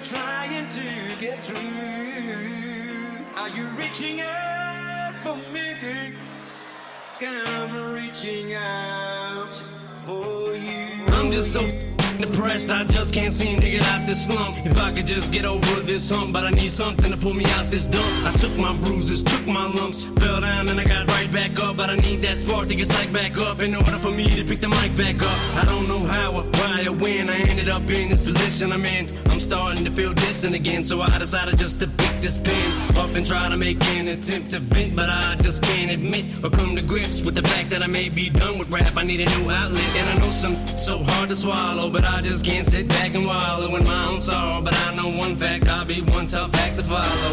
You 0.00 0.06
trying 0.06 0.68
to 0.68 1.20
get 1.20 1.42
through? 1.42 1.58
Are 3.36 3.48
you 3.50 3.66
reaching 3.76 4.20
out 4.20 5.14
for 5.22 5.36
me? 5.52 6.14
I'm 7.22 7.92
reaching 7.92 8.54
out 8.54 9.54
for 9.98 10.54
you. 10.54 11.06
I'm 11.08 11.30
just 11.30 11.52
so 11.52 11.60
Depressed, 12.20 12.70
I 12.70 12.84
just 12.84 13.14
can't 13.14 13.32
seem 13.32 13.60
to 13.60 13.70
get 13.70 13.82
out 13.84 14.06
this 14.06 14.26
slump. 14.26 14.54
If 14.66 14.78
I 14.78 14.92
could 14.92 15.06
just 15.06 15.32
get 15.32 15.46
over 15.46 15.80
this 15.80 16.10
hump, 16.10 16.34
but 16.34 16.44
I 16.44 16.50
need 16.50 16.70
something 16.70 17.10
to 17.10 17.16
pull 17.16 17.32
me 17.32 17.46
out 17.56 17.70
this 17.70 17.86
dump. 17.86 18.06
I 18.26 18.32
took 18.36 18.54
my 18.58 18.76
bruises, 18.84 19.22
took 19.22 19.46
my 19.46 19.66
lumps, 19.66 20.04
fell 20.04 20.40
down 20.40 20.68
and 20.68 20.78
I 20.78 20.84
got 20.84 21.06
right 21.08 21.32
back 21.32 21.58
up. 21.60 21.78
But 21.78 21.88
I 21.88 21.96
need 21.96 22.20
that 22.22 22.36
spark 22.36 22.68
to 22.68 22.74
get 22.74 22.88
psyched 22.88 23.12
back 23.12 23.38
up 23.38 23.60
in 23.60 23.74
order 23.74 23.98
for 23.98 24.10
me 24.10 24.28
to 24.30 24.44
pick 24.44 24.60
the 24.60 24.68
mic 24.68 24.94
back 24.98 25.16
up. 25.22 25.38
I 25.56 25.64
don't 25.64 25.88
know 25.88 26.00
how 26.00 26.32
or 26.36 26.42
why 26.42 26.84
or 26.86 26.92
when 26.92 27.30
I 27.30 27.36
ended 27.36 27.70
up 27.70 27.88
in 27.90 28.10
this 28.10 28.22
position 28.22 28.72
I'm 28.72 28.84
in. 28.84 29.08
I'm 29.30 29.40
starting 29.40 29.84
to 29.86 29.90
feel 29.90 30.12
distant 30.12 30.54
again, 30.54 30.84
so 30.84 31.00
I 31.00 31.16
decided 31.18 31.56
just 31.56 31.80
to 31.80 31.86
this 32.20 32.38
pen 32.38 32.96
up 32.98 33.14
and 33.14 33.26
try 33.26 33.48
to 33.48 33.56
make 33.56 33.82
an 33.90 34.08
attempt 34.08 34.50
to 34.50 34.58
vent, 34.58 34.94
but 34.94 35.08
I 35.08 35.36
just 35.40 35.62
can't 35.62 35.90
admit 35.90 36.24
or 36.44 36.50
come 36.50 36.76
to 36.76 36.82
grips 36.82 37.20
with 37.20 37.34
the 37.34 37.42
fact 37.42 37.70
that 37.70 37.82
I 37.82 37.86
may 37.86 38.08
be 38.08 38.30
done 38.30 38.58
with 38.58 38.70
rap. 38.70 38.96
I 38.96 39.04
need 39.04 39.20
a 39.20 39.38
new 39.38 39.50
outlet, 39.50 39.96
and 39.96 40.08
I 40.10 40.24
know 40.24 40.30
some 40.30 40.56
so 40.78 41.02
hard 41.02 41.28
to 41.30 41.36
swallow, 41.36 41.90
but 41.90 42.06
I 42.06 42.20
just 42.22 42.44
can't 42.44 42.66
sit 42.66 42.88
back 42.88 43.14
and 43.14 43.26
wallow 43.26 43.74
in 43.76 43.84
my 43.84 44.08
own 44.08 44.20
sorrow. 44.20 44.62
But 44.62 44.74
I 44.74 44.94
know 44.94 45.08
one 45.08 45.36
fact, 45.36 45.68
I'll 45.68 45.84
be 45.84 46.02
one 46.02 46.26
tough 46.26 46.54
act 46.54 46.76
to 46.76 46.82
follow. 46.82 47.32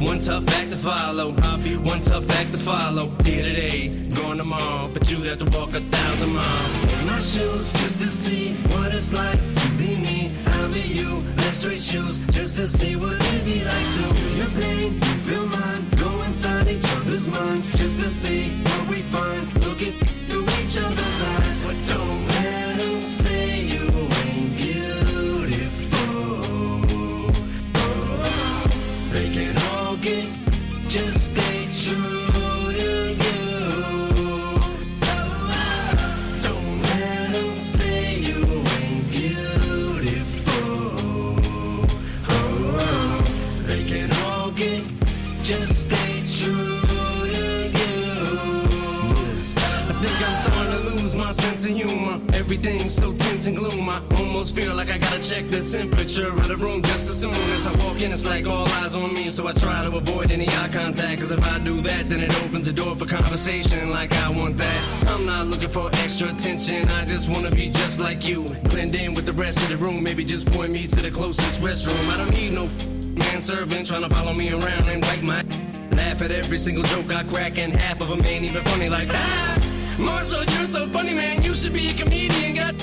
One 0.00 0.18
tough 0.18 0.48
act 0.48 0.70
to 0.70 0.76
follow. 0.76 1.34
I'll 1.42 1.58
be 1.58 1.76
one 1.76 2.02
tough 2.02 2.28
act 2.30 2.52
to 2.52 2.58
follow. 2.58 3.08
Here 3.24 3.44
today, 3.46 3.88
gone 4.14 4.38
tomorrow, 4.38 4.88
but 4.92 5.10
you'd 5.10 5.26
have 5.26 5.38
to 5.40 5.58
walk 5.58 5.74
a 5.74 5.80
thousand 5.80 6.32
miles. 6.32 6.92
In 6.94 7.06
my 7.06 7.18
shoes, 7.18 7.72
just 7.74 8.00
to 8.00 8.08
see 8.08 8.54
what 8.72 8.94
it's 8.94 9.12
like 9.12 9.38
to 9.38 9.68
be 9.78 9.96
me. 9.96 10.41
I'll 10.62 10.72
be 10.72 10.80
you. 10.80 11.18
Let's 11.38 11.58
straight 11.58 11.80
shoes, 11.80 12.20
just 12.30 12.56
to 12.56 12.68
see 12.68 12.94
what 12.94 13.14
it'd 13.14 13.44
be 13.44 13.64
like 13.64 13.90
to 13.96 14.14
feel 14.14 14.36
your 14.36 14.62
pain. 14.62 14.94
You 14.94 15.18
feel 15.26 15.46
mine. 15.46 15.88
Go 15.96 16.22
inside 16.22 16.68
each 16.68 16.84
other's 16.96 17.26
minds, 17.26 17.72
just 17.72 18.00
to 18.00 18.08
see 18.08 18.50
what 18.62 18.88
we 18.88 19.02
find. 19.02 19.52
Look 19.64 19.82
at 19.82 19.94
through 20.28 20.44
each 20.62 20.78
other's 20.78 21.22
eyes. 21.22 21.66
But 21.66 21.88
don't 21.88 22.31
just 45.52 45.86
stay 45.86 46.14
true 46.38 46.80
to 46.80 47.68
you. 47.78 48.22
I 49.90 49.94
think 50.00 50.16
I'm 50.26 50.32
starting 50.32 50.72
to 50.72 50.90
lose 50.90 51.14
my 51.14 51.32
sense 51.32 51.66
of 51.66 51.72
humor. 51.72 52.20
Everything's 52.32 52.94
so 52.94 53.12
tense 53.12 53.46
and 53.48 53.56
gloom. 53.56 53.88
I 53.88 54.00
almost 54.16 54.56
feel 54.56 54.74
like 54.74 54.90
I 54.90 54.96
gotta 54.96 55.22
check 55.22 55.50
the 55.50 55.60
temperature 55.60 56.28
of 56.28 56.48
the 56.48 56.56
room 56.56 56.82
just 56.82 57.10
as 57.10 57.20
soon 57.20 57.34
as 57.56 57.66
I 57.66 57.72
walk 57.84 58.00
in. 58.00 58.12
It's 58.12 58.26
like 58.26 58.46
all 58.46 58.66
eyes 58.80 58.96
on 58.96 59.12
me, 59.12 59.28
so 59.28 59.46
I 59.46 59.52
try 59.52 59.84
to 59.84 59.94
avoid 59.94 60.32
any 60.32 60.48
eye 60.48 60.70
contact. 60.72 61.20
Cause 61.20 61.32
if 61.32 61.46
I 61.46 61.58
do 61.58 61.82
that, 61.82 62.08
then 62.08 62.20
it 62.20 62.32
opens 62.44 62.66
the 62.66 62.72
door 62.72 62.96
for 62.96 63.06
conversation 63.06 63.90
like 63.90 64.12
I 64.24 64.30
want 64.30 64.56
that. 64.56 65.10
I'm 65.10 65.26
not 65.26 65.48
looking 65.48 65.68
for 65.68 65.90
extra 66.04 66.28
attention, 66.30 66.88
I 66.88 67.04
just 67.04 67.28
wanna 67.28 67.50
be 67.50 67.68
just 67.68 68.00
like 68.00 68.26
you. 68.26 68.44
Blend 68.70 68.94
in 68.94 69.12
with 69.12 69.26
the 69.26 69.34
rest 69.34 69.58
of 69.58 69.68
the 69.68 69.76
room, 69.76 70.02
maybe 70.02 70.24
just 70.24 70.50
point 70.50 70.72
me 70.72 70.86
to 70.86 71.00
the 71.02 71.10
closest 71.10 71.60
restroom. 71.60 72.08
I 72.08 72.16
don't 72.16 72.30
need 72.30 72.52
no 72.52 72.68
man 73.14 73.40
servant 73.40 73.86
trying 73.86 74.02
to 74.08 74.14
follow 74.14 74.32
me 74.32 74.50
around 74.52 74.88
and 74.88 75.02
wipe 75.04 75.22
my 75.22 75.44
Laugh 75.92 76.22
at 76.22 76.30
every 76.30 76.56
single 76.56 76.84
joke 76.84 77.12
I 77.12 77.22
crack, 77.24 77.58
and 77.58 77.74
half 77.74 78.00
of 78.00 78.08
them 78.08 78.24
ain't 78.24 78.44
even 78.44 78.64
funny 78.64 78.88
like 78.88 79.08
ah, 79.10 79.96
Marshall, 79.98 80.44
you're 80.44 80.64
so 80.64 80.86
funny, 80.86 81.12
man. 81.12 81.42
You 81.42 81.54
should 81.54 81.74
be 81.74 81.88
a 81.88 81.92
comedian. 81.92 82.54
God. 82.54 82.74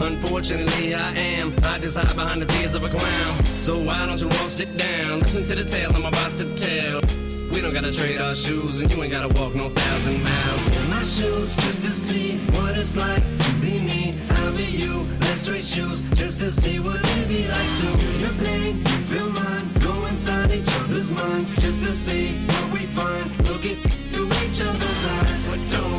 Unfortunately, 0.00 0.94
I 0.94 1.10
am. 1.14 1.52
I 1.64 1.78
just 1.78 1.98
hide 1.98 2.14
behind 2.16 2.40
the 2.40 2.46
tears 2.46 2.74
of 2.74 2.84
a 2.84 2.88
clown. 2.88 3.44
So 3.58 3.78
why 3.78 4.06
don't 4.06 4.20
you 4.20 4.30
all 4.40 4.48
sit 4.48 4.76
down? 4.78 5.20
Listen 5.20 5.44
to 5.44 5.54
the 5.56 5.64
tale 5.64 5.94
I'm 5.94 6.06
about 6.06 6.38
to 6.38 6.54
tell. 6.56 7.27
We 7.58 7.62
don't 7.62 7.74
gotta 7.74 7.92
trade 7.92 8.20
our 8.20 8.36
shoes, 8.36 8.82
and 8.82 8.92
you 8.94 9.02
ain't 9.02 9.10
gotta 9.10 9.26
walk 9.34 9.52
no 9.56 9.68
thousand 9.68 10.22
miles. 10.22 10.76
In 10.76 10.90
my 10.90 11.02
shoes, 11.02 11.56
just 11.56 11.82
to 11.82 11.90
see 11.90 12.38
what 12.54 12.78
it's 12.78 12.96
like 12.96 13.20
to 13.20 13.52
be 13.54 13.80
me. 13.80 14.14
I'll 14.30 14.56
be 14.56 14.62
you. 14.62 15.02
Let's 15.22 15.42
straight 15.42 15.64
shoes, 15.64 16.04
just 16.14 16.38
to 16.38 16.52
see 16.52 16.78
what 16.78 17.04
it'd 17.04 17.28
be 17.28 17.48
like 17.48 17.72
to 17.78 17.86
feel 17.98 18.20
your 18.20 18.44
pain. 18.44 18.78
You 18.78 18.98
feel 19.10 19.30
mine. 19.30 19.72
Go 19.80 20.06
inside 20.06 20.52
each 20.52 20.72
other's 20.82 21.10
minds, 21.10 21.56
just 21.60 21.84
to 21.84 21.92
see 21.92 22.36
what 22.46 22.74
we 22.74 22.86
find. 22.86 23.26
Look 23.48 23.64
at 23.66 23.78
through 24.12 24.30
each 24.46 24.60
other's 24.60 25.04
eyes. 25.18 25.50
But 25.50 25.60
don't 25.68 25.97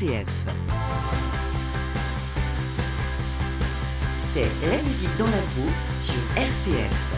RCF. 0.00 0.26
C'est 4.18 4.46
la 4.70 4.82
musique 4.82 5.10
dans 5.18 5.26
la 5.26 5.32
peau 5.32 5.68
sur 5.92 6.14
RCF. 6.36 7.14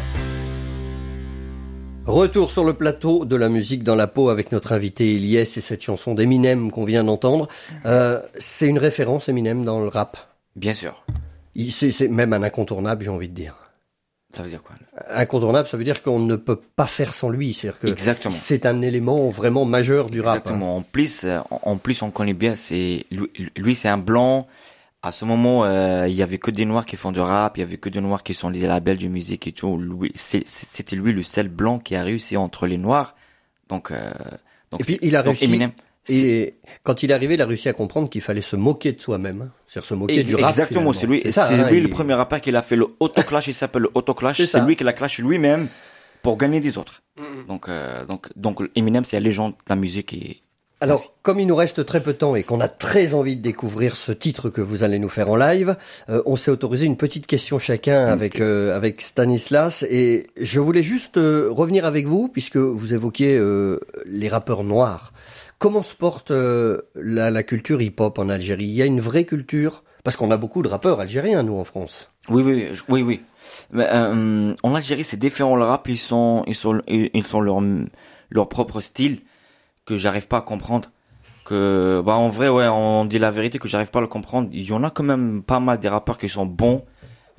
Retour 2.06 2.50
sur 2.50 2.64
le 2.64 2.74
plateau 2.74 3.24
de 3.24 3.36
la 3.36 3.48
musique 3.48 3.84
dans 3.84 3.94
la 3.94 4.08
peau 4.08 4.30
avec 4.30 4.50
notre 4.50 4.72
invité 4.72 5.14
Eliès 5.14 5.56
et 5.56 5.60
cette 5.60 5.82
chanson 5.82 6.14
d'Eminem 6.14 6.72
qu'on 6.72 6.84
vient 6.84 7.04
d'entendre. 7.04 7.46
Euh, 7.86 8.20
c'est 8.36 8.66
une 8.66 8.78
référence 8.78 9.28
Eminem 9.28 9.64
dans 9.64 9.80
le 9.80 9.86
rap? 9.88 10.16
Bien 10.56 10.72
sûr. 10.72 11.04
C'est 11.70 12.08
même 12.08 12.32
un 12.32 12.42
incontournable, 12.42 13.04
j'ai 13.04 13.10
envie 13.10 13.28
de 13.28 13.34
dire. 13.34 13.61
Ça 14.34 14.42
veut 14.42 14.48
dire 14.48 14.62
quoi 14.62 14.74
Incontournable, 15.14 15.68
ça 15.68 15.76
veut 15.76 15.84
dire 15.84 16.02
qu'on 16.02 16.18
ne 16.18 16.36
peut 16.36 16.56
pas 16.56 16.86
faire 16.86 17.12
sans 17.12 17.28
lui. 17.28 17.52
C'est-à-dire 17.52 17.80
que 17.80 17.86
Exactement. 17.88 18.34
c'est 18.34 18.64
un 18.66 18.80
élément 18.80 19.28
vraiment 19.28 19.64
majeur 19.66 20.08
du 20.08 20.20
rap. 20.20 20.28
hein. 20.28 20.38
Exactement. 20.40 20.76
En 20.76 20.80
plus, 20.82 21.24
euh, 21.24 21.40
en 21.50 21.76
plus, 21.76 22.00
on 22.02 22.10
connaît 22.10 22.32
bien. 22.32 22.54
C'est 22.54 23.04
lui, 23.10 23.28
lui, 23.56 23.74
c'est 23.74 23.88
un 23.88 23.98
blanc. 23.98 24.46
À 25.02 25.10
ce 25.12 25.24
moment, 25.24 25.64
euh, 25.64 26.06
il 26.08 26.14
y 26.14 26.22
avait 26.22 26.38
que 26.38 26.50
des 26.50 26.64
noirs 26.64 26.86
qui 26.86 26.96
font 26.96 27.12
du 27.12 27.20
rap. 27.20 27.56
Il 27.58 27.60
y 27.60 27.62
avait 27.64 27.76
que 27.76 27.88
des 27.90 28.00
noirs 28.00 28.22
qui 28.22 28.34
sont 28.34 28.50
des 28.50 28.60
labels 28.66 28.98
de 28.98 29.08
musique 29.08 29.46
et 29.46 29.52
tout. 29.52 29.76
Lui, 29.76 30.12
c'est- 30.14 30.46
c'était 30.46 30.96
lui 30.96 31.12
le 31.12 31.22
seul 31.22 31.48
blanc 31.48 31.78
qui 31.78 31.94
a 31.96 32.02
réussi 32.02 32.36
entre 32.36 32.66
les 32.66 32.78
noirs. 32.78 33.14
Donc, 33.68 33.90
euh, 33.90 34.12
donc 34.70 34.80
Et 34.80 34.84
puis 34.84 34.98
il 35.02 35.16
a 35.16 35.22
donc 35.22 35.34
réussi. 35.36 35.44
Eminem, 35.46 35.72
Et 36.08 36.54
quand 36.82 37.02
il 37.02 37.10
est 37.10 37.14
arrivé, 37.14 37.34
il 37.34 37.42
a 37.42 37.46
réussi 37.46 37.68
à 37.68 37.72
comprendre 37.72 38.10
qu'il 38.10 38.20
fallait 38.22 38.40
se 38.40 38.56
moquer 38.56 38.92
de 38.92 39.00
soi-même. 39.00 39.42
hein. 39.42 39.50
C'est-à-dire 39.68 39.88
se 39.88 39.94
moquer 39.94 40.18
Et- 40.20 40.24
du 40.24 40.34
rap. 40.34 40.50
Exactement, 40.50 40.92
c'est 40.92 41.06
lui, 41.06 41.20
c'est 41.22 41.30
ça, 41.32 41.46
hein, 41.48 41.68
lui 41.70 41.78
il- 41.78 41.82
le 41.84 41.90
premier 41.90 42.14
rappeur 42.14 42.40
qui 42.40 42.54
a 42.54 42.62
fait 42.62 42.76
le 42.76 42.86
autoclash, 43.00 43.46
il 43.46 43.54
s'appelle 43.54 43.82
le 43.82 43.90
autoclash, 43.94 44.42
C'est 44.42 44.60
lui 44.60 44.74
qui 44.76 44.84
l'a 44.84 44.92
clash 44.92 45.18
lui-même 45.18 45.68
pour 46.22 46.36
gagner 46.36 46.60
des 46.60 46.76
autres. 46.78 47.02
Donc, 47.48 47.68
euh, 47.68 48.04
donc, 48.04 48.28
donc, 48.36 48.60
Eminem, 48.74 49.04
c'est 49.04 49.16
la 49.16 49.20
légende 49.20 49.52
de 49.52 49.56
la 49.68 49.76
musique 49.76 50.12
et 50.14 50.40
Alors, 50.80 51.14
comme 51.22 51.38
il 51.38 51.46
nous 51.46 51.54
reste 51.54 51.86
très 51.86 52.02
peu 52.02 52.12
de 52.12 52.18
temps 52.18 52.34
et 52.34 52.42
qu'on 52.42 52.60
a 52.60 52.66
très 52.66 53.14
envie 53.14 53.36
de 53.36 53.40
découvrir 53.42 53.94
ce 53.94 54.10
titre 54.10 54.50
que 54.50 54.60
vous 54.60 54.82
allez 54.82 54.98
nous 54.98 55.08
faire 55.08 55.30
en 55.30 55.36
live, 55.36 55.76
euh, 56.08 56.22
on 56.26 56.34
s'est 56.34 56.50
autorisé 56.50 56.86
une 56.86 56.96
petite 56.96 57.28
question 57.28 57.60
chacun 57.60 58.06
avec 58.06 58.40
euh, 58.40 58.74
avec 58.76 59.00
Stanislas 59.00 59.84
et 59.88 60.26
je 60.40 60.58
voulais 60.58 60.82
juste 60.82 61.18
euh, 61.18 61.48
revenir 61.52 61.84
avec 61.84 62.06
vous 62.08 62.26
puisque 62.28 62.56
vous 62.56 62.94
évoquiez 62.94 63.36
euh, 63.38 63.78
les 64.06 64.28
rappeurs 64.28 64.64
noirs. 64.64 65.12
Comment 65.62 65.84
se 65.84 65.94
porte 65.94 66.32
euh, 66.32 66.78
la, 66.96 67.30
la 67.30 67.44
culture 67.44 67.80
hip-hop 67.80 68.18
en 68.18 68.28
Algérie? 68.28 68.64
Il 68.64 68.72
y 68.72 68.82
a 68.82 68.84
une 68.84 68.98
vraie 68.98 69.22
culture 69.22 69.84
Parce 70.02 70.16
qu'on 70.16 70.32
a 70.32 70.36
beaucoup 70.36 70.60
de 70.60 70.66
rappeurs 70.66 70.98
algériens, 70.98 71.44
nous, 71.44 71.56
en 71.56 71.62
France. 71.62 72.10
Oui, 72.28 72.42
oui, 72.42 72.72
oui, 72.88 73.02
oui. 73.02 73.20
Mais, 73.70 73.86
euh, 73.88 74.56
en 74.60 74.74
Algérie, 74.74 75.04
c'est 75.04 75.20
différent. 75.20 75.54
Le 75.54 75.62
rap, 75.62 75.88
ils 75.88 75.96
sont, 75.96 76.42
ils 76.48 76.56
sont, 76.56 76.82
ils 76.88 77.26
sont 77.28 77.40
leur, 77.40 77.60
leur 78.30 78.48
propre 78.48 78.80
style 78.80 79.20
que 79.86 79.96
j'arrive 79.96 80.26
pas 80.26 80.38
à 80.38 80.40
comprendre. 80.40 80.90
Que, 81.44 82.02
bah, 82.04 82.16
en 82.16 82.28
vrai, 82.28 82.48
ouais, 82.48 82.66
on 82.66 83.04
dit 83.04 83.20
la 83.20 83.30
vérité 83.30 83.60
que 83.60 83.68
j'arrive 83.68 83.90
pas 83.90 84.00
à 84.00 84.02
le 84.02 84.08
comprendre. 84.08 84.48
Il 84.52 84.64
y 84.64 84.72
en 84.72 84.82
a 84.82 84.90
quand 84.90 85.04
même 85.04 85.44
pas 85.44 85.60
mal 85.60 85.78
des 85.78 85.88
rappeurs 85.88 86.18
qui 86.18 86.28
sont 86.28 86.44
bons 86.44 86.84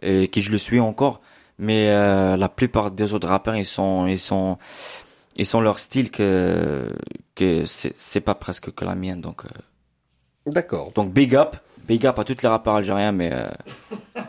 et 0.01 0.29
qui 0.29 0.41
je 0.41 0.49
le 0.53 0.57
suis 0.57 0.79
encore. 0.79 1.19
Mais 1.59 1.89
euh, 1.89 2.37
la 2.37 2.49
plupart 2.49 2.89
des 2.91 3.13
autres 3.13 3.27
rappeurs, 3.27 3.57
ils 3.57 3.65
sont, 3.65 4.07
ils 4.07 4.17
sont, 4.17 4.57
ils 5.35 5.45
sont 5.45 5.61
leur 5.61 5.79
style 5.79 6.11
que, 6.11 6.89
que 7.35 7.63
c'est, 7.65 8.21
pas 8.21 8.35
presque 8.35 8.71
que 8.73 8.85
la 8.85 8.95
mienne. 8.95 9.21
Donc, 9.21 9.45
euh, 9.45 9.49
D'accord. 10.51 10.91
donc 10.93 11.11
big 11.13 11.35
up, 11.35 11.55
big 11.87 12.05
up 12.05 12.19
à 12.19 12.23
tous 12.25 12.41
les 12.41 12.49
rappeurs 12.49 12.75
algériens, 12.75 13.11
mais 13.13 13.31
euh, 13.33 13.47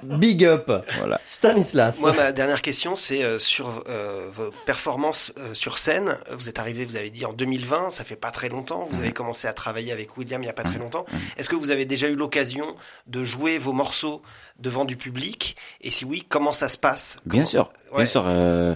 Big 0.04 0.44
up. 0.44 0.70
voilà. 0.98 1.20
Stanislas. 1.26 2.00
Moi, 2.00 2.12
ma 2.14 2.30
dernière 2.32 2.62
question, 2.62 2.94
c'est 2.94 3.22
euh, 3.24 3.38
sur 3.38 3.82
euh, 3.88 4.28
vos 4.32 4.50
performances 4.66 5.32
euh, 5.38 5.54
sur 5.54 5.78
scène. 5.78 6.18
Vous 6.30 6.48
êtes 6.48 6.58
arrivé, 6.58 6.84
vous 6.84 6.96
avez 6.96 7.10
dit 7.10 7.24
en 7.24 7.32
2020, 7.32 7.90
ça 7.90 8.04
fait 8.04 8.16
pas 8.16 8.30
très 8.30 8.48
longtemps. 8.48 8.86
Vous 8.90 9.00
avez 9.00 9.12
commencé 9.12 9.48
à 9.48 9.52
travailler 9.52 9.92
avec 9.92 10.16
William 10.16 10.42
il 10.42 10.46
y 10.46 10.48
a 10.50 10.52
pas 10.54 10.62
très 10.62 10.78
longtemps. 10.78 11.04
Est-ce 11.36 11.48
que 11.48 11.56
vous 11.56 11.70
avez 11.70 11.84
déjà 11.86 12.08
eu 12.08 12.14
l'occasion 12.14 12.74
de 13.06 13.24
jouer 13.24 13.58
vos 13.58 13.72
morceaux 13.72 14.22
devant 14.58 14.84
du 14.84 14.96
public? 14.96 15.56
Et 15.80 15.90
si 15.90 16.04
oui, 16.04 16.24
comment 16.28 16.52
ça 16.52 16.68
se 16.68 16.78
passe? 16.78 17.18
Bien 17.26 17.44
sûr, 17.44 17.72
Ouais. 17.90 17.98
bien 18.04 18.06
sûr. 18.06 18.24
euh, 18.28 18.74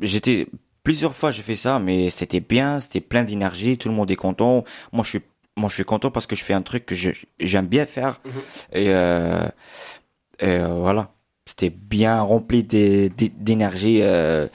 j'étais 0.00 0.46
plusieurs 0.82 1.14
fois, 1.14 1.30
j'ai 1.30 1.42
fait 1.42 1.56
ça, 1.56 1.78
mais 1.78 2.10
c'était 2.10 2.40
bien, 2.40 2.80
c'était 2.80 3.00
plein 3.00 3.22
d'énergie, 3.24 3.78
tout 3.78 3.88
le 3.88 3.94
monde 3.94 4.10
est 4.10 4.16
content. 4.16 4.64
Moi, 4.92 5.02
je 5.04 5.08
suis, 5.10 5.20
moi, 5.56 5.68
je 5.68 5.74
suis 5.74 5.84
content 5.84 6.10
parce 6.10 6.26
que 6.26 6.36
je 6.36 6.44
fais 6.44 6.54
un 6.54 6.62
truc 6.62 6.86
que 6.86 6.94
je- 6.94 7.10
j'aime 7.40 7.66
bien 7.66 7.86
faire. 7.86 8.20
Mhm. 8.24 8.32
Et, 8.72 8.88
euh, 8.88 9.46
et 10.40 10.46
euh, 10.48 10.74
voilà, 10.74 11.12
c'était 11.46 11.70
bien 11.70 12.20
rempli 12.22 12.62
d'é- 12.62 13.08
d'é- 13.10 13.28
d'énergie. 13.34 14.00
euh, 14.02 14.48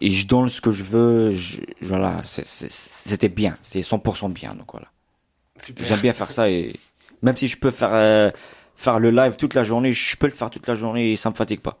et 0.00 0.10
je 0.10 0.26
donne 0.26 0.48
ce 0.50 0.60
que 0.60 0.72
je 0.72 0.82
veux. 0.84 1.32
Je, 1.32 1.60
voilà, 1.80 2.20
c'est- 2.24 2.46
c'est- 2.46 2.70
c'était 2.70 3.30
bien, 3.30 3.56
c'était 3.62 3.80
100% 3.82 4.28
bien. 4.28 4.54
Donc 4.54 4.70
voilà, 4.72 4.88
Super. 5.58 5.86
j'aime 5.86 6.00
bien 6.00 6.12
faire 6.12 6.30
ça 6.30 6.50
et 6.50 6.74
même 7.22 7.34
si 7.36 7.48
je 7.48 7.56
peux 7.56 7.70
faire 7.70 7.94
euh, 7.94 8.30
faire 8.76 8.98
le 8.98 9.10
live 9.10 9.36
toute 9.36 9.54
la 9.54 9.64
journée, 9.64 9.94
je 9.94 10.16
peux 10.18 10.26
le 10.26 10.34
faire 10.34 10.50
toute 10.50 10.66
la 10.66 10.74
journée 10.74 11.12
et 11.12 11.16
ça 11.16 11.30
me 11.30 11.34
fatigue 11.34 11.60
pas. 11.60 11.78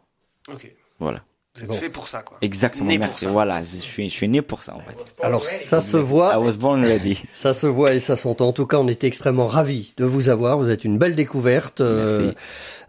Ok. 0.48 0.70
Voilà. 0.98 1.22
Vous 1.56 1.62
êtes 1.64 1.68
Bon. 1.68 1.74
fait 1.76 1.88
pour 1.90 2.08
ça, 2.08 2.22
quoi. 2.22 2.38
Exactement, 2.42 2.86
Né 2.88 2.98
pour 2.98 3.06
merci. 3.06 3.24
ça. 3.24 3.30
Voilà, 3.30 3.60
je 3.62 3.66
suis, 3.76 4.08
je 4.08 4.14
suis 4.14 4.28
né 4.28 4.42
pour 4.42 4.62
ça, 4.62 4.74
en 4.76 4.80
fait. 4.80 4.96
Alors, 5.22 5.44
ça 5.44 5.80
se 5.80 5.96
I 5.96 6.00
voit. 6.02 6.38
was 6.38 6.56
born 6.56 6.84
ready. 6.84 7.22
Ça 7.32 7.54
se 7.54 7.66
voit 7.66 7.94
et 7.94 8.00
ça 8.00 8.16
s'entend. 8.16 8.48
En 8.48 8.52
tout 8.52 8.66
cas, 8.66 8.78
on 8.78 8.88
est 8.88 9.04
extrêmement 9.04 9.46
ravis 9.46 9.92
de 9.96 10.04
vous 10.04 10.28
avoir. 10.28 10.58
Vous 10.58 10.70
êtes 10.70 10.84
une 10.84 10.98
belle 10.98 11.14
découverte. 11.14 11.80
Euh, 11.80 12.32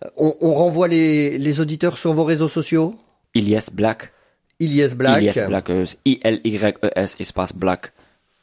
Merci. 0.01 0.11
on, 0.17 0.35
on 0.41 0.53
renvoie 0.53 0.87
les, 0.87 1.37
les 1.37 1.59
auditeurs 1.61 1.97
sur 1.97 2.13
vos 2.13 2.23
réseaux 2.25 2.47
sociaux? 2.47 2.95
Ilyes 3.35 3.69
Black. 3.71 4.11
Ilyes 4.59 4.95
Black. 4.95 5.21
Ilyes 5.21 5.45
Black. 5.47 5.69
I-L-Y-E-S, 6.05 7.15
espace 7.19 7.53
Black. 7.53 7.93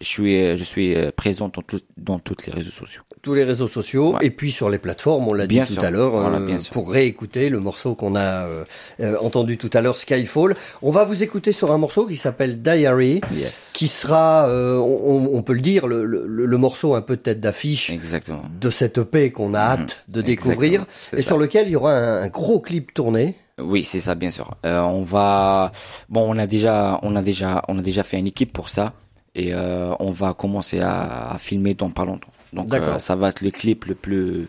Je 0.01 0.07
suis, 0.09 0.37
euh, 0.43 0.57
je 0.57 0.65
suis 0.65 0.95
euh, 0.95 1.13
présent 1.15 1.49
dans, 1.55 1.63
tout, 1.63 1.81
dans 1.97 2.19
tous 2.19 2.37
les 2.47 2.53
réseaux 2.53 2.73
sociaux. 2.73 3.01
Tous 3.23 3.33
les 3.33 3.45
réseaux 3.45 3.69
sociaux 3.69 4.15
Ouais. 4.15 4.27
et 4.27 4.31
puis 4.31 4.51
sur 4.51 4.69
les 4.69 4.79
plateformes, 4.79 5.29
on 5.29 5.33
l'a 5.33 5.47
dit 5.47 5.61
tout 5.61 5.81
à 5.81 5.91
l'heure, 5.91 6.11
Voilà, 6.11 6.39
euh, 6.39 6.59
pour 6.73 6.91
réécouter 6.91 7.49
le 7.49 7.61
morceau 7.61 7.95
qu'on 7.95 8.17
a 8.17 8.45
euh, 8.47 8.65
euh, 9.01 9.17
entendu 9.23 9.57
tout 9.57 9.71
à 9.73 9.81
l'heure, 9.81 9.97
Skyfall. 9.97 10.57
On 10.83 10.91
va 10.91 11.05
vous 11.05 11.23
écouter 11.23 11.53
sur 11.53 11.71
un 11.73 11.79
morceau 11.79 12.07
qui 12.07 12.17
s'appelle 12.17 12.61
Diary, 12.61 13.21
Yes. 13.35 13.71
qui 13.73 13.87
sera, 13.87 14.49
euh, 14.49 14.77
on, 14.79 15.31
on 15.33 15.43
peut 15.43 15.55
le 15.55 15.61
dire, 15.63 15.87
le, 15.87 16.05
le- 16.05 16.27
le 16.27 16.59
morceau 16.59 16.95
un 16.97 17.01
peu 17.01 17.17
tête 17.17 17.41
d'affiche 17.41 17.91
Exactement. 17.91 18.43
de 18.61 18.71
cette 18.71 18.99
EP 18.99 19.31
qu'on 19.31 19.55
a 19.55 19.61
hâte 19.61 20.05
de 20.09 20.21
découvrir 20.23 20.85
et 21.17 21.23
ça. 21.23 21.29
sur 21.29 21.39
lequel 21.39 21.69
il 21.69 21.71
y 21.73 21.77
aura 21.77 21.93
un, 21.93 22.23
un 22.23 22.29
gros 22.29 22.61
clip 22.61 22.93
tourné. 22.93 23.37
Oui, 23.61 23.85
c'est 23.85 24.01
ça, 24.01 24.17
bien 24.17 24.31
sûr. 24.31 24.51
Euh, 24.67 24.81
on 24.81 25.03
va, 25.05 25.71
bon, 26.09 26.27
on 26.29 26.37
a 26.37 26.47
déjà, 26.49 26.99
on 27.05 27.15
a 27.15 27.23
déjà, 27.23 27.63
on 27.69 27.79
a 27.79 27.83
déjà 27.83 28.03
fait 28.03 28.19
une 28.19 28.27
équipe 28.27 28.53
pour 28.53 28.69
ça 28.69 28.93
et 29.35 29.53
euh, 29.55 29.93
on 30.01 30.11
va 30.11 30.33
commencer 30.35 30.81
à, 30.81 31.33
à 31.33 31.39
filmer 31.39 31.75
dans 31.75 31.91
pas 31.91 32.05
longtemps. 32.05 32.29
Donc, 32.53 32.69
D'accord. 32.69 32.95
euh, 32.95 32.99
ça 32.99 33.17
va 33.17 33.29
être 33.31 33.41
le 33.41 33.51
clip 33.51 33.85
le 33.87 33.95
plus, 33.95 34.49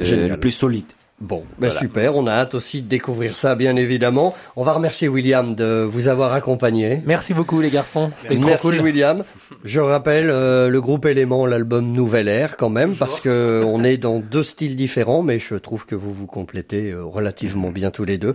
euh, 0.00 0.28
le 0.28 0.36
plus 0.36 0.50
solide. 0.50 0.84
Bon, 1.20 1.44
ben 1.56 1.68
Voilà. 1.68 1.78
super, 1.78 2.16
on 2.16 2.26
a 2.26 2.32
hâte 2.32 2.54
aussi 2.56 2.82
de 2.82 2.88
découvrir 2.88 3.36
ça, 3.36 3.54
bien 3.54 3.76
évidemment. 3.76 4.34
On 4.56 4.64
va 4.64 4.72
remercier 4.72 5.06
William 5.06 5.54
de 5.54 5.86
vous 5.88 6.08
avoir 6.08 6.32
accompagné. 6.32 7.00
Merci 7.06 7.32
beaucoup 7.32 7.60
les 7.60 7.70
garçons. 7.70 8.10
C'était 8.20 8.34
trop 8.34 8.46
Merci 8.46 8.66
cool. 8.66 8.80
William. 8.80 9.22
Je 9.62 9.78
rappelle 9.78 10.30
euh, 10.30 10.68
le 10.68 10.80
groupe 10.80 11.06
Élément, 11.06 11.46
l'album 11.46 11.92
Nouvelle 11.92 12.26
Air 12.26 12.56
quand 12.56 12.70
même, 12.70 12.96
parce 12.96 13.20
que 13.20 13.62
on 13.64 13.84
est 13.84 13.98
dans 13.98 14.18
deux 14.18 14.42
styles 14.42 14.74
différents, 14.74 15.22
mais 15.22 15.38
je 15.38 15.54
trouve 15.54 15.86
que 15.86 15.94
vous 15.94 16.12
vous 16.12 16.26
complétez 16.26 16.90
euh, 16.90 17.04
relativement 17.04 17.70
bien 17.70 17.92
tous 17.92 18.04
les 18.04 18.18
deux. 18.18 18.34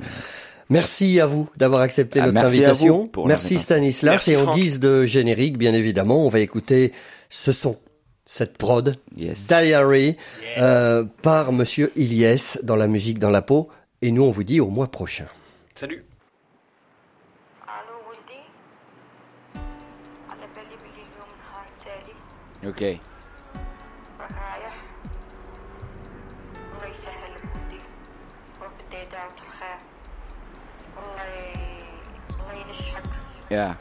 Merci 0.70 1.20
à 1.20 1.26
vous 1.26 1.50
d'avoir 1.56 1.82
accepté 1.82 2.22
notre 2.22 2.40
invitation. 2.40 3.10
Merci 3.26 3.58
Stanislas. 3.58 4.28
Et 4.28 4.36
en 4.36 4.44
Franck. 4.44 4.56
guise 4.56 4.80
de 4.80 5.06
générique, 5.06 5.58
bien 5.58 5.74
évidemment, 5.74 6.26
on 6.26 6.30
va 6.30 6.40
écouter 6.40 6.92
ce 7.30 7.52
son, 7.52 7.78
cette 8.26 8.58
prod. 8.58 8.96
Diary, 9.16 10.18
euh, 10.58 11.06
par 11.22 11.52
Monsieur 11.52 11.92
Iliès 11.96 12.60
dans 12.64 12.76
la 12.76 12.88
musique 12.88 13.20
dans 13.20 13.30
la 13.30 13.42
peau. 13.42 13.70
Et 14.02 14.12
nous, 14.12 14.24
on 14.24 14.32
vous 14.32 14.44
dit 14.44 14.60
au 14.60 14.70
mois 14.70 14.92
prochain. 14.92 15.26
Salut. 15.74 16.04
Okay. 22.66 23.00
Yeah. 33.50 33.76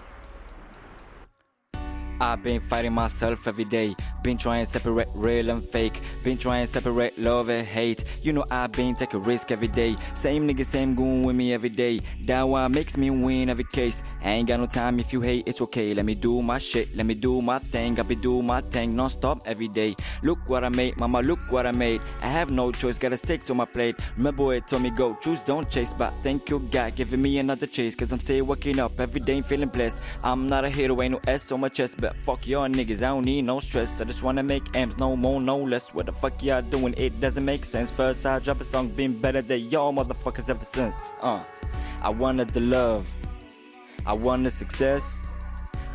I've 2.21 2.43
been 2.43 2.61
fighting 2.61 2.93
myself 2.93 3.47
every 3.47 3.65
day. 3.65 3.95
Been 4.27 4.37
trying 4.37 4.65
to 4.65 4.71
separate 4.73 5.07
real 5.15 5.51
and 5.51 5.65
fake. 5.65 6.01
Been 6.25 6.37
trying 6.37 6.67
to 6.67 6.73
separate 6.73 7.17
love 7.17 7.49
and 7.49 7.65
hate. 7.65 8.03
You 8.23 8.33
know 8.33 8.45
I've 8.51 8.73
been 8.73 8.97
taking 8.97 9.23
risk 9.23 9.53
every 9.53 9.69
day. 9.69 9.95
Same 10.15 10.49
nigga, 10.49 10.67
same 10.67 10.97
goon 10.97 11.23
with 11.23 11.37
me 11.37 11.55
every 11.55 11.69
day. 11.69 12.01
That 12.25 12.49
why 12.49 12.67
makes 12.67 12.97
me 12.97 13.11
win 13.11 13.49
every 13.51 13.67
case. 13.73 14.03
I 14.25 14.31
ain't 14.31 14.49
got 14.49 14.59
no 14.59 14.67
time 14.67 14.99
if 14.99 15.13
you 15.13 15.21
hate, 15.21 15.45
it's 15.47 15.61
okay. 15.61 15.95
Let 15.95 16.05
me 16.05 16.17
do 16.17 16.43
my 16.43 16.59
shit, 16.59 16.97
let 16.97 17.07
me 17.07 17.15
do 17.15 17.41
my 17.41 17.61
thing. 17.61 18.01
I 18.01 18.03
be 18.03 18.17
do 18.17 18.43
my 18.43 18.63
thing 18.63 18.97
non-stop 18.97 19.43
every 19.47 19.69
day. 19.69 19.95
Look 20.25 20.41
what 20.49 20.65
I 20.65 20.71
made, 20.71 20.97
mama, 20.99 21.23
look 21.23 21.39
what 21.53 21.65
I 21.65 21.71
made. 21.71 22.03
I 22.21 22.27
have 22.27 22.51
no 22.51 22.73
choice, 22.73 22.99
gotta 22.99 23.17
stick 23.17 23.45
to 23.45 23.55
my 23.55 23.65
plate. 23.65 23.95
My 24.17 24.33
boy 24.33 24.59
told 24.59 24.83
me 24.83 24.91
go, 24.91 25.17
choose, 25.21 25.43
don't 25.45 25.71
chase. 25.71 25.95
But 25.97 26.13
thank 26.25 26.51
you 26.51 26.59
God, 26.73 26.97
giving 26.97 27.23
me 27.23 27.39
another 27.39 27.69
chase. 27.69 27.95
Cause 27.95 28.11
I'm 28.11 28.19
still 28.19 28.45
waking 28.47 28.81
up 28.81 29.01
every 29.01 29.21
day 29.21 29.41
feeling 29.41 29.69
blessed. 29.69 29.99
I'm 30.25 30.49
not 30.49 30.65
a 30.65 30.69
hero, 30.69 31.01
ain't 31.01 31.13
no 31.13 31.21
S 31.29 31.53
on 31.53 31.61
my 31.61 31.69
chest. 31.69 31.99
But 32.01 32.17
fuck 32.25 32.45
y'all 32.49 32.67
niggas, 32.67 32.97
I 32.97 33.11
don't 33.15 33.25
need 33.25 33.43
no 33.43 33.61
stress. 33.61 34.01
I 34.01 34.05
just 34.05 34.16
wanna 34.23 34.43
make 34.43 34.75
M's, 34.75 34.99
no 34.99 35.17
more, 35.17 35.41
no 35.41 35.59
less. 35.59 35.93
What 35.95 36.07
the 36.07 36.13
fuck 36.13 36.43
y'all 36.43 36.63
doing? 36.63 36.95
It 36.97 37.21
doesn't 37.21 37.45
make 37.45 37.65
sense. 37.65 37.91
First 37.91 38.25
I 38.27 38.39
drop 38.39 38.61
a 38.61 38.65
song, 38.65 38.89
been 38.89 39.21
better 39.21 39.43
than 39.43 39.71
y'all 39.71 39.93
motherfuckers 39.93 40.49
ever 40.51 40.65
since. 40.65 40.97
Uh, 41.21 41.43
I 42.03 42.11
wanted 42.11 42.51
the 42.51 42.61
love. 42.61 43.07
I 44.05 44.13
wanted 44.13 44.51
success. 44.51 45.21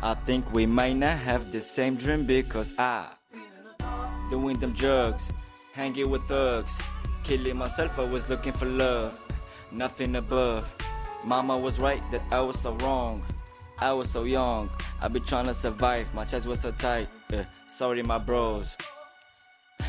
I 0.02 0.14
think 0.14 0.52
we 0.52 0.66
might 0.66 0.96
not 0.96 1.16
have 1.18 1.52
the 1.52 1.60
same 1.60 1.96
dream 1.96 2.26
because 2.26 2.74
I 2.78 3.06
doing 4.28 4.58
them 4.58 4.72
drugs, 4.72 5.30
hanging 5.74 6.10
with 6.10 6.22
thugs, 6.28 6.80
killing 7.22 7.56
myself. 7.56 7.98
I 7.98 8.04
was 8.04 8.28
looking 8.28 8.52
for 8.52 8.66
love, 8.66 9.20
nothing 9.70 10.16
above. 10.16 10.74
Mama 11.24 11.56
was 11.56 11.78
right 11.78 12.02
that 12.10 12.22
I 12.32 12.40
was 12.40 12.58
so 12.58 12.72
wrong. 12.76 13.22
I 13.78 13.92
was 13.92 14.10
so 14.10 14.24
young. 14.24 14.70
I 15.00 15.08
be 15.08 15.20
trying 15.20 15.46
to 15.46 15.54
survive. 15.54 16.12
My 16.14 16.24
chest 16.24 16.46
was 16.46 16.60
so 16.60 16.72
tight. 16.72 17.08
Uh, 17.32 17.44
sorry, 17.66 18.02
my 18.02 18.18
bros. 18.18 18.76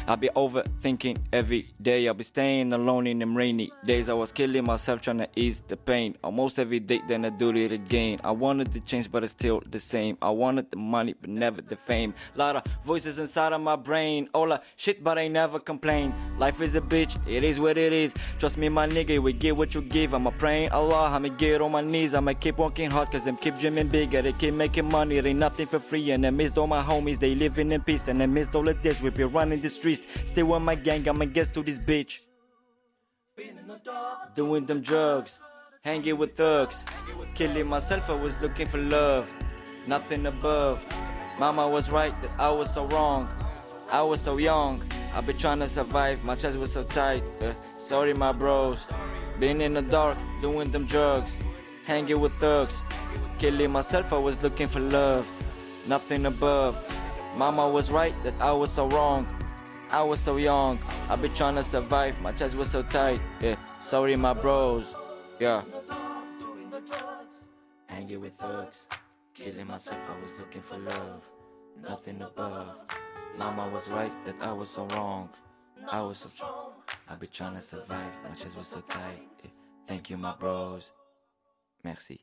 I 0.05 0.15
be 0.15 0.29
overthinking 0.35 1.17
every 1.31 1.73
day. 1.81 2.07
I'll 2.07 2.13
be 2.13 2.23
staying 2.23 2.73
alone 2.73 3.07
in 3.07 3.19
them 3.19 3.37
rainy 3.37 3.71
days. 3.85 4.09
I 4.09 4.13
was 4.13 4.31
killing 4.33 4.65
myself 4.65 5.01
trying 5.01 5.19
to 5.19 5.29
ease 5.35 5.61
the 5.67 5.77
pain. 5.77 6.17
Almost 6.23 6.59
every 6.59 6.81
day, 6.81 7.01
then 7.07 7.23
I 7.23 7.29
do 7.29 7.55
it 7.55 7.71
again. 7.71 8.19
I 8.23 8.31
wanted 8.31 8.73
to 8.73 8.81
change, 8.81 9.09
but 9.09 9.23
it's 9.23 9.31
still 9.31 9.61
the 9.65 9.79
same. 9.79 10.17
I 10.21 10.29
wanted 10.31 10.71
the 10.71 10.77
money, 10.77 11.15
but 11.19 11.29
never 11.29 11.61
the 11.61 11.77
fame. 11.77 12.13
Lot 12.35 12.57
of 12.57 12.63
voices 12.83 13.17
inside 13.17 13.53
of 13.53 13.61
my 13.61 13.77
brain. 13.77 14.29
All 14.33 14.47
that 14.47 14.63
shit, 14.75 15.03
but 15.03 15.17
I 15.17 15.29
never 15.29 15.59
complain. 15.59 16.13
Life 16.37 16.59
is 16.59 16.75
a 16.75 16.81
bitch, 16.81 17.17
it 17.27 17.43
is 17.43 17.59
what 17.59 17.77
it 17.77 17.93
is. 17.93 18.13
Trust 18.39 18.57
me, 18.57 18.67
my 18.67 18.87
nigga, 18.87 19.19
we 19.19 19.31
get 19.31 19.55
what 19.55 19.73
you 19.73 19.81
give. 19.81 20.13
I'ma 20.13 20.31
praying 20.31 20.71
Allah, 20.71 21.09
I'ma 21.11 21.29
get 21.29 21.61
on 21.61 21.71
my 21.71 21.81
knees. 21.81 22.13
I'ma 22.13 22.33
keep 22.33 22.57
working 22.57 22.91
hard, 22.91 23.09
cause 23.11 23.25
I'm 23.25 23.37
keep 23.37 23.57
dreaming 23.57 23.87
bigger. 23.87 24.21
They 24.21 24.33
keep 24.33 24.53
making 24.53 24.89
money, 24.89 25.15
it 25.15 25.25
ain't 25.25 25.39
nothing 25.39 25.65
for 25.65 25.79
free. 25.79 26.11
And 26.11 26.25
I 26.25 26.29
missed 26.29 26.57
all 26.57 26.67
my 26.67 26.83
homies, 26.83 27.19
they 27.19 27.35
living 27.35 27.71
in 27.71 27.81
peace. 27.81 28.09
And 28.09 28.21
I 28.21 28.25
missed 28.25 28.53
all 28.53 28.67
of 28.67 28.81
this, 28.81 29.01
we 29.01 29.09
be 29.09 29.23
running 29.23 29.61
the 29.61 29.69
Still 30.25 30.47
with 30.47 30.61
my 30.61 30.75
gang, 30.75 31.07
I'ma 31.07 31.25
get 31.25 31.53
to 31.53 31.61
this 31.61 31.79
bitch. 31.79 32.19
Doing 34.35 34.65
them 34.65 34.81
drugs, 34.81 35.39
hanging 35.83 36.17
with 36.17 36.35
thugs. 36.35 36.85
Killing 37.35 37.67
myself, 37.67 38.09
I 38.09 38.13
was 38.13 38.39
looking 38.41 38.67
for 38.67 38.77
love. 38.77 39.33
Nothing 39.87 40.25
above. 40.25 40.85
Mama 41.39 41.67
was 41.67 41.89
right 41.89 42.15
that 42.21 42.31
I 42.39 42.51
was 42.51 42.73
so 42.73 42.85
wrong. 42.85 43.27
I 43.91 44.01
was 44.01 44.21
so 44.21 44.37
young. 44.37 44.83
I've 45.13 45.27
been 45.27 45.37
trying 45.37 45.59
to 45.59 45.67
survive, 45.67 46.23
my 46.23 46.35
chest 46.35 46.57
was 46.57 46.73
so 46.73 46.83
tight. 46.83 47.23
Uh, 47.41 47.53
sorry, 47.63 48.13
my 48.13 48.31
bros. 48.31 48.87
Been 49.39 49.61
in 49.61 49.73
the 49.73 49.83
dark, 49.83 50.17
doing 50.41 50.71
them 50.71 50.85
drugs. 50.85 51.37
Hanging 51.85 52.19
with 52.19 52.33
thugs. 52.33 52.81
Killing 53.37 53.71
myself, 53.71 54.13
I 54.13 54.17
was 54.17 54.41
looking 54.41 54.67
for 54.67 54.79
love. 54.79 55.31
Nothing 55.85 56.25
above. 56.25 56.81
Mama 57.35 57.67
was 57.69 57.91
right 57.91 58.15
that 58.23 58.33
I 58.39 58.51
was 58.53 58.71
so 58.71 58.87
wrong. 58.87 59.27
I 59.93 60.01
was 60.01 60.19
so 60.19 60.37
young. 60.37 60.79
I've 61.07 61.21
been 61.21 61.35
trying 61.35 61.53
to 61.55 61.63
survive, 61.63 62.19
my 62.19 62.31
chest 62.31 62.55
was 62.55 62.71
so 62.71 62.81
tight. 62.81 63.21
Yeah, 63.39 63.63
sorry, 63.63 64.15
my 64.15 64.33
bros. 64.33 64.95
Yeah. 65.39 65.61
Hanging 67.85 68.19
with 68.19 68.33
thugs. 68.39 68.87
Killing 69.35 69.67
myself, 69.67 69.99
I 70.09 70.19
was 70.19 70.33
looking 70.39 70.63
for 70.63 70.79
love. 70.79 71.29
Nothing 71.79 72.23
above. 72.23 72.75
Mama 73.37 73.69
was 73.69 73.87
right 73.89 74.11
that 74.25 74.41
I 74.41 74.51
was 74.51 74.71
so 74.71 74.87
wrong. 74.87 75.29
I 75.87 76.01
was 76.01 76.17
so 76.17 76.29
strong. 76.29 76.71
I've 77.07 77.19
been 77.19 77.29
trying 77.29 77.53
to 77.53 77.61
survive, 77.61 78.13
my 78.27 78.33
chest 78.33 78.57
was 78.57 78.65
so 78.65 78.79
tight. 78.81 79.21
Yeah. 79.43 79.51
Thank 79.87 80.09
you, 80.09 80.17
my 80.17 80.33
bros. 80.33 80.89
Merci. 81.83 82.19